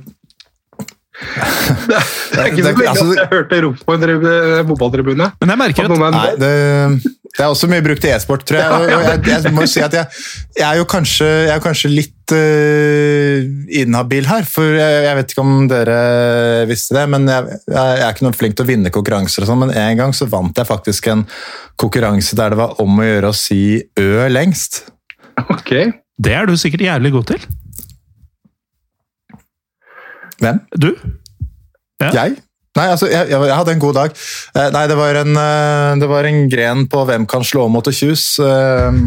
[1.15, 5.27] Det er ikke så mye veldig altså- jeg hørte rop på en tribu- fotballtribune.
[5.41, 8.11] Men jeg merker At at noen er- Nei, det, det er også mye brukt i
[8.15, 8.71] e-sport, tror jeg.
[8.71, 10.07] Og jeg, jeg må jo si at jeg,
[10.59, 13.37] jeg er jo kanskje, jeg er kanskje litt uh,
[13.81, 14.47] inhabil her.
[14.49, 15.99] For jeg, jeg vet ikke om dere
[16.69, 19.63] visste det, men jeg, jeg er ikke noe flink til å vinne konkurranser og sånn.
[19.65, 21.25] Men en gang så vant jeg faktisk en
[21.79, 23.61] konkurranse der det var om å gjøre å si
[23.99, 24.83] ø lengst.
[25.51, 25.71] Ok.
[26.15, 27.47] det er du sikkert jævlig god til.
[30.45, 30.59] Hvem?
[30.77, 30.91] Du?
[32.03, 32.11] Ja.
[32.21, 32.35] Jeg?
[32.75, 34.15] Nei, altså, jeg, jeg, jeg hadde en god dag.
[34.59, 37.87] Eh, Nei, det var en, eh, det var en gren på Hvem kan slå mot
[37.87, 38.25] og kjus.
[38.43, 38.97] eh,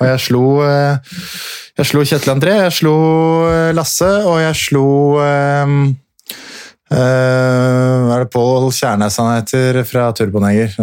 [0.00, 1.18] Og jeg slo eh,
[1.78, 2.94] Jeg slo Kjetil André, jeg slo
[3.50, 4.86] eh, Lasse, og jeg slo
[5.22, 5.74] eh,
[6.92, 10.74] Hva er det Pål Kjærnes han heter fra Turboneger?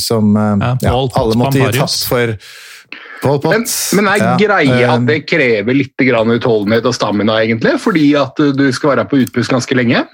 [0.00, 2.32] Som Ja, ja, alle måtte gi tapt for.
[3.22, 3.66] Men,
[3.96, 7.76] men er Ja, greia eh, at det krever litt grann utholdenhet og stamina, egentlig?
[7.82, 10.04] Fordi at du skal være på utpust ganske lenge?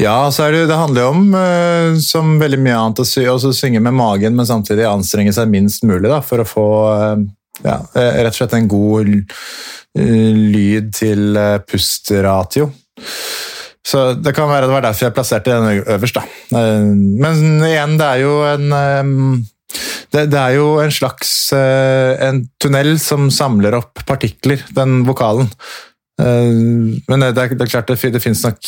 [0.00, 3.26] Ja, så er det, det handler jo om, eh, som veldig mye annet, å sy,
[3.30, 7.24] også synge med magen, men samtidig anstrenge seg minst mulig da, for å få, eh,
[7.66, 9.12] ja, rett og slett en god
[9.92, 11.36] lyd til
[11.68, 12.70] pustratio.
[13.86, 16.22] Så det kan være det var derfor jeg plasserte den øverst, da.
[16.54, 19.44] Men igjen, det er jo en
[20.12, 25.48] det, det, er jo en slags en tunnel som samler opp partikler, den vokalen.
[26.18, 28.60] Men det, det er, klart det, det finnes nok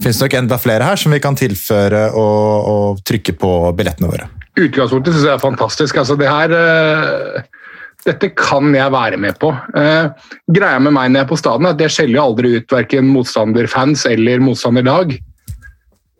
[0.00, 4.28] finnes nok enda flere her som vi kan tilføre og, og trykke på billettene våre.
[4.54, 5.98] Utgangspunktet syns jeg er fantastisk.
[5.98, 7.70] Altså, det her, uh,
[8.06, 9.50] dette kan jeg være med på.
[9.74, 10.12] Uh,
[10.54, 13.10] greia med meg når jeg er på staden, er at jeg skjeller aldri ut verken
[13.10, 15.16] motstanderfans eller motstanderlag.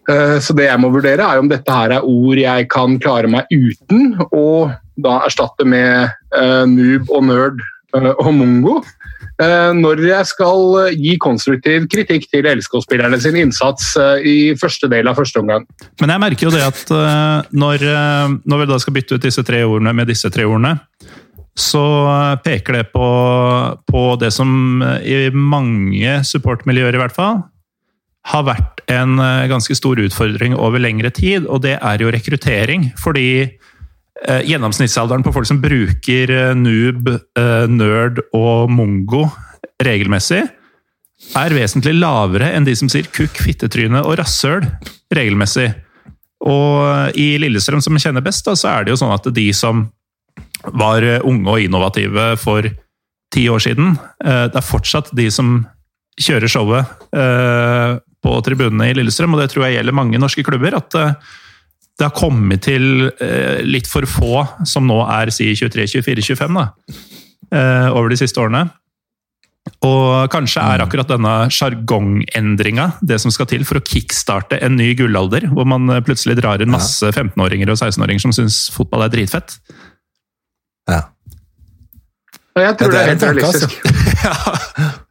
[0.09, 3.30] Uh, så det jeg må vurdere, er om dette her er ord jeg kan klare
[3.30, 6.12] meg uten, og da erstatte med
[6.70, 7.62] noob og nerd
[7.94, 8.76] og mongo.
[9.42, 14.86] Eh, når jeg skal eh, gi konstruktiv kritikk til LSK-spillerne sin innsats eh, i første
[14.92, 15.64] del av første omgang.
[15.98, 16.92] Men jeg merker jo det at
[17.50, 17.82] når,
[18.46, 20.76] når vi da skal bytte ut disse tre ordene med disse tre ordene,
[21.59, 21.82] så
[22.42, 23.09] peker det på,
[23.86, 27.42] på det som i mange supportmiljøer i hvert fall
[28.25, 29.18] har vært en
[29.51, 32.87] ganske stor utfordring over lengre tid, og det er jo rekruttering.
[33.01, 33.53] Fordi
[34.22, 39.27] Eh, gjennomsnittsalderen på folk som bruker eh, noob, eh, nerd og mongo
[39.83, 40.45] regelmessig,
[41.37, 44.62] er vesentlig lavere enn de som sier kukk, fittetryne og rasshøl
[45.14, 45.66] regelmessig.
[46.45, 49.87] Og i Lillestrøm, som kjenner best, da, så er det jo sånn at de som
[50.77, 52.68] var unge og innovative for
[53.33, 55.57] ti år siden, det er fortsatt de som
[56.20, 56.93] kjører showet
[58.25, 60.81] på tribunene i Lillestrøm, og det tror jeg gjelder mange norske klubber.
[60.81, 60.97] at
[61.95, 66.57] det har kommet til eh, litt for få som nå er si 23, 24, 25
[66.59, 66.64] da,
[67.55, 68.66] eh, over de siste årene.
[69.87, 70.85] Og kanskje er mm.
[70.85, 75.87] akkurat denne sjargongendringa det som skal til for å kickstarte en ny gullalder, hvor man
[75.95, 79.57] eh, plutselig drar inn masse 15-åringer og 16-åringer som syns fotball er dritfett.
[80.91, 81.05] Ja.
[82.55, 83.81] Og Jeg tror ja, det, er helt realistisk.
[83.87, 84.93] Altså.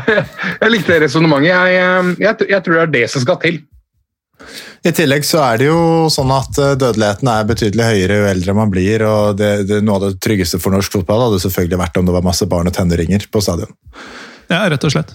[0.62, 1.50] jeg, likte det resonnementet.
[1.52, 3.60] Jeg, jeg, jeg tror det er det som skal til.
[4.82, 8.54] I tillegg så er det jo sånn at eh, dødeligheten er betydelig høyere jo eldre
[8.58, 9.04] man blir.
[9.06, 12.16] og det, det, Noe av det tryggeste for norsk fotball hadde selvfølgelig vært om det
[12.16, 13.70] var masse barn og tenåringer på stadion.
[14.50, 15.14] Ja, rett og slett.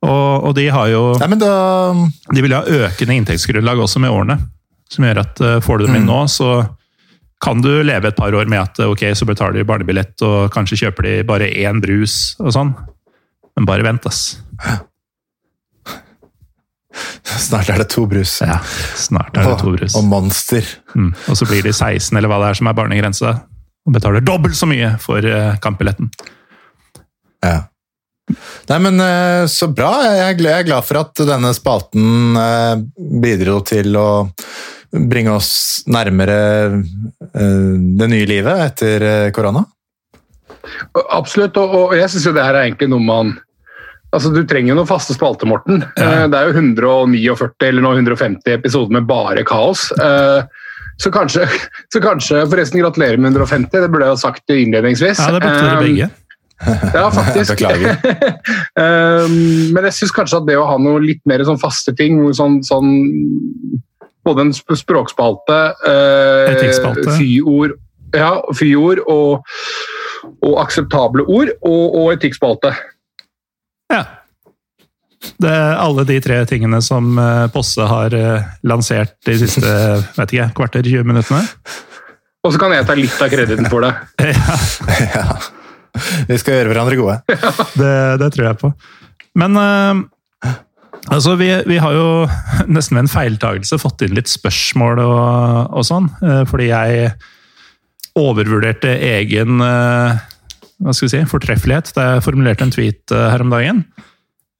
[0.00, 1.54] Og, og de har jo Nei, da...
[2.32, 4.38] De vil ha økende inntektsgrunnlag også med årene.
[4.90, 6.10] Som gjør at uh, får du dem inn mm.
[6.10, 6.64] nå, så
[7.40, 10.82] kan du leve et par år med at ok, så betaler de barnebillett og kanskje
[10.82, 12.74] kjøper de bare én brus og sånn.
[13.60, 14.38] Men bare vent, ass.
[17.30, 18.38] Snart er det to brus.
[18.40, 18.56] Ja,
[18.98, 19.92] snart er det to brus.
[19.92, 20.64] Og, og Monster.
[20.96, 21.10] Mm.
[21.28, 23.34] Og så blir de 16, eller hva det er som er barnegrensa,
[23.86, 26.08] og betaler dobbelt så mye for uh, kampbilletten.
[27.44, 27.68] Ja.
[28.70, 29.92] Nei, men uh, så bra.
[30.08, 32.80] Jeg er glad for at denne spalten uh,
[33.22, 34.08] bidro til å
[34.90, 35.52] bringe oss
[35.86, 36.40] nærmere
[37.30, 39.62] det nye livet etter korona.
[41.14, 43.30] Absolutt, og jeg syns jo det her er egentlig noe man
[44.10, 45.84] Altså, Du trenger jo noen faste spalter, Morten.
[45.98, 46.24] Ja.
[46.24, 49.90] Eh, det er jo 149 eller nå 150 episoder med bare kaos.
[49.94, 50.40] Eh,
[51.00, 51.46] så kanskje,
[51.92, 55.22] så kanskje Forresten, gratulerer med 150, det burde jeg ha sagt innledningsvis.
[55.22, 56.10] Ja, det burde dere begge.
[56.60, 57.54] Eh, ja, faktisk.
[57.54, 57.94] Beklager.
[59.76, 62.60] Men jeg syns kanskje at det å ha noe litt mer sånn faste ting, sånn,
[62.66, 62.90] sånn
[64.26, 65.60] både en språkspalte,
[67.16, 67.78] fyord,
[68.12, 69.46] ja, fyord og,
[70.44, 72.74] og akseptable ord, og, og etikkspalte.
[73.90, 74.04] Ja.
[75.40, 79.68] Det er alle de tre tingene som eh, Posse har eh, lansert de siste
[80.18, 81.42] vet ikke, kvarter 20 minuttene.
[82.40, 83.92] Og så kan jeg ta litt av krediten for det.
[84.32, 84.60] ja.
[85.12, 85.26] ja.
[86.30, 87.18] Vi skal gjøre hverandre gode.
[87.80, 88.70] det, det, tror jeg på.
[89.40, 90.00] Men uh,
[91.10, 92.06] altså, vi, vi, har jo
[92.70, 96.08] nesten ved en feiltagelse fått inn litt spørsmål og, og sånn.
[96.22, 97.12] Uh, fordi jeg
[98.16, 100.16] overvurderte egen uh,
[100.80, 103.82] hva skal vi si, fortreffelighet da jeg formulerte en tweet eh, her om dagen.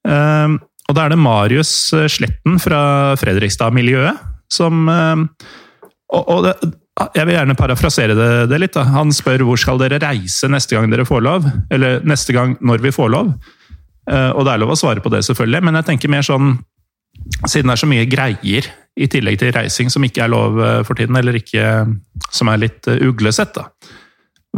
[0.08, 0.58] Ehm,
[0.88, 2.82] og da er det Marius eh, Sletten fra
[3.20, 4.88] Fredrikstad-miljøet som
[6.10, 6.54] Og, Og, det,
[7.14, 8.74] jeg vil gjerne parafrasere det, det, litt.
[8.74, 8.82] Da.
[8.96, 11.46] Han spør hvor skal dere reise neste gang dere får lov?
[11.70, 13.30] Eller neste gang når vi får lov?
[14.10, 16.56] Og det er lov å svare på det, selvfølgelig, men jeg tenker mer sånn
[17.46, 18.66] Siden det er så mye greier
[18.98, 21.84] i tillegg til reising som ikke er lov for tiden, eller ikke,
[22.34, 23.68] som er litt uglesett, da.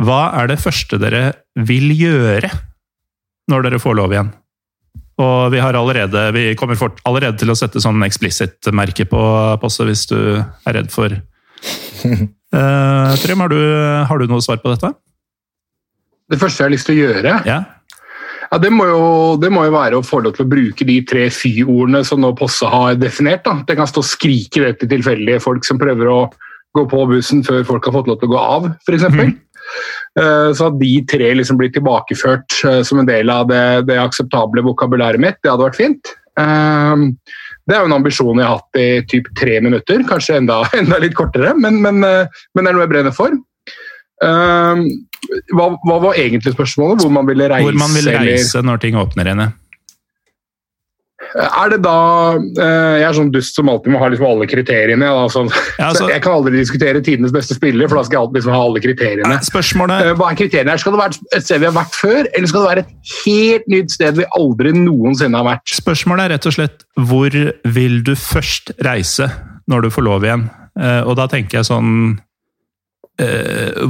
[0.00, 1.24] Hva er det første dere
[1.68, 2.48] vil gjøre
[3.52, 4.30] når dere får lov igjen?
[5.20, 9.20] Og vi, har allerede, vi kommer fort, allerede til å sette sånn explicit-merke på
[9.60, 13.60] passet hvis du er redd for uh, Trym, har du,
[14.08, 14.94] har du noe svar på dette?
[16.32, 17.36] Det første jeg har lyst til å gjøre?
[17.48, 17.60] Ja.
[18.52, 19.04] Ja, det må, jo,
[19.40, 22.34] det må, jo, være å få lov til å bruke de tre fy-ordene som nå
[22.36, 23.46] Posse har definert.
[23.46, 23.62] Da.
[23.68, 26.18] Det kan stå og skrike det til tilfeldige folk som prøver å
[26.76, 29.06] gå på bussen før folk har fått lov til å gå av, f.eks.
[29.12, 29.32] Mm.
[30.20, 34.00] Eh, så at de tre liksom blir tilbakeført eh, som en del av det, det
[34.00, 36.12] akseptable vokabulæret mitt, det hadde vært fint.
[36.40, 37.06] Eh,
[37.68, 41.00] det er jo en ambisjon jeg har hatt i typ tre minutter, kanskje enda, enda
[41.02, 43.40] litt kortere, men, men, men, det er noe jeg brenner for.
[44.22, 47.00] Hva, hva, var egentlig spørsmålet?
[47.02, 47.66] Hvor man ville reise?
[47.66, 49.48] Hvor man ville reise når ting åpner igjen.
[51.32, 51.98] Er det da
[52.36, 55.08] eh, Jeg er sånn dust som alltid må ha liksom alle kriteriene.
[55.08, 55.44] Altså,
[55.80, 58.56] ja, så, jeg kan aldri diskutere tidenes beste spiller, for da skal jeg alltid liksom
[58.56, 59.38] ha alle kriteriene.
[59.48, 60.08] Spørsmålet...
[60.10, 60.82] Eh, hva er kriteriene her?
[60.82, 63.70] Skal det være et sted vi har vært før, eller skal det være et helt
[63.72, 65.76] nytt sted vi aldri noensinne har vært?
[65.78, 67.38] Spørsmålet er rett og slett hvor
[67.78, 69.30] vil du først reise
[69.70, 70.44] når du får lov igjen?
[70.80, 72.20] Eh, og da tenker jeg sånn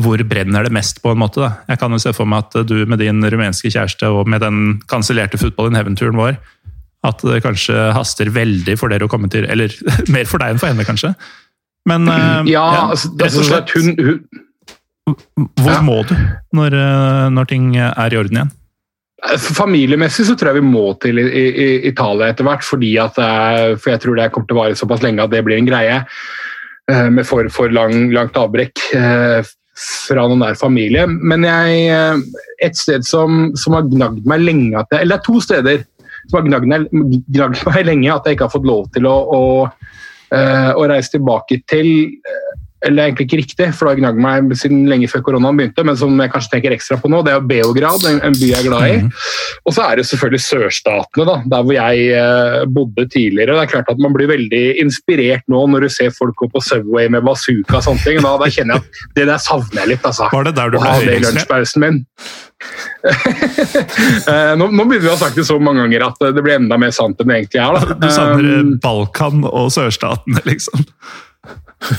[0.03, 1.39] hvor brenner det mest, på en måte.
[1.41, 1.63] da.
[1.71, 4.83] Jeg kan jo se for meg at du med din rumenske kjæreste og med den
[4.91, 6.35] kansellerte Football in Heaven-turen vår
[7.07, 9.75] at det kanskje haster veldig for dere å komme til Eller
[10.15, 11.13] mer for deg enn for henne, kanskje.
[11.89, 15.15] Men uh, ja, ja, altså, rett og slett hun, hun
[15.59, 15.81] Hvor ja.
[15.83, 16.15] må du
[16.55, 18.53] når, eh, når, ting er i orden igjen?
[19.43, 23.93] Familiemessig så tror jeg vi må til i, i, Italia etter hvert, fordi at for
[23.93, 26.01] jeg tror det kommer til å vare såpass lenge at det blir en greie.
[26.91, 28.83] Med for, for lang, langt avbrekk
[29.79, 31.07] fra noen nær familie.
[31.07, 32.19] Men jeg,
[32.67, 35.85] et sted som, som har gnagd meg lenge at jeg, Eller det er to steder
[36.29, 39.43] som har gnagd meg lenge, at jeg ikke har fått lov til å, å,
[40.35, 41.93] uh, å reise tilbake til
[42.87, 45.99] eller egentlig ikke riktig, for det har gnagd meg siden lenge før koronaen begynte, men
[45.99, 48.87] som jeg kanskje tenker ekstra på nå, det er Beograd, en, by jeg er glad
[48.89, 48.97] i.
[49.05, 49.11] Mm.
[49.69, 53.55] Og så er det selvfølgelig sørstatene, da, der hvor jeg eh, bodde tidligere.
[53.55, 56.63] Det er klart at Man blir veldig inspirert nå når du ser folk gå på
[56.65, 58.19] Subway med bazooka og sånne ting.
[58.25, 60.09] Da, da kjenner jeg at det der savner jeg litt.
[60.09, 60.31] altså.
[60.33, 62.01] Var det der du ble høyreekstrem?
[63.03, 66.55] Eh, nå, nå, begynner vi å ha sagt det så mange ganger at det blir
[66.55, 67.79] enda mer sant enn det egentlig er.
[67.79, 67.97] Da.
[67.99, 70.85] Du savner um, Balkan og sørstatene, liksom?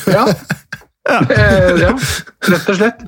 [0.07, 0.23] Ja.
[1.11, 1.19] ja.
[1.27, 1.91] Eh, ja.
[2.53, 3.03] rett og slett.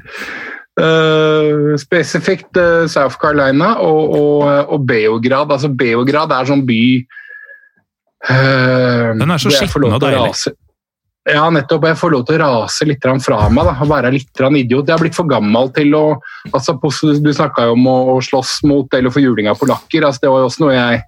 [0.75, 4.41] Uh, spesifikt uh, South Carolina og, og,
[4.75, 5.47] og, Beograd.
[5.55, 6.81] Altså Beograd er sånn by
[8.27, 10.51] uh, Den er så skitten og deilig.
[11.25, 11.87] Ja, nettopp.
[11.89, 13.65] Jeg får lov til å rase litt fra meg.
[13.65, 13.87] Da.
[13.89, 14.85] Være litt idiot.
[14.85, 16.05] Jeg har blitt for gammel til å
[16.51, 20.05] altså, Du snakka jo om å, slåss mot eller få juling av polakker.
[20.05, 21.01] Altså, det var jo også noe jeg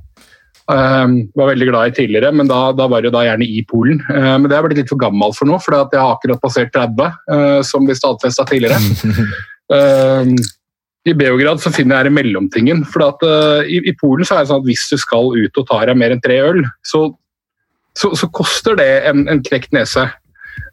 [0.74, 1.06] uh,
[1.38, 4.02] var veldig glad i tidligere, men da, da var det da gjerne i Polen.
[4.10, 6.74] Uh, men det har blitt litt for gammel for nå, for jeg har akkurat passert
[6.74, 8.82] 30, uh, som vi stadfesta tidligere.
[9.68, 10.30] Ehm,
[11.04, 12.86] I Beograd så finner jeg det mellomtingen.
[12.88, 13.26] for at,
[13.68, 15.98] i, i, Polen så er det sånn at hvis du skal ut og tar deg
[16.00, 17.02] mer enn tre øl, så
[17.98, 20.06] så, så koster det en, en knekt nese.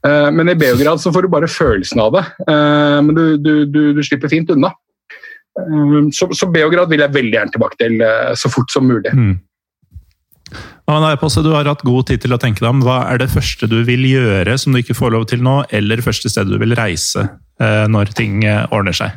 [0.05, 2.25] Uh, men i Beograd så får du bare følelsen av det.
[2.49, 4.75] Uh, men du, du, du, du, slipper fint unna.
[5.57, 8.07] Uh, så, så, Beograd vil jeg veldig gjerne tilbake til
[8.37, 9.13] så fort som mulig.
[9.17, 9.37] Mm.
[10.85, 12.83] Du har hatt god tid til å tenke deg om.
[12.85, 16.05] Hva er det første du vil gjøre som du ikke får lov til nå, eller
[16.05, 17.25] første stedet du vil reise
[17.89, 19.15] når ting ordner seg?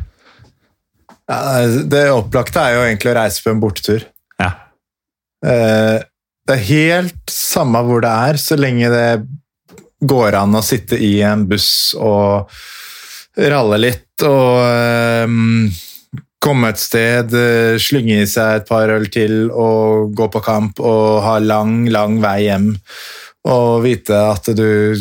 [1.27, 4.07] Ja, det opplagte er jo egentlig å reise på en bortetur.
[4.39, 4.53] Ja.
[6.47, 9.07] Det er helt samme hvor det er, så lenge det
[10.07, 12.47] går an å sitte i en buss og
[13.37, 15.67] ralle litt og um,
[16.39, 20.79] komme et sted, eh, slynge i seg et par øl til og gå på kamp
[20.79, 22.71] og ha lang, lang vei hjem
[23.47, 24.95] og vite at du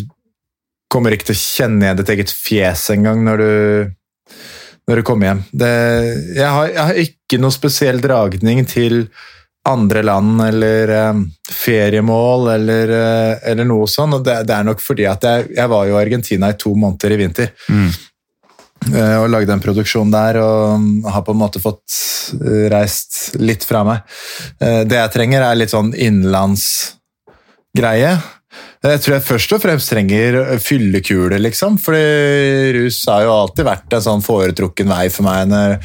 [0.90, 3.52] kommer ikke til å kjenne igjen ditt eget fjes engang når du,
[4.89, 5.47] når du kommer hjem.
[5.52, 5.73] Det,
[6.40, 9.05] jeg, har, jeg har ikke noe spesiell dragning til
[9.66, 11.14] andre land eller eh,
[11.52, 14.14] feriemål eller, eh, eller, noe sånt.
[14.18, 16.70] Og det, det, er nok fordi at jeg, jeg, var jo i Argentina i to
[16.74, 17.48] måneder i vinter.
[17.68, 17.90] Mm.
[18.93, 20.80] Eh, og lagde en produksjon der og
[21.10, 21.90] har på en måte fått
[22.38, 23.98] uh, reist litt fra meg.
[24.60, 28.12] det jeg trenger, er litt sånn innenlandsgreie.
[28.84, 31.78] Jeg tror jeg først og fremst trenger fyllekule, liksom.
[31.80, 35.76] Fordi rus har jo alltid vært en sånn foretrukken vei for meg når,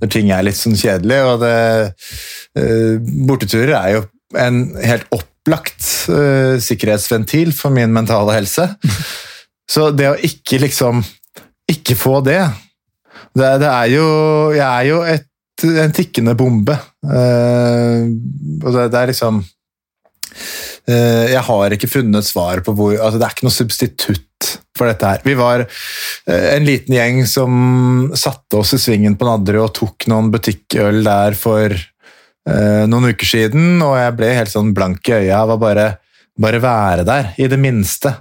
[0.00, 1.18] når ting er litt sånn kjedelig.
[1.26, 1.56] Og det,
[2.60, 2.94] uh,
[3.28, 4.04] borteturer er jo
[4.38, 8.70] en helt opplagt uh, sikkerhetsventil for min mentale helse.
[9.72, 11.00] Så det å ikke liksom
[11.66, 12.38] Ikke få det
[13.34, 14.04] Det, det er jo
[14.54, 15.26] Jeg er jo et,
[15.82, 16.76] en tikkende bombe.
[17.02, 18.06] Uh,
[18.62, 19.42] og det, det er liksom
[20.36, 24.26] Eh, jeg har ikke funnet svar på hvor altså Det er ikke noe substitutt
[24.76, 25.22] for dette her.
[25.24, 30.08] Vi var eh, en liten gjeng som satte oss i svingen på Nadderud og tok
[30.12, 35.16] noen butikkøl der for uh, noen uker siden, og jeg ble helt sånn blank i
[35.22, 35.88] øya av å bare,
[36.38, 38.12] bare være der, i det minste.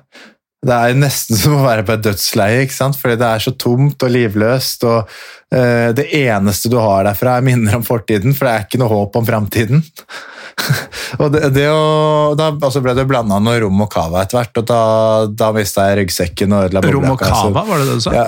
[0.66, 3.00] Det er nesten som å være på et dødsleie, ikke sant?
[3.02, 4.88] fordi det er så tomt og livløst.
[4.88, 5.12] og
[5.56, 8.94] uh, Det eneste du har derfra, er minner om fortiden, for det er ikke noe
[8.96, 9.84] håp om framtiden.
[11.22, 14.58] og det, det å, da altså ble det blanda noe rom og cava etter hvert,
[14.62, 14.82] og da,
[15.30, 18.16] da mista jeg ryggsekken og ødela Rom og cava, var det det du sa?
[18.16, 18.26] Ja,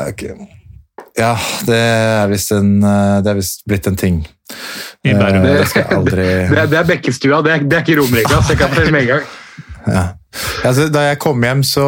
[1.18, 1.32] Ja,
[1.66, 4.20] det er visst en, eh, det visst blitt en ting.
[5.08, 5.42] I Bærum.
[5.46, 7.98] Eh, Det skal jeg aldri Det, er- det er Bekkestua, det er, det er ikke
[8.02, 8.42] Romerika.
[8.44, 9.26] Så Jeg kan fortelle med en gang.
[9.98, 10.04] ja.
[10.68, 11.88] altså, Da jeg kom hjem, så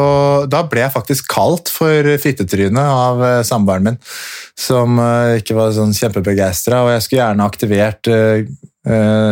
[0.50, 4.00] Da ble jeg faktisk kalt for fittetryne av uh, samboeren min,
[4.58, 6.82] som uh, ikke var sånn kjempebegeistra.
[6.88, 8.50] Og jeg skulle gjerne aktivert eh,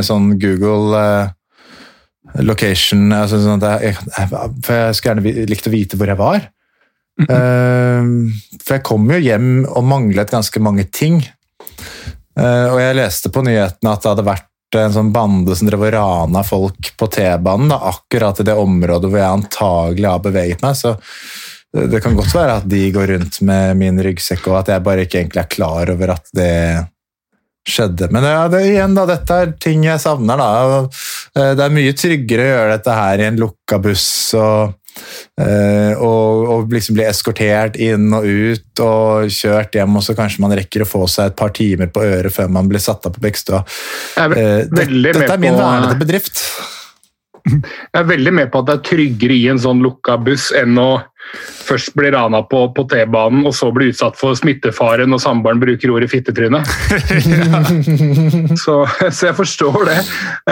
[0.04, 1.30] sånn Google eh,
[2.44, 4.28] location altså sånn jeg, jeg,
[4.66, 6.50] For jeg skulle gjerne likt å vite hvor jeg var.
[7.18, 8.10] Eh,
[8.62, 11.22] for jeg kom jo hjem og manglet ganske mange ting.
[12.38, 15.86] Eh, og jeg leste på nyhetene at det hadde vært en sånn bande som drev
[15.88, 20.76] og rana folk på T-banen, akkurat i det området hvor jeg antagelig har beveget meg.
[20.78, 20.98] Så
[21.74, 24.86] det det kan godt være at de går rundt med min ryggsekk, og at jeg
[24.86, 26.52] bare ikke egentlig er klar over at det
[27.68, 28.10] skjedde.
[28.16, 30.40] Men ja, det, igjen, da, dette er ting jeg savner.
[30.40, 30.82] Da.
[31.36, 34.10] Eh, Det er mye tryggere å gjøre dette her i en lukka buss.
[34.40, 34.76] og
[35.38, 40.42] Eh, og, og liksom bli eskortert inn og ut og kjørt hjem, og så kanskje
[40.42, 43.14] man rekker å få seg et par timer på øret før man blir satt av
[43.14, 43.62] på Bekkestua.
[44.18, 46.42] Eh, dette er min vernede bedrift.
[47.48, 50.78] Jeg er veldig med på at det er tryggere i en sånn lukka buss enn
[50.82, 50.90] å
[51.68, 55.92] først bli rana på, på T-banen, og så bli utsatt for smittefare når samboeren bruker
[55.92, 56.62] ordet fittetryne.
[58.64, 58.78] så,
[59.12, 59.98] så jeg forstår det.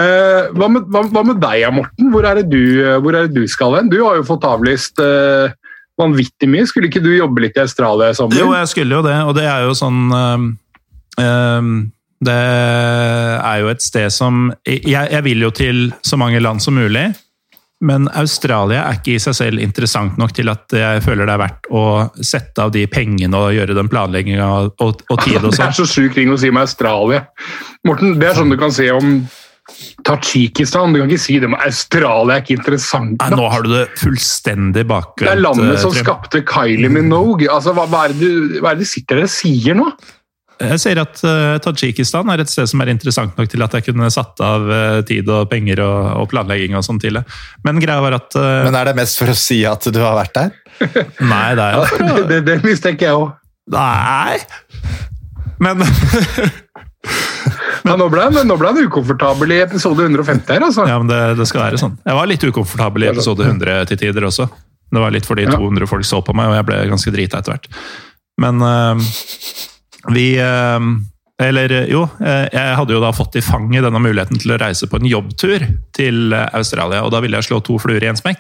[0.02, 2.12] Eh, hva, med, hva, hva med deg, Morten?
[2.12, 3.92] Hvor er det du, hvor er det du skal hen?
[3.94, 5.56] Du har jo fått avlyst eh,
[6.00, 6.68] vanvittig mye.
[6.68, 8.40] Skulle ikke du jobbe litt i Australia i sommer?
[8.40, 10.50] Jo, jeg skulle jo det, og det er jo sånn øhm,
[11.22, 11.76] øhm,
[12.26, 16.78] Det er jo et sted som jeg, jeg vil jo til så mange land som
[16.78, 17.12] mulig,
[17.86, 21.42] men Australia er ikke i seg selv interessant nok til at jeg føler det er
[21.42, 21.86] verdt å
[22.24, 25.74] sette av de pengene og gjøre den planlegginga og, og, og tid og Det er
[25.74, 25.82] sånn.
[25.84, 27.26] så sjuk ting å si om Australia.
[27.86, 29.18] Morten, det er sånn du kan se om
[30.06, 30.94] Tadsjikistan.
[30.94, 33.40] Du kan ikke si det om Australia er ikke interessant Nei, nok.
[33.40, 35.26] nå har du det fullstendig bakvendt.
[35.26, 37.50] Det er landet som skapte Kylie Minogue.
[37.50, 39.90] Altså, hva, hva, er det du, hva er det du sitter der og sier nå?
[40.62, 43.88] Jeg sier at uh, Tadsjikistan er et sted som er interessant nok til at jeg
[43.90, 47.26] kunne satt av uh, tid og penger og, og planlegging og sånn til det.
[47.68, 50.16] Men greia var at uh, Men er det mest for å si at du har
[50.16, 50.54] vært der?
[51.34, 53.34] Nei, det er jo for å Det, det mistenker jeg òg.
[53.76, 54.40] Nei!
[55.64, 55.84] Men
[57.86, 60.88] Ja, nå ble han nå ble han ukomfortabel i episode 150 her, altså.
[60.90, 62.00] Ja, men det, det skal være sånn.
[62.02, 64.48] Jeg var litt ukomfortabel i episode 100 til tider også.
[64.96, 65.54] Det var litt fordi Ja.
[65.54, 67.70] 200 folk så på meg, og jeg ble ganske drita etter hvert.
[68.42, 69.06] Men eh,
[70.14, 70.80] vi eh,
[71.42, 74.88] Eller jo, eh, jeg hadde jo da fått i fanget denne muligheten til å reise
[74.88, 78.16] på en jobbtur til eh, Australia, og da ville jeg slå to fluer i en
[78.16, 78.40] smekk.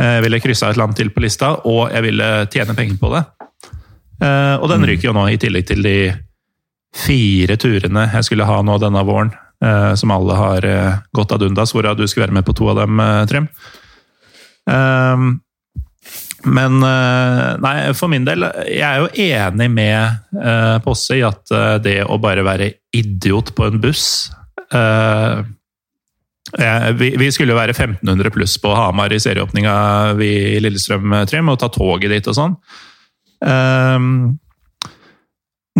[0.00, 3.12] Eh, Jeg ville kryssa et land til på lista, og jeg ville tjene penger på
[3.14, 3.22] det.
[4.20, 6.12] Eh, Og den ryker jo nå, i tillegg til de
[6.92, 9.32] fire turene jeg skulle ha nå denne våren,
[9.64, 12.68] eh, som alle har eh, gått ad undas, hvorav du skulle være med på to
[12.68, 13.48] av dem, eh, Trym.
[16.48, 21.52] Men eh, nei, for min del, jeg er jo enig med eh, Posse i at
[21.52, 24.04] eh, det å bare være idiot på en buss
[24.72, 25.42] eh,
[26.58, 29.74] jeg- vi, vi skulle jo være 1500 pluss på Hamar i serieåpninga
[30.24, 30.32] i
[30.64, 32.56] Lillestrøm, eh, Trym, og ta toget dit og sånn.
[33.46, 34.38] Ehm,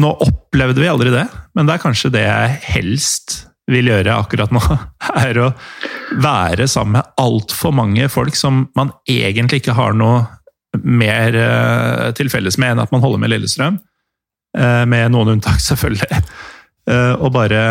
[0.00, 1.24] nå opplevde vi aldri det,
[1.56, 3.38] men det er kanskje det jeg helst
[3.70, 4.60] vil gjøre akkurat nå.
[5.24, 5.48] Er å
[6.22, 10.22] være sammen med altfor mange folk som man egentlig ikke har noe
[10.78, 13.80] mer eh, til felles med enn at man holder med Lillestrøm.
[14.58, 16.22] Eh, med noen unntak, selvfølgelig.
[16.90, 17.64] Eh, og bare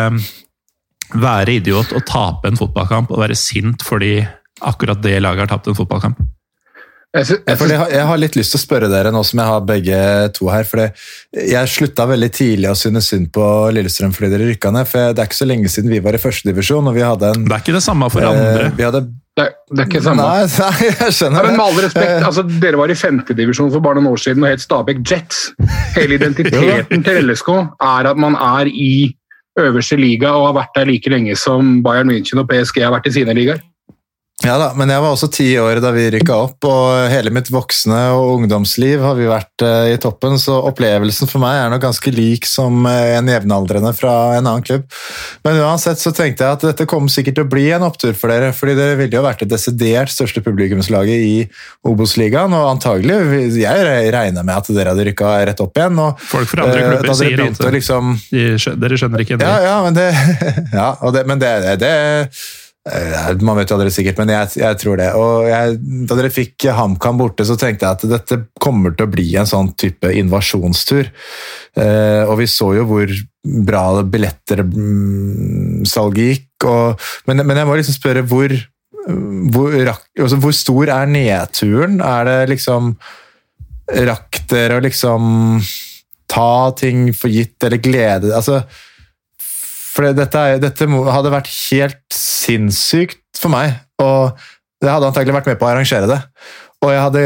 [1.10, 4.20] være idiot og tape en fotballkamp og være sint fordi
[4.62, 6.20] akkurat det laget har tapt en fotballkamp.
[7.10, 7.70] Jeg synes, jeg synes...
[7.72, 10.02] jeg, har, jeg har litt lyst til å spørre dere nå som jeg har begge
[10.36, 10.66] to her.
[10.68, 10.84] for
[11.34, 14.86] Jeg slutta veldig tidlig å synes synd på Lillestrøm fordi dere rykka ned.
[14.86, 17.82] for Det er ikke så lenge siden vi var i førstedivisjon Det er ikke det
[17.82, 19.02] samme for eh, vi hadde,
[19.38, 20.26] det, det er ikke samme.
[20.26, 23.84] Nei, nei, jeg skjønner skjønner men med all respekt, altså, Dere var i femtedivisjon for
[23.84, 25.46] bare noen år siden og het Stabæk Jets.
[25.94, 28.92] Hele identiteten til LSK er at man er i
[29.60, 33.10] øverste liga og har vært der like lenge som Bayern München og PSG har vært
[33.10, 33.62] i sine ligaer.
[34.40, 37.50] Ja da, Men jeg var også ti år da vi rykka opp, og hele mitt
[37.52, 41.82] voksne og ungdomsliv har vi vært eh, i toppen, så opplevelsen for meg er nok
[41.84, 44.86] ganske lik som eh, en jevnaldrende fra en annen klubb.
[45.44, 48.32] Men uansett så tenkte jeg at dette kom sikkert til å bli en opptur for
[48.32, 51.36] dere, fordi dere ville jo vært det desidert største publikumslaget i
[51.90, 53.20] Obos-ligaen, og antagelig,
[53.60, 53.84] jeg
[54.16, 56.00] regner med at dere hadde rykka rett opp igjen.
[56.00, 57.74] Og, Folk fra andre eh, klubber dere sier at det.
[57.76, 59.68] liksom de skjønner, dere skjønner ikke en ja, dritt.
[59.68, 60.08] ja, men det,
[60.80, 61.54] ja, det, men det,
[61.84, 62.42] det eh,
[62.80, 65.10] Man vet jo aldri sikkert, men jeg, jeg tror det.
[65.20, 65.74] Og jeg,
[66.08, 69.48] da dere fikk HamKam borte, så tenkte jeg at dette kommer til å bli en
[69.48, 71.10] sånn type invasjonstur.
[71.76, 73.12] Eh, og vi så jo hvor
[73.68, 76.64] bra billettsalget gikk.
[76.70, 76.96] Og,
[77.28, 78.50] men, men jeg må liksom spørre hvor,
[79.52, 82.00] hvor, altså, hvor stor er nedturen?
[82.04, 82.94] Er det liksom
[83.90, 85.58] Rakk dere å liksom
[86.30, 88.62] ta ting for gitt eller glede altså,
[89.90, 94.38] For dette, dette hadde vært helt sinnssykt for meg, og
[94.80, 96.20] jeg hadde antagelig vært med på å arrangere det.
[96.80, 97.24] Og jeg hadde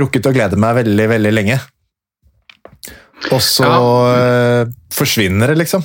[0.00, 1.58] rukket å glede meg veldig, veldig lenge.
[3.32, 3.68] Og så
[4.16, 5.84] eh, forsvinner det, liksom.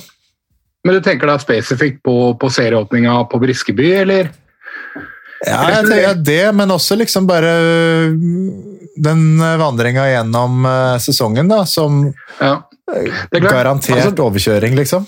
[0.82, 4.32] Men du tenker da spesifikt på, på serieåpninga på Briskeby, eller?
[5.46, 8.12] Ja, jeg tenker det, men også liksom bare øh,
[9.02, 12.04] den vandringa gjennom øh, sesongen, da, som
[12.40, 12.60] Ja.
[12.92, 15.06] Er garantert altså- overkjøring, liksom.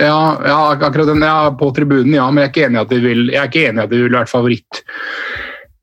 [0.00, 1.22] Ja, ja, akkurat den.
[1.24, 3.50] Ja, på tribunen, ja, men jeg er ikke enig i at de vil, jeg er
[3.50, 4.82] ikke enig at de vil være favoritt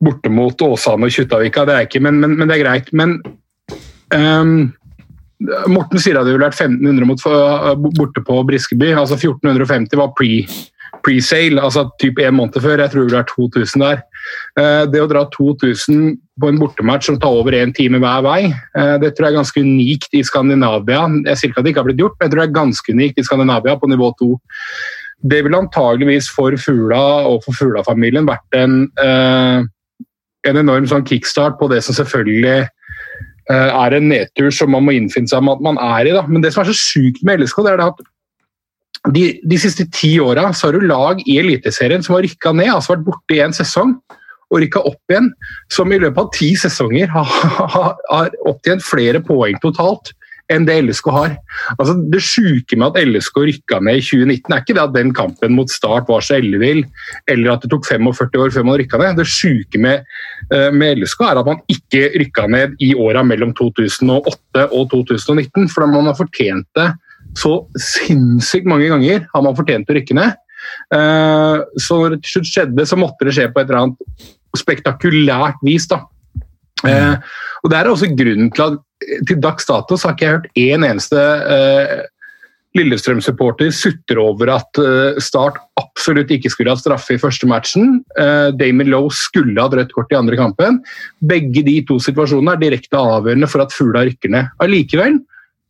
[0.04, 1.66] borte mot Åsane og Kjuttavika.
[1.68, 2.92] Det er ikke, men, men, men det er greit.
[2.98, 3.18] Men
[4.14, 4.58] um,
[5.70, 8.94] Morten sier at det ville vært 1500 mot, uh, borte på Briskeby.
[8.98, 10.42] altså 1450 var pre
[11.06, 12.82] pre-sale, altså typ en måned før.
[12.82, 14.02] Jeg tror det ville vært 2000 der.
[14.58, 18.40] Eh, det å dra 2000 på en bortematch som tar over én time hver vei,
[18.50, 21.04] eh, det tror jeg er ganske unikt i Skandinavia.
[21.28, 22.96] Jeg sier ikke at det ikke har blitt gjort, men jeg tror det er ganske
[22.98, 24.32] unikt i Skandinavia på nivå 2.
[25.30, 29.62] Det ville antageligvis for Fugla og for fuglafamilien vært en, eh,
[30.50, 32.70] en enorm sånn kickstart på det som selvfølgelig
[33.48, 36.12] er en nedtur som man må innfinne seg med at man er i.
[36.12, 36.26] Da.
[36.28, 38.02] Men det som er så sjukt med LSK, det er det at
[39.14, 42.96] de, de siste ti åra har du lag i Eliteserien som har rykka ned, altså
[42.96, 43.96] vært borte i en sesong
[44.52, 45.32] og rykka opp igjen,
[45.74, 47.34] som i løpet av ti sesonger har,
[47.74, 50.14] har, har opptjent flere poeng totalt
[50.54, 51.34] enn det LSK har.
[51.76, 55.12] Altså, det sjuke med at LSK rykka ned i 2019, er ikke det at den
[55.16, 56.86] kampen mot Start var så ellevill,
[57.28, 59.20] eller at det tok 45 år før man rykka ned.
[59.20, 60.08] Det sjuke med,
[60.56, 65.68] eh, med LSK er at man ikke rykka ned i åra mellom 2008 og 2019,
[65.74, 66.94] for man har fortjent det
[67.38, 70.38] så sinnssykt mange ganger har man fortjent å rykke ned.
[70.94, 74.28] Eh, Så når det skjedde, så måtte det skje på et eller annet
[74.58, 75.88] spektakulært vis.
[75.88, 76.04] da.
[76.86, 77.16] Eh,
[77.64, 78.84] og Det er også grunnen til at
[79.28, 82.06] til dags dato så har ikke jeg hørt én eneste eh,
[82.78, 88.02] Lillestrøm-supporter sutre over at eh, Start absolutt ikke skulle ha straffe i første matchen.
[88.20, 90.82] Eh, Damon Lowe skulle ha rødt kort i andre kampen.
[91.26, 94.52] Begge de to situasjonene er direkte avgjørende for at Fugla rykker ned.
[94.64, 95.18] Allikevel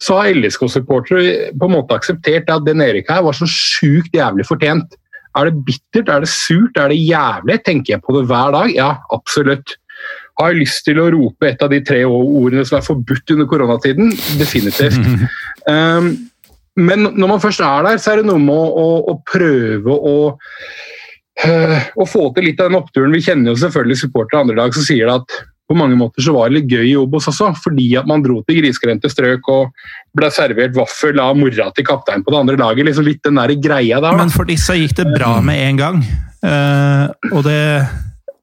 [0.04, 4.46] så har LSK-supportere på en måte akseptert at den Erik her var så sjukt jævlig
[4.46, 4.94] fortjent.
[5.38, 7.60] Er det bittert, er det surt, er det jævlig?
[7.66, 8.72] Tenker jeg på det hver dag?
[8.76, 9.76] Ja, absolutt.
[10.38, 13.50] Har jeg lyst til å rope et av de tre ordene som er forbudt under
[13.50, 14.14] koronatiden?
[14.42, 15.02] Definitivt.
[15.68, 16.06] Um,
[16.80, 19.92] men når man først er der, så er det noe med å, å, å prøve
[19.92, 20.14] å,
[21.44, 23.12] uh, å få til litt av den oppturen.
[23.12, 25.36] Vi kjenner jo selvfølgelig supportere andre dag som sier det at
[25.68, 28.40] på mange måter så var det litt gøy i Obos også, fordi at man dro
[28.48, 29.74] til grisgrendte strøk og
[30.16, 32.88] ble servert vaffel av mora til kapteinen på det andre laget.
[32.88, 34.18] liksom Litt den der greia der.
[34.18, 36.04] Men for disse gikk det bra med en gang.
[36.46, 37.62] uh, og det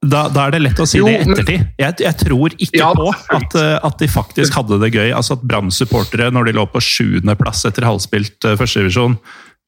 [0.04, 1.62] da, da er det lett å si Jo, det i ettertid.
[1.80, 5.08] Jeg, jeg tror ikke Ja, på at, eh, at de faktisk hadde det gøy.
[5.16, 9.16] Altså at Brann-supportere, når de lå på sjuendeplass etter halvspilt uh, førstedivisjon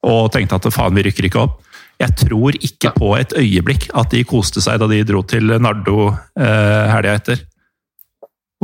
[0.07, 1.63] og tenkte at faen, vi rykker ikke opp
[1.97, 6.11] Jeg tror ikke på et øyeblikk at de koste seg da de dro til Nardo
[6.11, 7.45] uh, helga etter.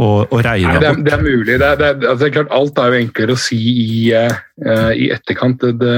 [0.00, 1.58] Og, og Nei, det, er, det er mulig.
[1.60, 5.10] Det er, det, er, altså, klart Alt er jo enklere å si i, uh, i
[5.12, 5.64] etterkant.
[5.80, 5.96] Det,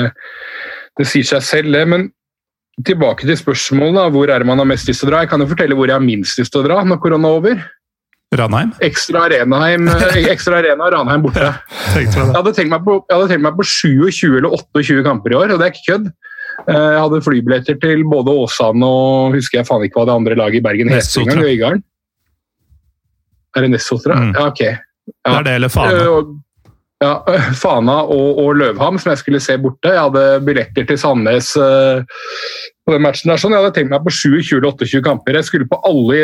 [1.06, 1.84] sier seg selv, det.
[1.90, 2.08] Men
[2.86, 3.98] tilbake til spørsmålet.
[3.98, 5.24] da, Hvor er det man har mest lyst til å dra?
[5.24, 7.40] Jeg kan jo fortelle hvor jeg har minst lyst til å dra når korona er
[7.40, 7.64] over.
[8.34, 8.72] Ranheim?
[8.82, 11.52] Ekstra Arenaheim, eh, ekstra arena Ranheim borte.
[11.94, 15.38] Jeg hadde tenkt meg på, jeg hadde tenkt meg på 27 eller 28 kamper i
[15.38, 16.08] år, og det er ikke kødd.
[16.68, 20.38] Eh, Jeg hadde flybilletter til både Åsane og husker jeg faen ikke hva det andre
[20.38, 21.44] laget i Bergen het engang.
[21.44, 21.82] Øygarden.
[23.56, 24.14] Er det Nessotra?
[24.18, 24.32] Mm.
[24.34, 24.62] Ja, ok.
[25.04, 25.94] Det er det eller faen.
[26.00, 26.40] Eh,
[27.02, 27.18] Ja,
[27.62, 29.90] Fana og, og Løvham, som jeg skulle se borte.
[29.92, 32.00] Jeg hadde billetter til Sandnes eh,
[32.86, 33.28] på den matchen.
[33.28, 33.36] der.
[33.42, 33.52] Sånn.
[33.52, 35.36] Jeg hadde tenkt meg på 27 eller 28 kamper.
[35.36, 36.20] Jeg skulle på alle,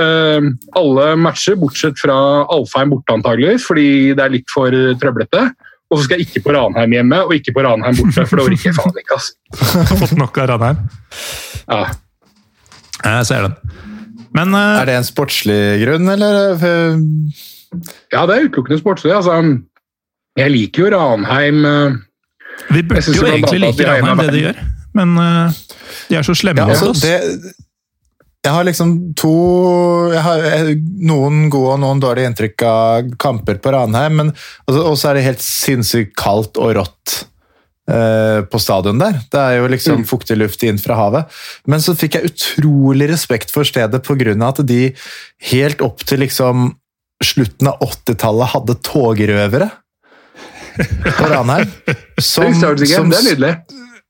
[0.00, 0.48] eh,
[0.80, 2.16] alle matcher, bortsett fra
[2.50, 3.86] Alfheim borte antageligvis, fordi
[4.18, 5.44] det er litt for trøblete.
[5.90, 8.46] Og så skal jeg ikke på Ranheim hjemme, og ikke på Ranheim borte, for det
[8.48, 9.18] orker jeg faen ikke.
[9.20, 9.28] ass.
[10.02, 10.80] Fått nok av Ranheim.
[11.70, 11.82] Ja.
[13.04, 13.54] Jeg ser den.
[14.36, 16.56] Men uh, Er det en sportslig grunn, eller?
[18.12, 19.14] ja, det er utelukkende sportslig.
[19.14, 19.36] Altså,
[20.36, 21.62] jeg liker jo Ranheim.
[21.64, 21.96] eh,
[22.72, 24.60] vi burde jo egentlig like Ranheim, det de gjør.
[24.96, 25.54] Men uh,
[26.10, 27.00] de er så slemme Ja, altså, oss.
[27.04, 27.54] det,
[28.46, 29.32] jeg har liksom to
[30.12, 30.68] jeg har
[31.06, 34.30] Noen gode og noen dårlige inntrykk av kamper på Ranheim, men
[34.70, 37.16] også og så er det helt sinnssykt kaldt og rått
[37.90, 39.18] eh, på stadion der.
[39.32, 40.06] Det er jo liksom Mm.
[40.06, 41.26] fuktig luft inn fra havet.
[41.66, 44.34] Men så fikk jeg utrolig respekt for stedet pga.
[44.48, 44.92] at de
[45.50, 46.76] helt opp til liksom
[47.22, 49.70] slutten av 80-tallet hadde togrøvere
[50.76, 51.70] på Ranheim.
[52.20, 52.44] Som,
[52.86, 53.10] som.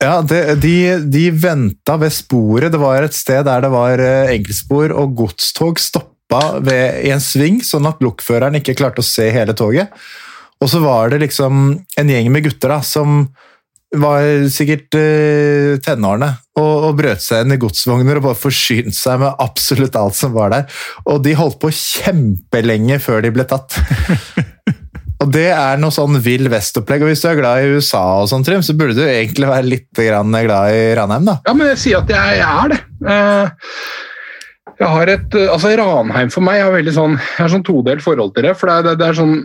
[0.03, 0.75] Ja, det, de,
[1.09, 2.73] de venta ved sporet.
[2.73, 7.23] Det var et sted der det var eh, enkeltspor, og godstog stoppa ved, i en
[7.23, 9.95] sving, sånn at lokføreren ikke klarte å se hele toget.
[10.61, 11.69] Og så var det liksom
[12.01, 13.27] en gjeng med gutter da, som
[13.97, 19.21] var sikkert uh, tenårene og, og brøt seg inn i godsvogner og bare forsynte seg
[19.23, 20.81] med absolutt alt som var der.
[21.07, 23.79] Og de holdt på kjempelenge før de ble tatt.
[25.23, 27.03] og det er noe sånn vill vest-opplegg.
[27.05, 29.65] Og hvis du er glad i USA, og sånn, Trym, så burde du egentlig være
[29.69, 31.39] litt glad i Ranheim, da.
[31.47, 32.81] Ja, men jeg sier at jeg, jeg er det.
[33.07, 33.71] Eh,
[34.77, 38.03] Jeg har et, eh, altså Ranheim for meg har veldig sånn, jeg har sånn todelt
[38.05, 38.57] forhold til det.
[38.61, 39.39] for det, er- det, er sånn,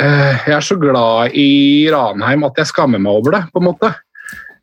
[0.00, 3.68] eh, Jeg er så glad i Ranheim at jeg skammer meg over det, på en
[3.70, 3.92] måte.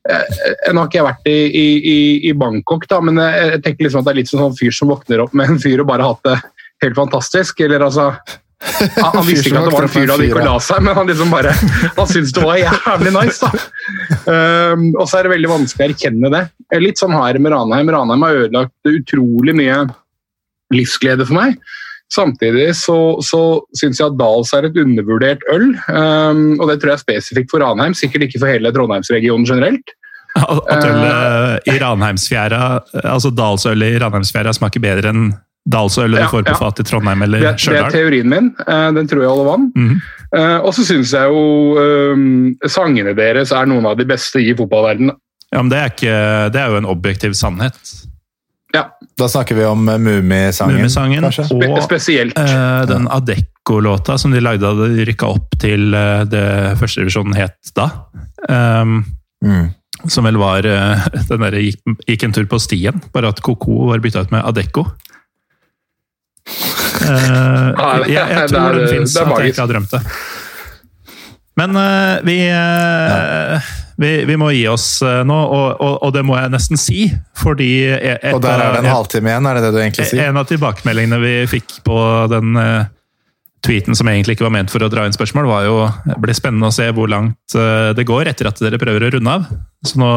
[0.03, 4.09] Nå har ikke jeg vært i, i, i- Bangkok, da, men jeg, tenker liksom at
[4.09, 6.35] det er litt sånn fyr som våkner opp med en fyr og bare hatt det
[6.83, 7.61] helt fantastisk.
[7.63, 8.09] eller altså...
[8.63, 10.81] Han, han visste ikke at det var en fyr da han gikk og la seg,
[10.85, 11.53] men han liksom bare,
[11.97, 13.43] han syntes det var jævlig nice.
[13.43, 13.63] da.
[14.23, 16.43] Um, og så er det veldig vanskelig å erkjenne det.
[16.83, 17.91] Litt sånn her med Ranheim.
[17.93, 19.79] Ranheim har ødelagt utrolig mye
[20.73, 21.57] livsglede for meg.
[22.13, 23.41] Samtidig så, så
[23.77, 27.53] syns jeg at Dals er et undervurdert øl, um, og det tror jeg er spesifikt
[27.53, 29.95] for Ranheim, sikkert ikke for hele Trondheimsregionen generelt.
[30.33, 32.61] At ølet i Ranheimsfjæra,
[33.05, 35.27] altså Dalsølet i Ranheimsfjæra smaker bedre enn
[35.69, 36.59] Dalsølet Ja, du får på ja.
[36.59, 37.77] fat i Trondheim Det, Stjørdal?
[37.77, 38.49] det er teorien min.
[38.67, 39.71] Uh, den tror jeg holder vann.
[39.75, 40.61] Mm -hmm.
[40.61, 41.77] og så syns jeg jo
[42.13, 45.15] um, sangene deres er noen av de beste i fotballverdenen.
[45.53, 47.77] Ja, men det er, ikke, det er jo en objektiv sannhet.
[48.73, 48.87] Ja.
[49.19, 51.45] Da snakker vi om Mumisangen, Mummisangen kanskje?
[51.69, 52.37] Og spesielt.
[52.37, 56.45] eh, den Adecco-låta som de lagde da de rykka opp til eh, det
[56.81, 57.89] førstedivisjonen het da.
[58.49, 59.03] Um,
[59.43, 59.73] Mm.
[60.07, 63.89] som vel var eh, den der gikk, gikk en tur på stien, bare at Coco
[63.89, 64.85] var bytta ut med Adecco.
[66.47, 70.01] Eh, jeg, jeg tror den fins, at jeg ikke har drømt det.
[71.59, 73.71] Men eh, vi, eh,
[74.01, 77.05] vi Vi må gi oss nå, og, og, og det må jeg nesten si,
[77.37, 80.27] fordi et Og der er det en halvtime igjen, er det det du egentlig sier?
[80.27, 81.99] en av tilbakemeldingene vi fikk på
[82.31, 82.57] den
[83.63, 85.77] tweeten som egentlig ikke var ment for å dra inn spørsmål, var jo
[86.09, 89.37] Det blir spennende å se hvor langt det går etter at dere prøver å runde
[89.37, 89.45] av.
[89.85, 90.09] Så nå,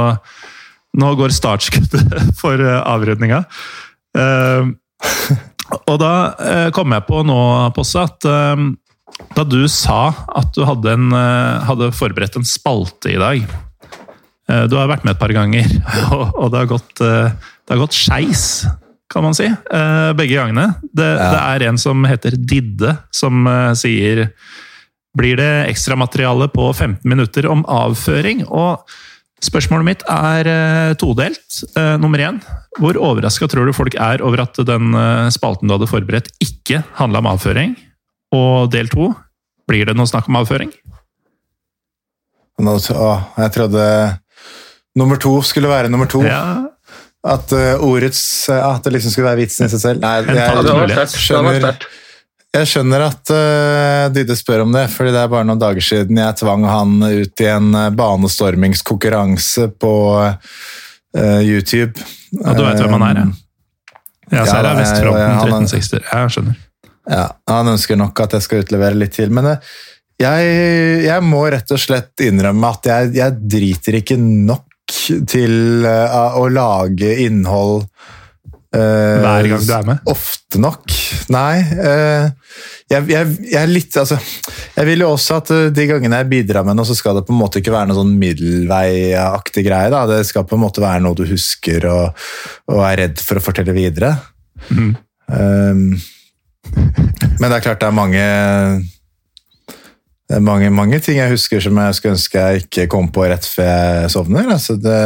[0.97, 3.45] nå går startskuddet for uh, avrundinga.
[4.17, 4.73] Eh,
[5.87, 7.39] og da eh, kom jeg på nå,
[7.77, 8.65] Posse, at eh,
[9.37, 14.65] da du sa at du hadde, en, eh, hadde forberedt en spalte i dag eh,
[14.71, 15.71] Du har vært med et par ganger,
[16.15, 18.45] og, og det har gått, eh, gått skeis,
[19.11, 19.47] kan man si.
[19.49, 20.69] eh, Begge gangene.
[20.93, 21.31] Det, Ja.
[21.33, 24.27] det er en som heter Didde, som eh, sier
[25.17, 28.43] Blir det ekstramateriale på 15 minutter om avføring?
[28.53, 28.83] Og
[29.47, 31.61] spørsmålet mitt er eh, todelt.
[31.79, 32.41] Eh, Nummer én,
[32.81, 36.83] hvor overraska tror du folk er over at den eh, spalten du hadde forberedt, ikke
[36.99, 37.77] handla om avføring?
[38.37, 39.13] Og del to,
[39.71, 40.73] blir det noe snakk om avføring?
[42.63, 43.85] Nå, å, jeg trodde
[44.97, 46.23] nummer to skulle være nummer to.
[46.25, 46.73] Ja,
[47.27, 50.01] At uh, ordets At det liksom skulle være vitsen i seg selv.
[50.01, 51.89] Nei, jeg, jeg, skjønner, sterkt.
[52.57, 56.21] Jeg skjønner at uh, Didde spør om det, fordi det er bare noen dager siden
[56.21, 61.95] jeg tvang han ut i en eh, banestormingskonkurranse på uh, YouTube.
[62.43, 63.27] og du veit hvem han er, ja?
[64.27, 66.01] Ja, så Ja, det er jeg- Vestfronten er- 1360.
[66.13, 66.57] Jeg skjønner.
[67.09, 69.53] Ja, Han ønsker nok at jeg skal utlevere litt til, men
[70.19, 70.47] jeg,
[71.05, 74.65] jeg må rett og slett innrømme at jeg, jeg driter ikke nok
[75.29, 77.87] til uh, å lage innhold
[78.77, 80.09] eh, Hver gang du er med?
[80.13, 80.95] Ofte nok.
[81.33, 81.61] Nei.
[81.77, 82.27] Uh,
[82.91, 84.19] jeg, jeg, jeg er litt Altså,
[84.77, 87.25] jeg vil jo også at eh, de gangene jeg bidrar med noe, så skal det
[87.29, 89.93] på en måte ikke være noe sånn middelveiaktig greie.
[89.95, 90.05] da.
[90.11, 92.29] Det skal på en måte være noe du husker og,
[92.73, 94.15] og er redd for å fortelle videre.
[94.71, 94.93] Mm.
[95.27, 95.75] Uh,
[97.37, 98.23] men det er klart det er mange
[100.27, 103.29] det er mange, mange ting jeg husker som jeg skulle ønske jeg ikke kom på
[103.31, 104.49] rett før jeg sovner.
[104.57, 104.99] Altså det,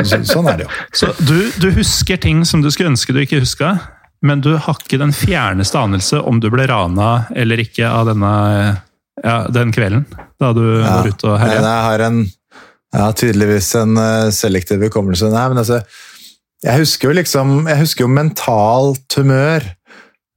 [0.00, 0.70] så, sånn er det jo.
[0.96, 3.74] Så du, du husker ting som du skulle ønske du ikke huska,
[4.22, 8.32] men du har ikke den fjerneste anelse om du ble rana eller ikke av denne
[9.22, 10.06] ja, den kvelden
[10.40, 11.60] da du var ute og herja.
[11.60, 12.22] jeg har en
[12.92, 15.30] ja, tydeligvis en eh, selektiv hukommelse.
[15.32, 15.80] Nei, men altså,
[16.62, 19.64] jeg husker jo liksom Jeg husker jo mentalt humør.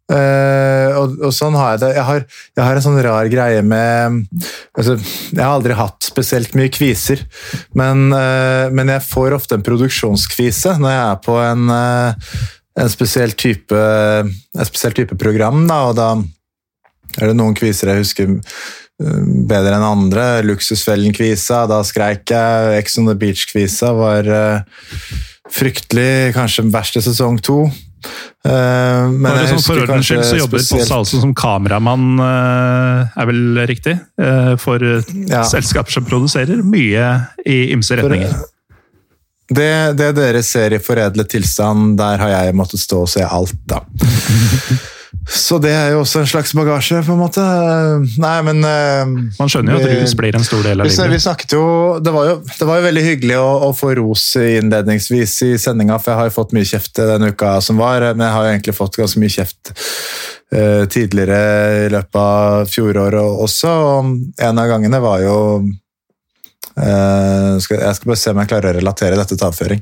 [0.05, 1.91] Eh, og, og sånn har jeg det.
[1.97, 4.19] Jeg har, jeg har en sånn rar greie med
[4.77, 4.99] altså,
[5.31, 7.23] Jeg har aldri hatt spesielt mye kviser,
[7.77, 12.37] men, uh, men jeg får ofte en produksjonskvise når jeg er på en, uh,
[12.83, 15.65] en spesiell type, en spesiell type program.
[15.65, 16.11] Da, og da
[17.17, 18.35] er det noen kviser jeg husker
[19.49, 20.27] bedre enn andre.
[20.45, 22.77] Luksusfellen-kvisa, da skreik jeg.
[22.77, 24.29] Ex on the Beach-kvisa var
[25.51, 27.63] fryktelig, kanskje verst i sesong to.
[28.45, 33.25] Eh, men jeg husker for ordens skyld så jobber spesielt- Posse som kameramann, uh, er
[33.25, 33.95] vel riktig?
[34.21, 35.43] Uh, For Ja.
[35.43, 37.07] selskaper som produserer mye
[37.45, 38.35] i ymse retninger.
[39.47, 43.53] Det, det dere ser i foredlet tilstand, der har jeg måttet stå og se alt,
[43.69, 43.81] da.
[45.25, 47.43] Så det er jo også en slags bagasje, på en måte.
[48.21, 51.11] Nei, men eh, Man skjønner jo at rus blir en stor del av livet.
[51.15, 51.63] vi snakket jo
[52.03, 55.97] Det var jo, det var jo veldig hyggelig å, å få ros innledningsvis i sendinga,
[55.97, 58.53] for jeg har jo fått mye kjeft denne uka som var, men jeg har jo
[58.53, 61.41] egentlig fått ganske mye kjeft eh, tidligere
[61.87, 63.73] i løpet av fjoråret også.
[63.89, 65.39] Og en av gangene var jo
[66.75, 69.81] Jeg skal bare se om jeg klarer å relatere dette til avføring.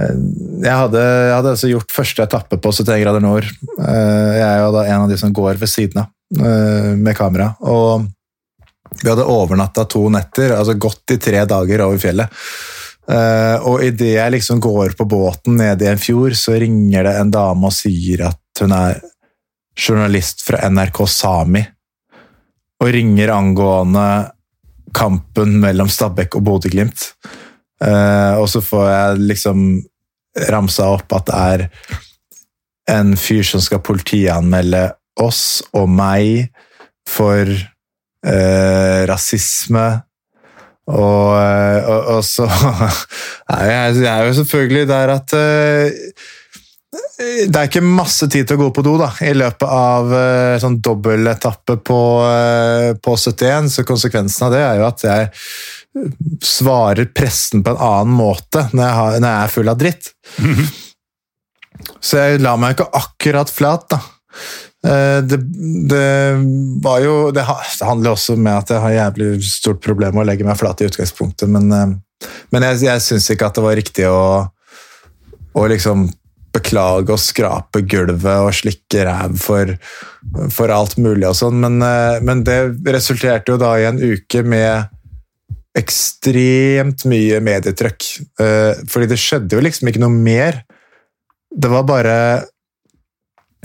[0.00, 0.16] Eh,
[0.62, 3.48] Jeg hadde, jeg hadde altså gjort første etappe på 71 grader nord.
[3.78, 7.16] Eh, Jeg er jo da en av de som går ved siden av eh, med
[7.18, 7.54] kamera.
[7.60, 8.08] og
[9.02, 12.28] vi hadde overnatta to netter, altså gått i tre dager over fjellet.
[13.08, 17.14] Eh, og idet jeg liksom går på båten nede i en fjord, så ringer det
[17.18, 19.00] en dame og sier at hun er
[19.78, 21.64] journalist fra NRK Sami,
[22.82, 24.04] og ringer angående
[24.94, 27.12] kampen mellom Stabæk og Bodø-Glimt.
[27.82, 29.64] Eh, og så får jeg liksom
[30.52, 31.66] ramsa opp at det er
[32.92, 34.88] en fyr som skal politianmelde
[35.22, 36.48] oss og meg
[37.08, 39.86] for eh, rasisme.
[40.92, 42.48] Og, eh, og, og så
[43.70, 46.30] jeg, jeg er jo selvfølgelig der at eh,
[46.92, 50.60] det er ikke masse tid til å gå på do da, i løpet av uh,
[50.60, 55.30] sånn dobbeltetappe på, uh, på 71, så konsekvensen av det er jo at jeg
[56.44, 60.12] svarer pressen på en annen måte når jeg, har, når jeg er full av dritt.
[62.00, 63.98] Så jeg la meg ikke akkurat flat, da.
[64.86, 65.38] Eh, Det,
[65.88, 66.06] det
[66.82, 70.30] var jo det, det handler også med at jeg har jævlig stort problem med å
[70.30, 73.78] legge meg flat i utgangspunktet, men, eh, men jeg, jeg syns ikke at det var
[73.78, 74.48] riktig å,
[75.54, 76.08] å liksom
[76.52, 79.74] beklage og skrape gulvet og slikke ræv for,
[80.52, 82.58] for alt mulig og sånn, men, eh, men det
[82.92, 84.90] resulterte jo da i en uke med
[85.78, 88.08] ekstremt mye medietrykk.
[88.44, 90.60] Eh, Fordi det skjedde jo liksom ikke noe mer.
[91.48, 92.16] Det var bare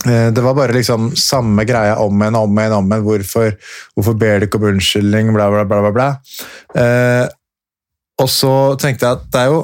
[0.06, 2.78] eh, det var bare liksom samme greia om igjen om igjen.
[2.78, 3.04] om igjen.
[3.10, 3.52] Hvorfor,
[3.96, 5.34] hvorfor ber du ikke om unnskyldning?
[5.36, 5.84] Bla, bla, bla.
[5.84, 6.10] bla, bla.
[8.18, 9.62] Og så tenkte jeg at det er jo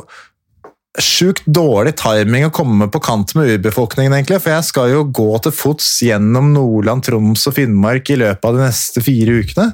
[1.02, 4.40] sjukt dårlig timing å komme på kant med urbefolkningen, egentlig.
[4.44, 8.57] For jeg skal jo gå til fots gjennom Nordland, Troms og Finnmark i løpet av
[8.57, 9.72] de neste fire ukene.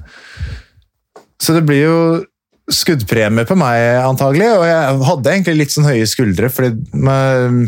[1.40, 2.00] Så det blir jo
[2.72, 4.48] skuddpremie på meg, antagelig.
[4.62, 7.64] Og jeg hadde egentlig litt sånn høye skuldre, fordi man,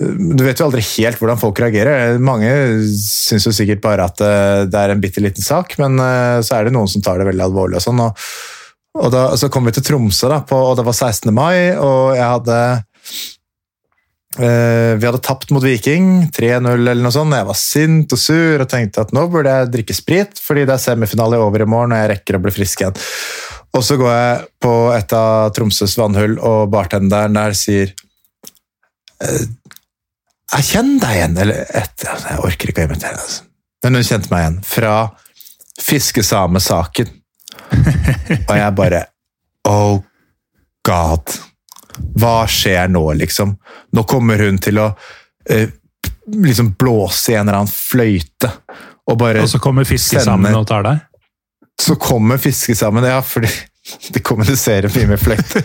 [0.00, 2.16] du vet jo aldri helt hvordan folk reagerer.
[2.22, 2.50] Mange
[2.96, 6.56] syns jo sikkert bare at eh, det er en bitte liten sak, men eh, så
[6.56, 7.80] er det noen som tar det veldig alvorlig.
[7.80, 8.04] og sånn.
[8.06, 8.28] Og,
[8.96, 11.32] og da, så kom vi til Tromsø, da, på, og det var 16.
[11.34, 12.58] mai, og jeg hadde
[14.40, 17.36] eh, Vi hadde tapt mot Viking, 3-0 eller noe sånt.
[17.36, 20.76] Jeg var sint og sur og tenkte at nå burde jeg drikke sprit, fordi det
[20.76, 23.04] er semifinale over i morgen og jeg rekker å bli frisk igjen.
[23.76, 27.92] Og så går jeg på et av Tromsøs vannhull, og bartenderen der sier
[29.20, 29.44] eh,
[30.56, 31.38] Jeg kjenner deg igjen!
[31.44, 33.44] Eller et, jeg orker ikke å imitere, altså.
[33.84, 34.58] men hun kjente meg igjen.
[34.64, 34.96] Fra
[35.76, 37.12] Fiskesamesaken.
[38.48, 39.04] Og jeg bare
[39.66, 39.98] Oh
[40.86, 41.32] god.
[42.20, 43.56] Hva skjer nå, liksom?
[43.96, 44.90] Nå kommer hun til å
[45.50, 45.72] eh,
[46.30, 48.50] liksom blåse i en eller annen fløyte.
[49.10, 51.02] Og bare Og så kommer fiske sammen og tar deg.
[51.82, 53.50] så kommer fiskesammen, ja, fordi
[54.14, 55.62] de kommuniserer mye med fløyte.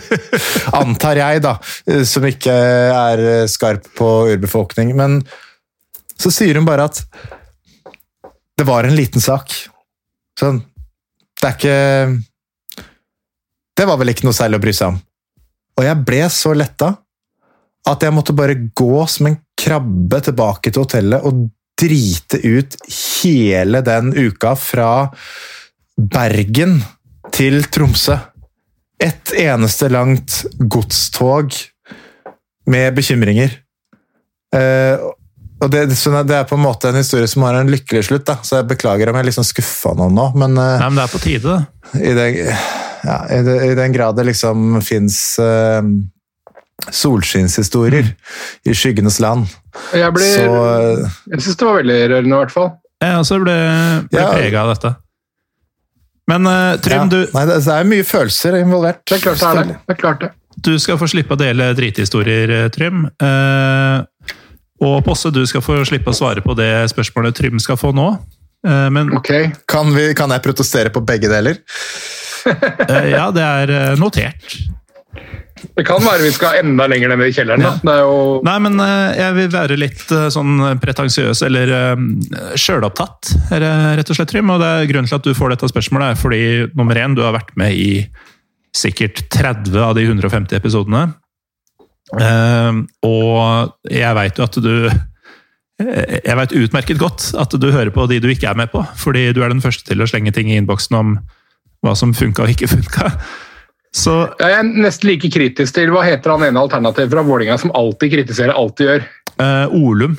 [0.78, 1.56] Antar jeg, da,
[1.86, 4.92] eh, som ikke er eh, skarp på urbefolkning.
[4.98, 5.20] Men
[6.18, 7.02] så sier hun bare at
[8.58, 9.54] det var en liten sak.
[10.38, 10.62] Sånn.
[11.42, 12.22] Det er ikke
[13.78, 15.00] Det var vel ikke noe særlig å bry seg om.
[15.80, 16.92] Og jeg ble så letta
[17.88, 21.48] at jeg måtte bare gå som en krabbe tilbake til hotellet og
[21.82, 24.90] drite ut hele den uka fra
[25.96, 26.76] Bergen
[27.34, 28.20] til Tromsø.
[29.02, 31.56] Et eneste langt godstog
[32.70, 33.56] med bekymringer.
[35.62, 35.82] Eh, og det,
[36.28, 38.38] det er på en måte en historie som har en lykkelig slutt, da.
[38.42, 41.12] så jeg beklager om jeg liksom skuffa noen nå, men eh, Nei, men det er
[41.12, 42.00] på tide, da.
[42.00, 42.40] i, den,
[43.06, 45.82] ja, i, den, i den grad det liksom fins uh,
[46.90, 48.10] solskinnshistorier
[48.66, 49.46] i skyggenes land,
[49.94, 52.70] Jeg, blir- så uh, jeg syns det var veldig rørende, i hvert fall.
[53.02, 53.56] Jeg også ble,
[54.12, 54.28] ble Ja.
[54.34, 54.92] prega av dette.
[56.30, 57.08] Men uh, Trym, ja.
[57.10, 59.02] du, Nei, det, det er mye følelser involvert.
[59.10, 59.78] Det er klart det er det.
[59.80, 60.28] det, er klart det.
[60.68, 63.02] du skal få slippe å dele drithistorier, eh, Trym.
[63.10, 64.36] Eh,
[64.82, 68.08] og Posse, du skal få slippe å svare på det spørsmålet Trym skal få nå.
[68.66, 69.30] Eh, men Ok.
[69.70, 71.58] Kan, vi, kan jeg protestere på begge deler?
[72.88, 74.56] eh, ja, det er eh, notert.
[75.76, 77.62] Det kan være vi skal enda lenger ned i kjelleren.
[77.62, 77.76] Da.
[77.78, 78.80] Det er jo Nei, men
[79.14, 80.02] jeg vil være litt
[80.34, 81.70] sånn pretensiøs, eller
[82.58, 84.50] sjølopptatt, er det rett og slett, Trym.
[84.50, 86.42] Og det er grunnen til at du får dette spørsmålet, er fordi
[86.74, 87.92] nummer én, du har vært med i
[88.74, 91.12] sikkert 30 av de 150 episodene.
[92.20, 94.74] Eh, og jeg veit jo at du
[95.82, 99.32] Jeg veit utmerket godt at du hører på de du ikke er med på, fordi
[99.32, 101.16] du er den første til å slenge ting i innboksen om
[101.82, 103.08] hva som funka og ikke funka.
[103.92, 107.74] Så Jeg er nesten like kritisk til hva heter han ene alternativet fra Vålinga som
[107.76, 109.08] alltid kritiserer alt de gjør.
[109.40, 110.14] Uh, Olum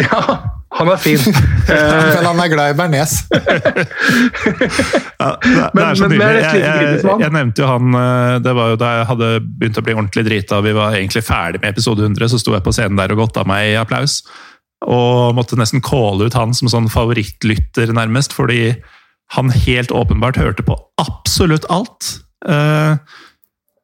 [0.00, 0.22] Ja,
[0.78, 1.20] han er fin.
[1.62, 3.12] Eh, Men han er glad i bearnés.
[5.22, 6.42] Ja, det, det er så men- men nydelig.
[6.42, 9.28] jeg Jeg, jeg, nevnte jo han eh, Det var jo da jeg hadde
[9.60, 12.64] begynt å bli ordentlig drita, vi var egentlig ferdig med episode 100, så sto jeg
[12.66, 14.22] på scenen der og godta meg i applaus.
[14.82, 18.74] Og måtte nesten calle ut han som sånn favorittlytter, nærmest, fordi
[19.36, 22.16] han helt åpenbart hørte på absolutt alt.
[22.48, 22.96] Eh,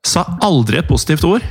[0.04, 1.46] sa aldri et positivt ord.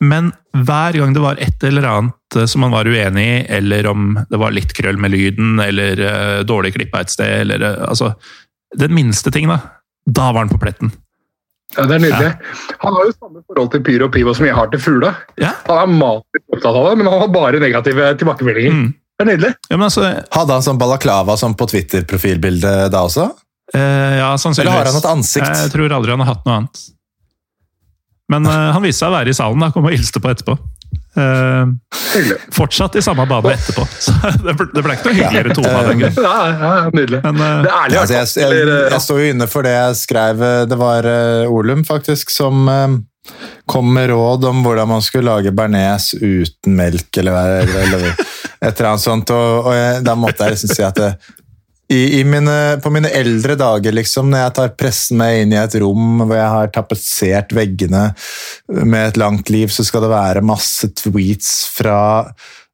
[0.00, 3.86] Men hver gang det var et eller annet eh, som man var uenig i, eller
[3.90, 7.88] om det var litt krøll med lyden, eller uh, dårlig klippa et sted, eller uh,
[7.88, 8.12] altså
[8.78, 9.58] Den minste ting, da.
[10.04, 10.92] Da var han på pletten.
[11.76, 12.30] Ja, det er nydelig.
[12.84, 15.12] Han har jo samme forhold til Pyro og Pivo som jeg har til fugla.
[15.40, 15.52] Ja.
[15.66, 18.76] Han er matisk opptatt av det, men han har bare negative tilbakemeldinger.
[18.76, 18.94] Mm.
[19.18, 19.50] Det er nydelig.
[19.66, 23.28] Ja, men altså, Hadde han sånn balaklava som på Twitter-profilbilde da også?
[23.74, 23.80] eh,
[24.18, 24.58] ja, sannsynligvis.
[24.58, 25.48] Eller har han et ansikt?
[25.48, 26.84] Jeg tror aldri han har hatt noe annet.
[28.32, 29.70] Men uh, han viste seg å være i salen, da.
[29.74, 30.56] Kom og hilste på etterpå.
[31.18, 31.72] Uh,
[32.54, 33.86] fortsatt i samme bane etterpå.
[34.04, 34.14] Så
[34.44, 36.18] det ble, det ble ikke noe hyggeligere tone av den grunn.
[36.22, 37.22] Ja, ja, ja, nydelig.
[37.24, 38.00] Men eh, Det er ærlig.
[38.02, 40.44] Altså, jeg, jeg, jeg står jo inne for det jeg skrev.
[40.70, 41.12] Det var
[41.48, 42.68] Olum faktisk som
[43.68, 48.70] kom med råd om hvordan man skulle lage bearnés uten melk, eller, eller, eller et
[48.70, 49.32] eller annet sånt.
[49.34, 51.10] Og, og jeg, da måtte jeg liksom si at det,
[51.88, 55.60] i, i mine, på mine eldre dager, liksom, når jeg tar pressen med inn i
[55.60, 58.10] et rom hvor jeg har tapetsert veggene
[58.84, 61.98] med et langt liv, så skal det være masse tweets fra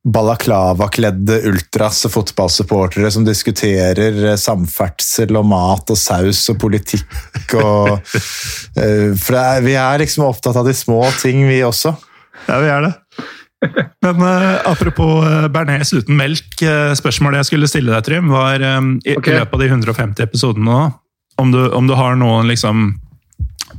[0.05, 7.95] balaklava-kledde ultras og fotballsupportere som diskuterer eh, samferdsel og mat og saus og politikk og
[8.83, 11.95] eh, For vi er liksom opptatt av de små ting, vi også.
[12.51, 12.93] Ja, vi er det.
[14.05, 16.61] Men uh, apropos uh, bearnés uten melk.
[16.63, 19.35] eh, spørsmålet jeg skulle stille deg, Trym, var um, i, okay.
[19.35, 20.83] i løpet av de 150 episodene nå,
[21.41, 22.93] om du, om du har noen liksom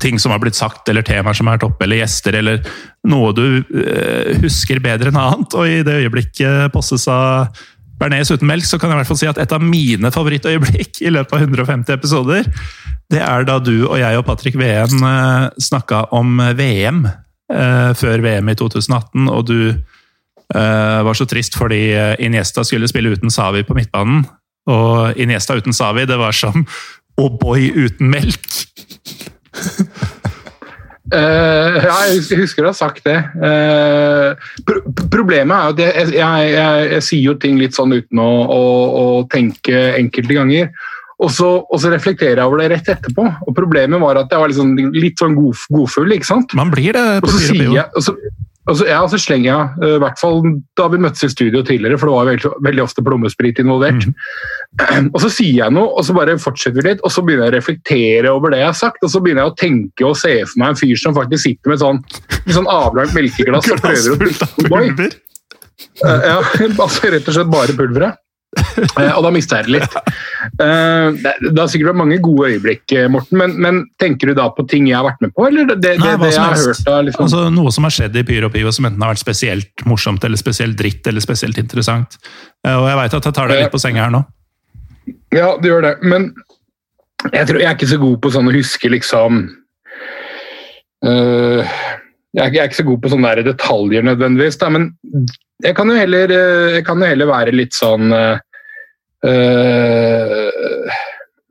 [0.01, 2.65] ting som har blitt sagt, eller temaer som er vært oppe, eller gjester, eller
[3.07, 5.55] noe du eh, husker bedre enn annet.
[5.55, 7.55] Og i det øyeblikket posses av
[7.99, 10.99] bearnés uten melk, så kan jeg i hvert fall si at et av mine favorittøyeblikk
[11.05, 12.49] i løpet av 150 episoder,
[13.13, 18.23] det er da du og jeg og Patrick Veen uh, snakka om VM eh, før
[18.25, 19.59] VM i 2018, og du
[20.53, 24.25] eh, var så trist fordi eh, Iniesta skulle spille uten Savi på midtbanen.
[24.69, 26.65] Og Iniesta uten Savi, det var som
[27.21, 28.47] O'boy uten melk.
[31.13, 33.19] Uh, ja, jeg husker, du har sagt det.
[33.37, 34.33] Uh,
[34.65, 34.81] pro
[35.13, 38.65] problemet er at jeg, jeg, jeg, jeg sier jo ting litt sånn uten å, å,
[38.99, 40.73] å tenke enkelte ganger.
[41.23, 43.27] Og så, og så reflekterer jeg over det rett etterpå.
[43.47, 46.11] Og Problemet var at jeg var sånn, litt sånn god, godfull.
[46.17, 46.55] ikke sant?
[46.57, 48.15] Man blir det på sier jeg, og så,
[48.65, 50.39] og så, ja, og så slenger jeg, eh, i hvert fall
[50.75, 54.07] da vi møttes i studio tidligere, for det var veldig, veldig ofte plommesprit involvert.
[55.13, 57.53] Og så sier jeg noe, og så bare fortsetter vi litt, og så begynner jeg
[57.53, 60.33] å reflektere over det jeg har sagt, og så begynner jeg å tenke og se
[60.49, 62.01] for meg en fyr som faktisk sitter med sånn,
[62.57, 64.89] sånn avlangt melkeglass og prøver å drikke av Boy.
[64.89, 65.15] pulver.
[66.03, 66.35] Eh, Ja,
[66.87, 68.19] altså rett og slett bare pulveret.
[68.99, 69.95] Eh, og da mista jeg det litt.
[70.63, 74.35] Eh, det det har sikkert vært mange gode øyeblikk, eh, Morten, men, men tenker du
[74.37, 76.55] da på ting jeg har vært med på, eller det, det, Nei, det jeg har
[76.59, 79.23] hørt av liksom Altså, noe som har skjedd i Pyro Pivo som enten har vært
[79.23, 82.17] spesielt morsomt, eller spesielt dritt, eller spesielt interessant.
[82.67, 84.23] Og jeg veit at jeg tar deg litt på senga her nå.
[85.35, 86.31] Ja, du gjør det, men
[87.31, 89.41] jeg, tror, jeg er ikke så god på sånn å huske liksom
[91.09, 91.75] øh,
[92.35, 94.89] jeg, er, ikke- så god på sånne der detaljer nødvendigvis, da, men
[95.63, 96.27] jeg kan jo heller,
[96.75, 98.35] jeg kan jo heller være litt sånn øh,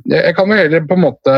[0.04, 1.34] Jeg kan jo heller på en måte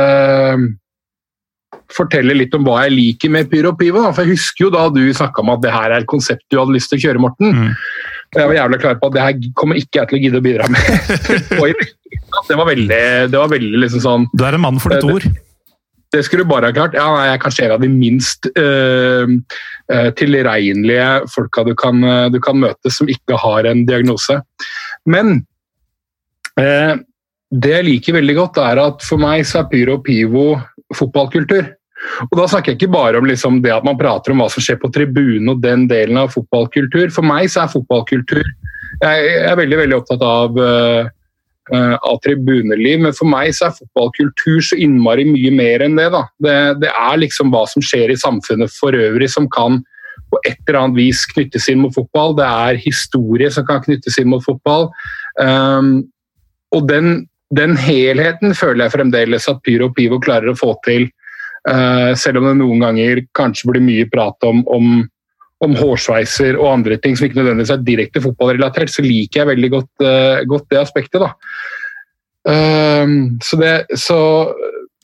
[1.96, 4.00] fortelle litt om hva jeg liker med Pyro Pivo.
[4.02, 6.42] da, For jeg husker jo da du snakka om at det her er et konsept
[6.50, 7.52] du hadde lyst til å kjøre, Morten.
[7.54, 7.70] Mm.
[8.34, 10.46] Jeg var jævlig klar på at det her kommer ikke jeg til å gidde å
[10.48, 10.82] bidra med.
[12.46, 12.98] Det var veldig,
[13.32, 15.24] det var veldig liksom sånn Du er en mann for ditt Det- ord.
[16.14, 16.94] Det skulle du bare ha klart.
[16.96, 19.26] Ja, nei, jeg er kanskje en av de minst uh,
[19.92, 24.40] uh, tilregnelige folka du kan, uh, du kan møte som ikke har en diagnose.
[25.06, 25.40] Men
[26.56, 30.46] det jeg liker veldig godt, er at for meg så er Pyro Pivo
[30.96, 31.66] fotballkultur.
[32.26, 34.64] Og da snakker jeg ikke bare om liksom det at man prater om hva som
[34.64, 37.10] skjer på tribunen og den delen av fotballkultur.
[37.14, 38.44] For meg så er fotballkultur
[39.02, 41.08] Jeg er veldig, veldig opptatt av eh,
[41.74, 46.06] av tribuneliv, men for meg så er fotballkultur så innmari mye mer enn det.
[46.14, 46.20] da.
[46.38, 49.80] Det, det er liksom hva som skjer i samfunnet for øvrig som kan
[50.30, 52.34] på et eller annet vis knyttes inn mot fotball.
[52.38, 54.88] Det er historie som kan knyttes inn mot fotball.
[55.40, 56.06] Um,
[56.74, 61.08] og den, den helheten føler jeg fremdeles at Pyro Pivo klarer å få til.
[61.66, 65.06] Uh, selv om det noen ganger kanskje blir mye prat om, om,
[65.64, 69.70] om hårsveiser og andre ting som ikke nødvendigvis er direkte fotballrelatert, så liker jeg veldig
[69.72, 71.22] godt, uh, godt det aspektet.
[71.22, 71.32] da.
[72.46, 74.18] Um, så det, så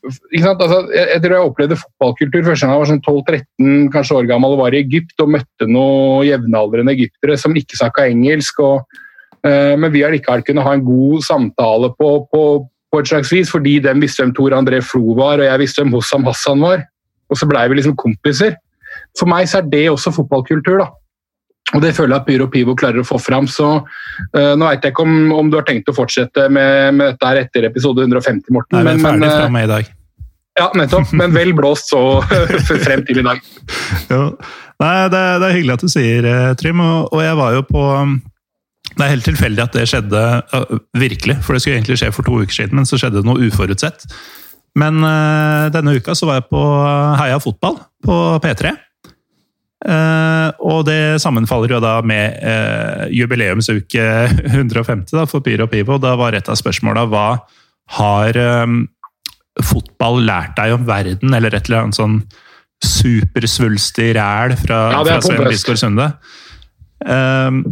[0.03, 4.27] Altså, jeg, jeg, tror jeg opplevde fotballkultur første gang jeg var sånn 12-13 kanskje år
[4.27, 8.59] gammel og var i Egypt og møtte noen jevnaldrende egyptere som ikke snakka engelsk.
[8.67, 8.99] Og,
[9.47, 13.31] uh, men vi har likevel kunnet ha en god samtale på, på, på, et slags
[13.31, 16.67] vis, fordi de visste hvem Tor André Flo var, og jeg visste hvem Hossam Hassan
[16.67, 16.83] var.
[17.31, 18.59] Og så blei vi liksom kompiser.
[19.19, 20.83] For meg så er det også fotballkultur.
[20.83, 20.91] da.
[21.73, 23.49] Og Det føler jeg at Pyro Pivo klarer å få fram.
[23.49, 27.15] så uh, Nå vet jeg ikke om, om, du har tenkt å fortsette med, med
[27.15, 28.79] dette her etter episode 150, Morten.
[28.79, 29.93] Nei, vi er ferdig fra meg i dag.
[30.59, 31.15] Ja, nettopp.
[31.17, 32.03] Men vel blåst så
[32.87, 33.41] frem til i dag.
[34.83, 36.83] Nei, det, det, er hyggelig at du sier, eh, Trym.
[36.83, 37.83] Og, og, jeg var jo på
[38.91, 40.23] Det er helt tilfeldig at det skjedde
[40.53, 43.29] uh, virkelig, for det skulle egentlig skje for to uker siden, men så skjedde det
[43.31, 44.05] noe uforutsett.
[44.77, 46.63] Men uh, denne uka så var jeg på
[47.21, 48.75] Heia fotball på P3.
[49.83, 54.05] Uh, og det sammenfaller jo da med uh, jubileumsuke
[54.53, 55.99] 150 da, for Pyro Pivo.
[56.03, 57.27] Da var et av spørsmåla hva
[57.99, 58.85] har um,
[59.63, 62.21] fotball lært deg om verden, eller et eller annet sånn
[62.83, 66.09] supersvulstig ræl fra, ja, fra Svein Biskår Sunde.
[67.03, 67.63] Um,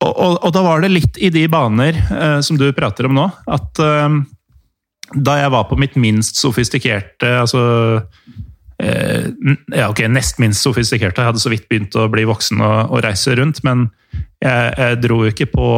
[0.00, 3.14] og, og, og, da var det litt i de baner uh, som du prater om
[3.14, 4.22] nå, at um,
[5.14, 7.62] da jeg var på mitt minst sofistikerte altså
[8.80, 11.20] ja, ok, nest minst sofistikerte.
[11.20, 13.88] Jeg hadde så vidt begynt å bli voksen og, og reise rundt, men
[14.40, 15.68] jeg, jeg, dro ikke på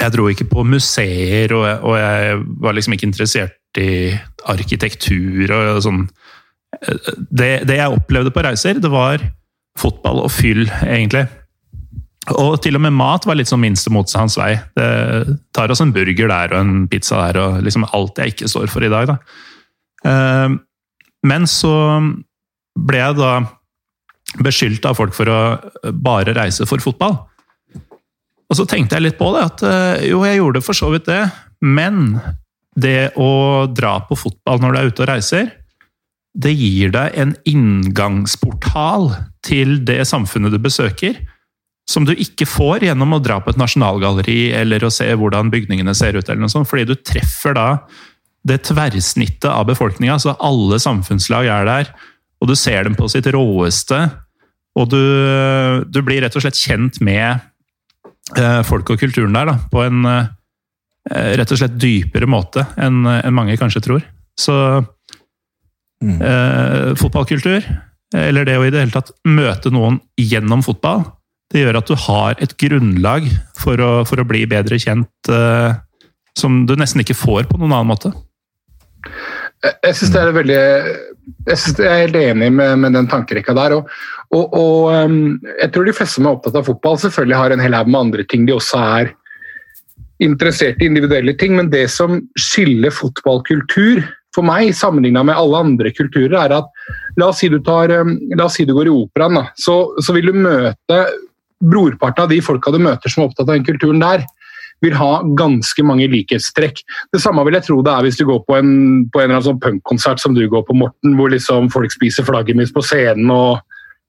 [0.00, 3.90] jeg dro ikke på museer, og jeg, og jeg, var liksom ikke interessert i
[4.50, 6.04] arkitektur og sånn.
[7.30, 9.24] Det, det, jeg opplevde på reiser, det var
[9.80, 11.24] fotball og fyll, egentlig.
[12.36, 14.52] Og til og med mat var litt sånn minste motstands vei.
[14.76, 18.50] Det tar oss en burger der og en pizza der, og liksom alt jeg ikke
[18.52, 19.14] står for i dag.
[19.14, 20.60] da.
[21.26, 21.74] Men så
[22.80, 23.32] ble jeg da
[24.40, 25.40] beskyldt av folk for å
[25.90, 27.18] bare reise for fotball.
[28.50, 31.08] Og så tenkte jeg litt på det, at eh, jo, jeg gjorde for så vidt
[31.10, 31.22] det,
[31.62, 32.18] men
[32.80, 35.50] det å dra på fotball når du er ute og reiser,
[36.30, 39.10] det gir deg en inngangsportal
[39.46, 41.18] til det samfunnet du besøker,
[41.90, 45.94] som du ikke får gjennom å dra på et nasjonalgalleri eller å se hvordan bygningene
[45.98, 47.66] ser ut, eller noe sånt, fordi du treffer da
[48.46, 51.92] det tverrsnittet av befolkninga, så alle samfunnslag er der,
[52.40, 53.98] og du ser dem på sitt råeste.
[54.78, 55.02] Og du,
[55.90, 57.42] du blir rett og slett kjent med
[58.38, 60.30] eh, folk og kulturen der da, på en eh,
[61.40, 64.06] rett og slett dypere måte enn en mange kanskje tror.
[64.40, 64.56] Så
[66.00, 66.16] mm.
[66.16, 67.66] eh, fotballkultur,
[68.16, 71.04] eller det å i det hele tatt møte noen gjennom fotball,
[71.50, 73.26] det gjør at du har et grunnlag
[73.58, 75.74] for å, for å bli bedre kjent eh,
[76.38, 78.12] som du nesten ikke får på noen annen måte.
[79.60, 80.60] Jeg synes det er veldig
[81.46, 83.76] jeg, synes jeg er helt enig med, med den tankerekka der.
[83.76, 83.90] Og,
[84.32, 87.64] og, og um, jeg tror de fleste som er opptatt av fotball, selvfølgelig har en
[87.64, 89.12] hel haug med andre ting de også er
[90.20, 94.02] interessert i individuelle ting, men det som skiller fotballkultur
[94.36, 98.16] for meg, sammenligna med alle andre kulturer, er at la oss si du, tar, um,
[98.40, 101.00] oss si du går i operaen, så, så vil du møte
[101.60, 104.24] brorparten av de folka du møter som er opptatt av den kulturen der
[104.84, 106.82] vil ha ganske mange likhetstrekk.
[107.12, 108.70] Det samme vil jeg tro det er hvis du går på en,
[109.12, 112.26] på en eller annen sånn punkkonsert som du går på, Morten, hvor liksom folk spiser
[112.26, 113.60] flaggermus på scenen og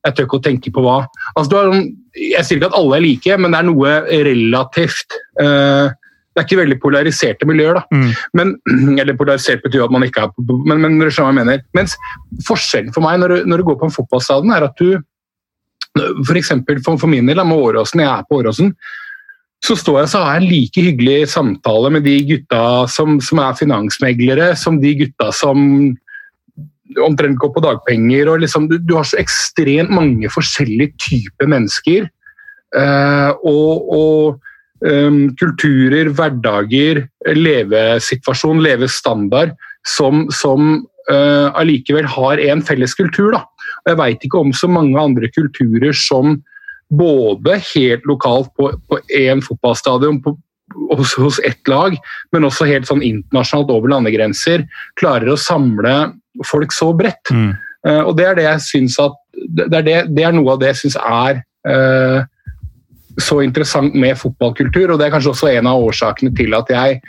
[0.02, 1.00] jeg tør ikke å tenke på hva.
[1.38, 1.82] Altså, har,
[2.18, 5.92] jeg sier ikke at alle er like, men det er noe relativt uh,
[6.32, 7.78] det er ikke veldig polariserte miljøer.
[7.78, 7.84] da.
[7.92, 8.12] Mm.
[8.40, 8.54] Men,
[9.04, 11.64] eller polarisert betyr at man ikke er Men, men hva jeg mener.
[11.76, 11.98] Mens
[12.48, 14.96] forskjellen for meg når du, når du går på en fotballstadion, er at du
[16.24, 16.54] f.eks.
[16.86, 18.72] For, for min del, med Åråsen, jeg er på Åråsen,
[19.62, 23.42] så står jeg så har jeg en like hyggelig samtale med de gutta som, som
[23.44, 25.92] er finansmeglere, som de gutta som
[27.06, 28.30] omtrent går på dagpenger.
[28.30, 32.10] og liksom, du, du, har så ekstremt mange forskjellige typer mennesker.
[32.76, 34.42] Uh, og, og
[34.88, 37.06] um, kulturer, hverdager,
[37.36, 39.54] levesituasjon, levestandard
[39.88, 43.36] som, som uh, allikevel har en felles kultur.
[43.36, 43.46] Da.
[43.84, 46.40] Og jeg veit ikke om så mange andre kulturer som
[46.92, 48.72] både helt lokalt på
[49.16, 50.36] én fotballstadion på,
[50.98, 51.96] hos, hos ett lag,
[52.32, 54.66] men også helt sånn internasjonalt over landegrenser,
[55.00, 55.96] klarer å samle
[56.48, 57.32] folk så bredt.
[57.32, 57.54] Mm.
[57.88, 60.62] Uh, og det er det jeg syns at det er, det, det er, noe av
[60.62, 62.22] det jeg syns er uh,
[63.20, 67.02] så interessant med fotballkultur, og det er kanskje også en av årsakene til at jeg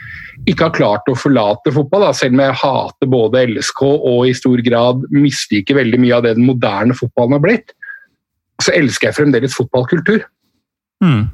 [0.51, 4.35] ikke har klart å forlate fotball, da, selv om jeg hater både LSK og i
[4.35, 7.77] stor grad misliker veldig mye av det den moderne fotballen har blitt
[8.63, 10.25] så elsker jeg fremdeles fotballkultur.
[11.05, 11.29] Mm.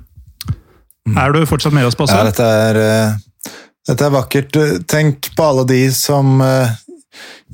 [1.16, 3.54] Er du fortsatt med oss på Ja, dette er, uh,
[3.88, 4.58] dette er vakkert.
[4.90, 6.68] Tenk på alle de som uh,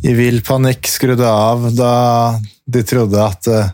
[0.02, 1.94] i vill panikk skrudde av da
[2.66, 3.72] de trodde at uh,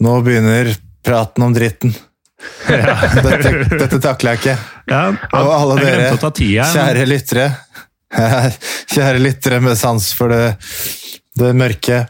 [0.00, 0.70] Nå begynner
[1.04, 1.92] praten om dritten.
[2.70, 4.54] Dette, dette takler jeg ikke.
[4.88, 5.02] Ja,
[5.36, 6.64] Og alle dere, tida.
[6.72, 7.50] kjære lyttere
[8.94, 10.54] Kjære lyttere med sans for det,
[11.38, 12.04] det mørke.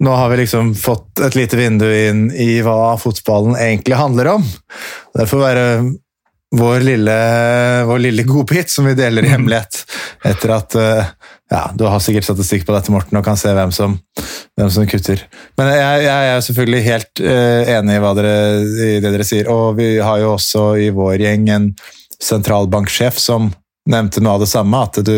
[0.00, 4.46] Nå har vi liksom fått et lite vindu inn i hva fotballen egentlig handler om.
[5.16, 5.66] Det får være
[6.52, 7.18] vår lille,
[7.88, 9.84] vår lille godbit som vi deler i hemmelighet.
[10.28, 11.12] Etter at eh,
[11.52, 13.98] Ja, du har sikkert statistikk på dette, Morten, og kan se hvem som,
[14.56, 15.20] hvem som kutter.
[15.60, 18.36] Men jeg, jeg er selvfølgelig helt eh, enig i, dere,
[18.88, 19.50] i det dere sier.
[19.52, 21.66] Og vi har jo også i vår gjeng en
[22.22, 23.50] sentralbanksjef som
[23.88, 24.82] nevnte noe av det samme.
[24.84, 25.16] At du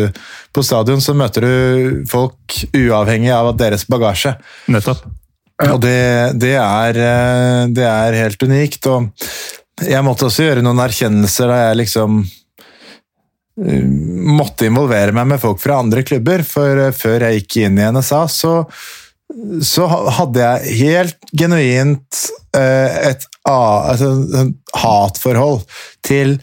[0.55, 4.35] på stadion så møter du folk uavhengig av deres bagasje.
[4.71, 5.05] Nettopp.
[5.63, 8.87] Og det, det, er, eh, det er helt unikt.
[8.91, 12.19] Og jeg måtte også gjøre noen erkjennelser da jeg liksom
[13.63, 13.85] eh,
[14.35, 16.43] måtte involvere meg med folk fra andre klubber.
[16.47, 18.55] For eh, før jeg gikk inn i NSA, så,
[19.63, 19.87] så
[20.19, 22.25] hadde jeg helt genuint
[22.55, 25.63] et, et hatforhold
[26.05, 26.37] til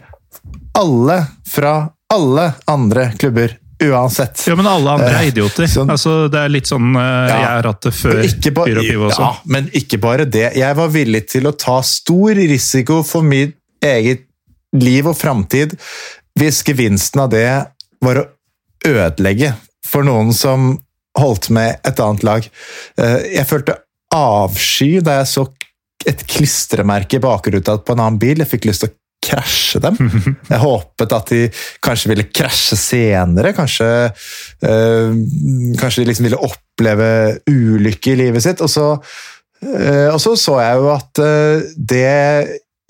[0.77, 1.19] alle
[1.49, 1.75] fra
[2.13, 4.43] alle andre klubber, uansett.
[4.47, 5.65] Ja, men alle andre er Eh, idioter.
[5.67, 7.37] sånn- Altså, det er litt sånn eh, Ja.
[7.39, 8.21] jeg har hatt det før
[8.65, 9.19] Pyro Pivo også.
[9.19, 10.53] Ja, men ikke bare det.
[10.55, 14.23] Jeg var villig til å ta stor risiko for mitt eget
[14.73, 15.75] liv og framtid
[16.39, 17.67] hvis gevinsten av det
[18.01, 18.27] var å
[18.85, 20.79] ødelegge for noen som
[21.17, 22.47] holdt med et annet lag.
[22.97, 23.77] Eh, Jeg følte
[24.13, 25.47] avsky da jeg så
[26.05, 28.37] et klistremerke i bakruta på en annen bil.
[28.41, 28.93] Jeg fikk lyst til å
[29.23, 29.97] krasje dem.
[30.51, 31.43] Jeg håpet at de
[31.83, 33.53] kanskje ville krasje senere.
[33.57, 33.89] Kanskje,
[34.65, 35.15] øh,
[35.79, 38.61] kanskje de liksom ville oppleve ulykke i livet sitt.
[38.61, 38.89] Og så,
[39.63, 42.05] øh, og så så jeg jo at øh, det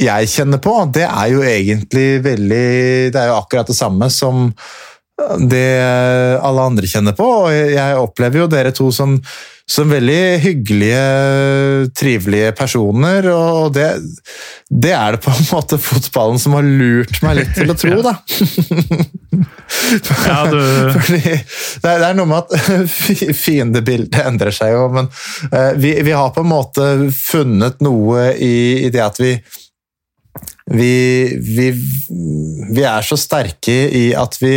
[0.01, 4.49] jeg kjenner på, det er jo egentlig veldig Det er jo akkurat det samme som
[5.39, 7.25] det alle andre kjenner på.
[7.45, 9.19] Og jeg opplever jo dere to som,
[9.69, 11.03] som veldig hyggelige,
[11.97, 13.27] trivelige personer.
[13.31, 13.91] Og det,
[14.69, 17.99] det er det på en måte fotballen som har lurt meg litt til å tro,
[18.05, 18.15] da.
[20.25, 20.59] Ja, du,
[20.97, 25.09] Fordi det er, det er noe med at fi- fiendebildet endrer seg jo, men
[25.51, 28.55] eh, vi, vi har på en måte funnet noe i,
[28.87, 29.35] i det at vi
[30.73, 30.93] vi,
[31.37, 31.67] vi
[32.73, 34.55] vi er så sterke i at vi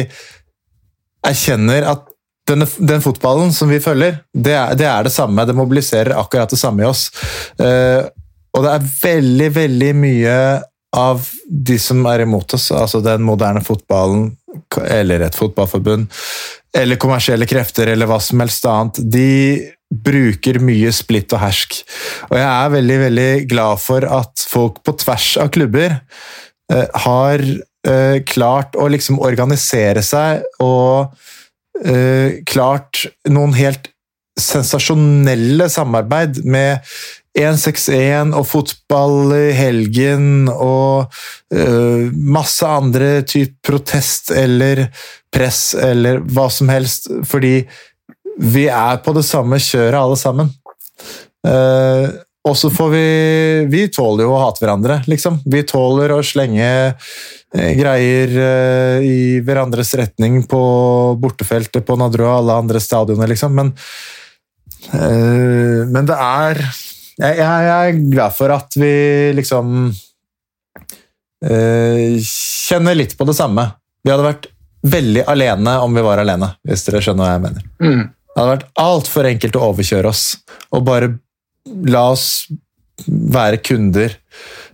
[1.31, 2.07] erkjenner at
[2.47, 5.47] denne, den fotballen som vi følger, det er, det er det samme.
[5.49, 7.09] Det mobiliserer akkurat det samme i oss.
[7.59, 8.07] Uh,
[8.57, 10.37] og det er veldig, veldig mye
[10.97, 14.31] av de som er imot oss, altså den moderne fotballen,
[14.87, 16.07] eller et fotballforbund,
[16.77, 19.29] eller kommersielle krefter, eller hva som helst annet, de
[19.93, 21.79] bruker mye splitt og hersk.
[22.31, 25.99] Og jeg er veldig, veldig glad for at folk på tvers av klubber
[26.73, 27.45] eh, har
[27.87, 31.13] eh, klart å liksom organisere seg og
[31.87, 33.91] uh, klart noen helt
[34.37, 36.85] sensasjonelle samarbeid med
[37.37, 41.13] 161 og fotball i helgen og
[41.55, 44.87] uh, masse andre typ protest eller
[45.33, 47.59] press eller hva som helst, fordi
[48.37, 50.51] vi er på det samme kjøret alle sammen.
[51.47, 52.07] Eh,
[52.47, 53.07] og så får vi
[53.71, 55.41] Vi tåler jo å hate hverandre, liksom.
[55.45, 60.61] Vi tåler å slenge eh, greier eh, i hverandres retning på
[61.21, 63.57] bortefeltet på Nadru og alle andre stadioner, liksom.
[63.59, 63.73] Men,
[64.93, 66.63] eh, men det er
[67.17, 68.93] jeg, jeg, er glad for at vi
[69.39, 69.89] liksom
[71.47, 73.63] kjenner litt på det samme.
[74.05, 74.49] Vi hadde vært
[74.89, 77.67] veldig alene om vi var alene, hvis dere skjønner hva jeg mener.
[77.81, 78.03] Mm.
[78.09, 80.25] Det hadde vært altfor enkelt å overkjøre oss
[80.77, 81.13] og bare
[81.67, 82.47] la oss
[83.07, 84.15] være kunder.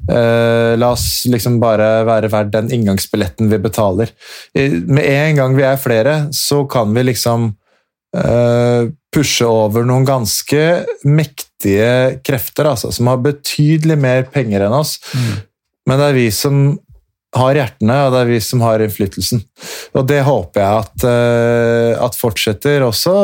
[0.09, 4.11] Uh, la oss liksom bare være verdt den inngangsbilletten vi betaler.
[4.59, 7.51] I- Med en gang vi er flere, så kan vi liksom
[8.17, 10.63] uh, pushe over noen ganske
[11.05, 14.97] mektige krefter, altså, som har betydelig mer penger enn oss.
[15.87, 16.63] Men det er vi som
[17.33, 19.41] har hjertene, og det er vi som har innflytelsen.
[19.97, 23.15] Og det håper jeg at, eh, at fortsetter også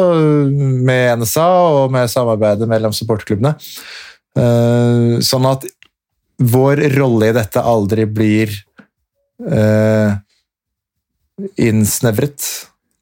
[0.49, 1.49] med NSA
[1.83, 3.53] og med samarbeidet mellom supporterklubbene.
[4.39, 5.67] Eh, sånn at
[6.39, 8.55] vår rolle i dette aldri blir
[9.45, 10.17] eh,
[11.69, 12.49] innsnevret.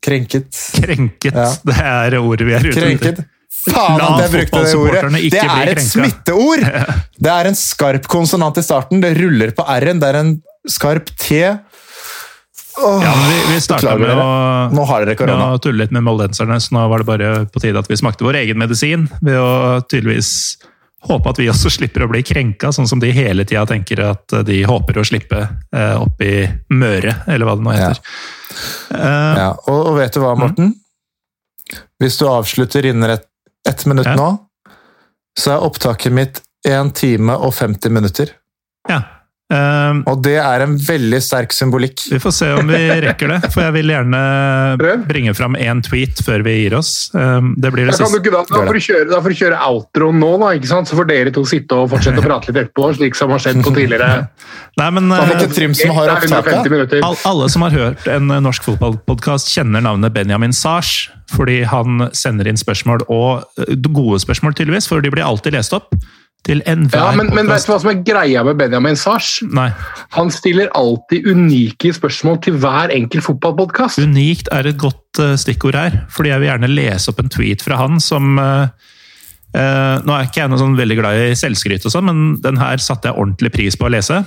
[0.06, 0.54] Krenket.
[0.74, 1.48] krenket, Ja.
[1.66, 3.24] det er ordet vi er ute etter.
[3.66, 5.30] Faen at jeg brukte det ordet!
[5.32, 6.62] Det er et smitteord!
[7.26, 9.00] Det er en skarp konsonant i starten.
[9.02, 9.98] Det ruller på r-en.
[9.98, 10.34] Det er en
[10.70, 11.42] skarp t.
[12.76, 14.26] Åh, Ja, vi, vi starta med å,
[15.38, 17.96] med å tulle litt med moldenserne, så nå var det bare på tide at vi
[17.96, 19.06] smakte vår egen medisin.
[19.24, 20.58] Ved å tydeligvis
[21.06, 24.34] håpe at vi også slipper å bli krenka, sånn som de hele tida tenker at
[24.48, 26.34] de håper å slippe eh, opp i
[26.74, 28.00] Møre, eller hva det nå heter.
[28.92, 30.74] Eh, Ja, og, og vet du hva, Morten?
[32.02, 34.16] Hvis du avslutter innen et, minutt Ja.
[34.18, 34.28] nå,
[35.38, 38.32] så er opptaket mitt 1 time og 50 minutter.
[38.90, 39.00] Ja.
[39.46, 42.02] Um, Og det er en veldig sterk symbolikk.
[42.10, 44.22] vi får se om vi rekker det, for jeg vil gjerne
[45.06, 47.12] bringe fram én tweet før vi gir oss.
[47.14, 48.22] Um, det blir det Da, kan du siste.
[48.24, 50.90] ikke, da, da, får du kjøre, da får du kjøre outroen nå, da, ikke sant?
[50.90, 53.62] så får dere to sitte og fortsette å prate litt etterpå, slik som har skjedd
[53.62, 54.10] på tidligere.
[54.82, 55.22] Nei, men uh,
[55.78, 56.72] som har Det 150 opptaket?
[56.74, 57.06] minutter.
[57.06, 61.06] all, alle som har hørt en norsk fotballpodkast, kjenner navnet Benjamin Sars.
[61.26, 65.74] Fordi han sender inn spørsmål, og uh, gode spørsmål, tydeligvis, for de blir alltid lest
[65.74, 65.94] opp.
[66.46, 69.40] Til enhver Ja, men, men vet du hva som er greia med Benjamin Sars?
[69.50, 69.66] Nei.
[70.14, 73.98] Han stiller alltid unike spørsmål til hver enkelt fotballpodkast.
[74.02, 77.66] Unikt er et godt uh, stikkord her, fordi jeg vil gjerne lese opp en tweet
[77.66, 78.70] fra han som uh,
[79.58, 82.62] uh, Nå er ikke jeg noe sånn veldig glad i selvskryt, og sånn, men den
[82.62, 84.22] her satte jeg ordentlig pris på å lese.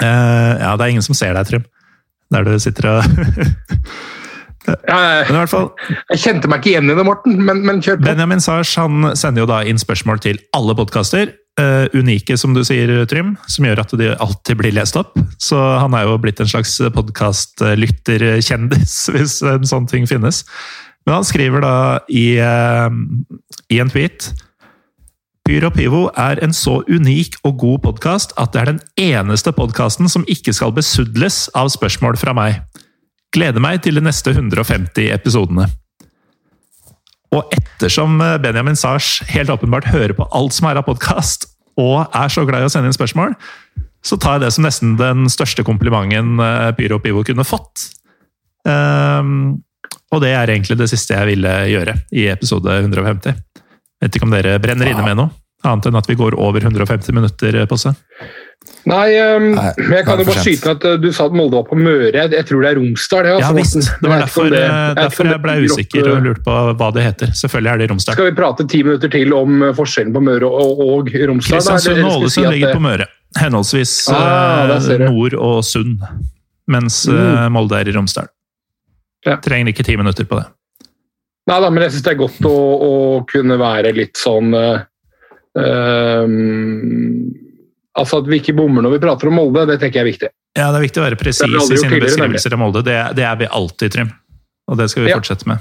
[0.00, 1.64] Ja, det er ingen som ser deg, Trym.
[2.30, 3.08] Der du sitter og
[4.66, 5.68] Men i hvert fall,
[6.12, 8.08] Jeg kjente meg ikke igjen i det, Morten, men, men kjør på.
[8.08, 11.26] Benjamin Sars han sender jo da inn spørsmål til alle podkaster.
[11.92, 15.18] unike, som du sier, Trym, som gjør at de alltid blir lest opp.
[15.36, 20.44] Så han er jo blitt en slags podkastlytterkjendis, hvis en sånn ting finnes.
[21.04, 21.74] Men han skriver da
[22.08, 22.88] i, uh,
[23.68, 24.30] i en tweet
[25.50, 30.06] Pyro Pivo er en så unik og god podkast at det er den eneste podkasten
[30.12, 32.60] som ikke skal besudles av spørsmål fra meg.
[33.34, 35.68] Gleder meg til de neste 150 episodene.
[37.30, 41.46] Og ettersom eh, Benjamin Sars helt åpenbart hører på alt som er av podkast,
[41.78, 43.36] og er så glad i å sende inn spørsmål,
[44.02, 47.92] så tar jeg det som nesten den største komplimenten eh, Pyro Pivo kunne fått.
[48.66, 49.62] Um,
[50.10, 53.38] og det er egentlig det siste jeg ville gjøre i episode 150.
[54.02, 55.30] Vet ikke om dere brenner inne med noe,
[55.62, 57.94] annet enn at vi går over 150 minutter på seg.
[58.84, 61.64] Nei, um, Nei, jeg kan jo bare skyte at uh, du sa at Molde var
[61.68, 62.10] på Møre.
[62.12, 63.22] Jeg, tror det er Romsdal.
[63.24, 66.18] det, Ja altså, visst, det var derfor, det- eh, jeg derfor jeg ble usikker og
[66.26, 67.32] lurte på hva det heter.
[67.40, 68.14] Selvfølgelig er det Romsdal.
[68.18, 71.56] Skal vi prate ti minutter til om uh, forskjellen på Møre og, og Romsdal?
[71.56, 73.08] Kristiansund og si Ålesund ligger på Møre.
[73.40, 76.00] Henholdsvis Ah, eh, nord og Sund.
[76.70, 77.16] Mens Mm.
[77.18, 78.28] eh, Molde er i Romsdal.
[79.26, 79.36] Ja.
[79.42, 80.46] Trenger ikke ti minutter på det.
[81.48, 82.56] Nei da, men jeg syns det er godt å,
[82.86, 82.92] å
[83.28, 84.84] kunne være litt sånn uh,
[85.56, 87.32] um,
[88.00, 90.30] Altså at vi ikke bommer når vi prater om Molde, det tenker jeg er viktig.
[90.56, 92.82] Ja, Det er viktig å være presis i sine beskrivelser av Molde.
[92.86, 94.10] Det, det er vi alltid, Trym.
[94.70, 95.18] Og det skal vi Ja.
[95.20, 95.58] fortsette med.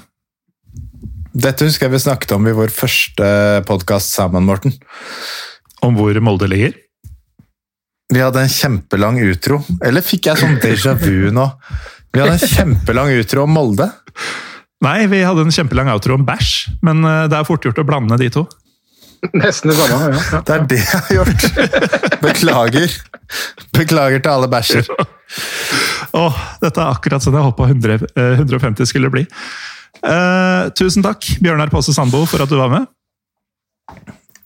[1.40, 3.28] Dette husker jeg vi snakket om i vår første
[3.70, 4.74] podkast sammen, Morten.
[5.86, 6.74] Om hvor Molde ligger.
[8.10, 9.62] Vi hadde en kjempelang utro.
[9.86, 11.46] Eller fikk jeg sånn déjà vu nå?
[12.14, 13.92] Vi hadde en kjempelang utro om Molde.
[14.82, 17.86] Nei, vi hadde en kjempelang outro om bæsj, men eh, det er fort gjort å
[17.86, 18.46] blande de to.
[19.34, 20.12] Nesten det samme.
[20.14, 20.22] ja.
[20.32, 20.42] ja.
[20.48, 22.22] Det er det jeg har gjort.
[22.24, 22.94] Beklager.
[23.76, 24.94] Beklager til alle bæsjer.
[26.18, 29.26] Oh, dette er akkurat sånn jeg håpa 100, eh, 150 skulle bli.
[30.00, 32.88] Uh, tusen takk, Bjørnar Påse Sandbo, for at du var med.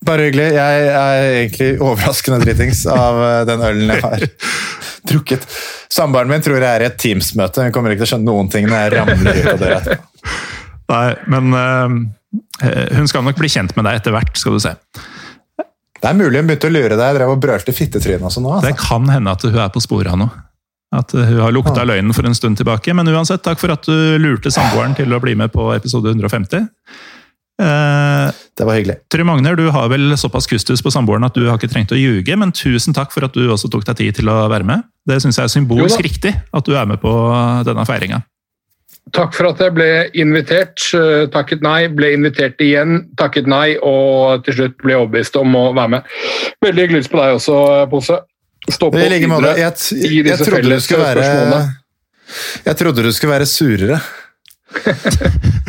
[0.04, 0.50] Bare hyggelig.
[0.58, 4.26] Jeg er egentlig overraskende dritings av eh, den ølen jeg har
[5.14, 5.46] drukket.
[5.94, 7.64] Samboeren min tror jeg er i et Teams-møte.
[7.64, 9.98] Hun kommer ikke til å skjønne noen ting når jeg ramler ut av døra.
[10.92, 11.96] Nei, men eh,
[12.98, 14.74] hun skal nok bli kjent med deg etter hvert, skal du se.
[16.04, 17.04] Det er mulig hun begynte å lure deg.
[17.06, 18.58] Jeg drev og brølte fittetryne også nå.
[18.58, 18.68] Altså.
[18.68, 20.44] Det kan hende at hun er på sporet av noe.
[20.94, 22.94] At hun har lukta løgnen for en stund tilbake.
[22.94, 26.68] Men uansett, takk for at du lurte samboeren til å bli med på episode 150.
[27.64, 28.28] Eh,
[28.58, 28.98] Det var hyggelig.
[29.10, 31.98] Trym Magner, du har vel såpass kustus på samboeren at du har ikke trengt å
[31.98, 34.84] ljuge, men tusen takk for at du også tok deg tid til å være med.
[35.08, 37.14] Det syns jeg er symbolsk riktig at du er med på
[37.66, 38.22] denne feiringa.
[39.12, 40.80] Takk for at jeg ble invitert.
[40.96, 45.66] eh, Takket nei, ble invitert igjen, takket nei, og til slutt ble overbevist om å
[45.76, 46.08] være med.
[46.64, 47.58] Veldig hyggelig på deg også,
[47.92, 48.22] Pose.
[48.72, 49.54] Stå på videre måte.
[49.60, 51.62] Jeg, Jeg, i disse felles spørsmålene.
[52.66, 54.00] Jeg trodde du skulle være surere.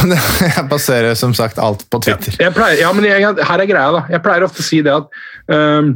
[0.00, 2.36] Jeg baserer som sagt alt på Twitter.
[2.40, 4.02] Jeg pleier, ja, men jeg, her er greia, da.
[4.12, 5.10] Jeg pleier ofte å si det at
[5.52, 5.90] um,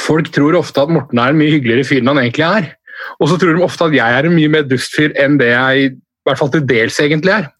[0.00, 2.70] folk tror ofte at Morten er en mye hyggeligere fyr enn han egentlig er.
[3.20, 5.90] Og så tror de ofte at jeg er en mye mer dustfyr enn det jeg
[5.92, 7.50] i hvert fall til dels egentlig er.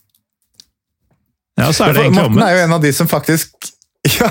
[1.59, 2.39] Ja, så er det egentlig omvendt.
[2.39, 3.71] Morten er jo en av de som faktisk
[4.19, 4.31] ja,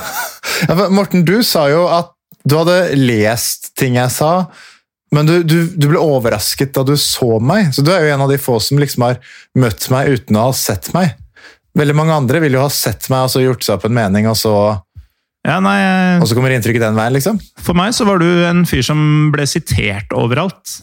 [0.68, 2.12] ja, for Morten, du sa jo at
[2.44, 4.50] du hadde lest ting jeg sa,
[5.14, 7.70] men du, du, du ble overrasket da du så meg.
[7.76, 9.20] Så du er jo en av de få som liksom har
[9.60, 11.14] møtt meg uten å ha sett meg.
[11.78, 14.28] Veldig mange andre vil jo ha sett meg og så gjort seg opp en mening,
[14.32, 14.54] og så,
[15.48, 15.78] Ja, nei,
[16.22, 17.40] og så kommer inntrykket den veien, liksom.
[17.64, 20.82] For meg så var du en fyr som ble sitert overalt.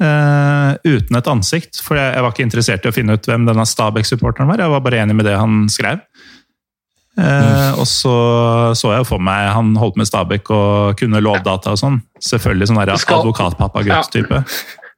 [0.00, 1.80] Eh, uten et ansikt.
[1.84, 4.62] For jeg, jeg var ikke interessert i å finne ut hvem denne Stabæk-supporteren var.
[4.64, 6.00] Jeg var bare enig med det han skrev.
[7.20, 8.12] Eh, Og så
[8.78, 11.98] så jeg for meg han holdt med Stabæk og kunne lovdata og sånn.
[12.22, 14.44] Selvfølgelig sånn advokatpappa-gutt-type.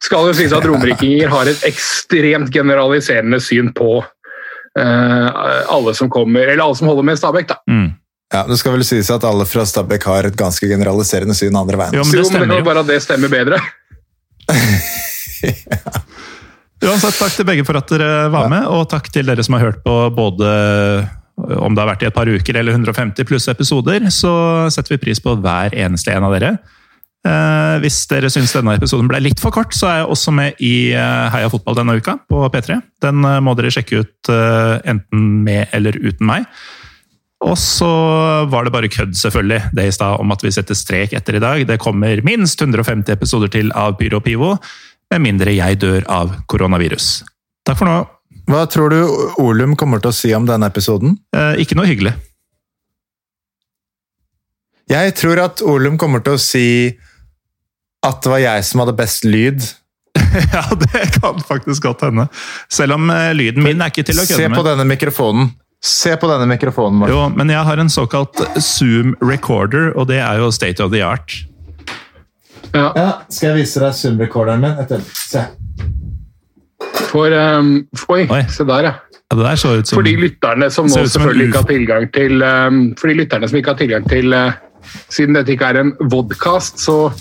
[0.03, 5.29] Skal jo sies at romerikinger har et ekstremt generaliserende syn på uh,
[5.71, 7.47] alle som kommer, eller alle som holder med Stabæk.
[7.53, 7.59] da.
[7.71, 7.93] Mm.
[8.33, 11.79] Ja, Det skal vel sies at alle fra Stabæk har et ganske generaliserende syn andre
[11.79, 11.95] veien.
[11.95, 12.65] Jo, men det Jo, men det stemmer jo.
[12.65, 13.61] bare at det stemmer bedre.
[16.83, 19.69] Uansett, takk til begge for at dere var med, og takk til dere som har
[19.69, 20.49] hørt på både
[21.37, 24.33] om det har vært i et par uker eller 150 pluss episoder, så
[24.73, 26.57] setter vi pris på hver eneste en av dere.
[27.23, 30.63] Eh, hvis dere syns denne episoden ble litt for kort, så er jeg også med
[30.63, 32.81] i eh, Heia fotball denne uka på P3.
[33.05, 36.49] Den eh, må dere sjekke ut eh, enten med eller uten meg.
[37.43, 37.91] Og så
[38.51, 41.43] var det bare kødd, selvfølgelig, det i stad om at vi setter strek etter i
[41.43, 41.65] dag.
[41.67, 44.57] Det kommer minst 150 episoder til av Pyro og Pivo,
[45.13, 47.23] med mindre jeg dør av koronavirus.
[47.67, 47.97] Takk for nå.
[48.51, 49.01] Hva tror du
[49.43, 51.17] Olum kommer til å si om denne episoden?
[51.35, 52.15] Eh, ikke noe hyggelig.
[54.91, 56.67] Jeg tror at Olum kommer til å si
[58.03, 59.63] at det var jeg som hadde best lyd.
[60.55, 62.27] ja, det kan faktisk godt hende.
[62.73, 65.53] Selv om eh, lyden min er ikke til å Se på denne mikrofonen.
[65.83, 67.15] Se på denne mikrofonen, Morten.
[67.15, 71.03] Jo, men jeg har en såkalt Zoom recorder, og det er jo state of the
[71.03, 71.43] art.
[72.73, 74.79] Ja, Ja, skal jeg vise deg Zoom-recorderen min?
[74.81, 75.03] Etter.
[75.13, 75.43] Se.
[77.13, 78.45] for, um, oi, Oi.
[78.49, 78.93] se der, ja.
[79.33, 82.07] Ja, det der så ut som For de lytterne som nå selvfølgelig ikke har tilgang
[82.13, 84.53] til um, For de lytterne som ikke har tilgang til uh,
[85.13, 87.13] Siden dette ikke er en vodkast, så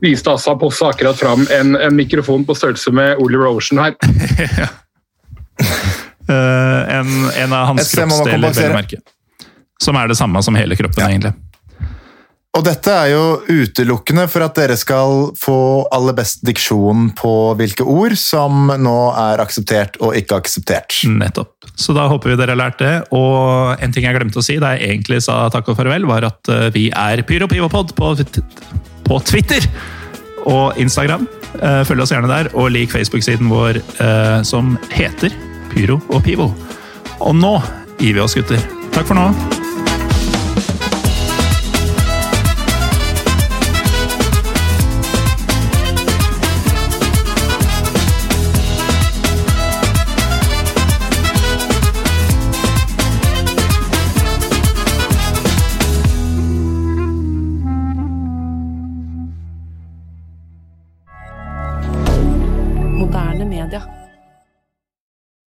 [0.00, 3.96] viste Assa Posse akkurat fram en, en mikrofon på størrelse med Oliver Ocean her.
[5.60, 5.99] eh,
[6.34, 9.00] en, en av hans kroppsdeler, vel å merke.
[9.80, 11.34] Som er det samme som hele kroppen, egentlig.
[12.58, 17.86] Og dette er jo utelukkende for at dere skal få aller best diksjon på hvilke
[17.86, 20.96] ord som nå er akseptert og ikke akseptert.
[21.06, 21.54] Nettopp.
[21.78, 22.94] Så da håper vi dere har lært det.
[23.14, 26.26] Og en ting jeg glemte å si da jeg egentlig sa takk og farvel, var
[26.26, 28.10] at eh, vi er PyroPivopod på,
[29.06, 29.70] på Twitter
[30.50, 31.28] og Instagram.
[31.54, 35.38] Eh, Følg oss gjerne der, og lik Facebook-siden vår eh, som heter
[35.70, 36.50] Pyro og Pivo.
[37.20, 37.56] Og nå
[38.00, 38.62] gir vi oss, gutter.
[38.94, 39.59] Takk for nå.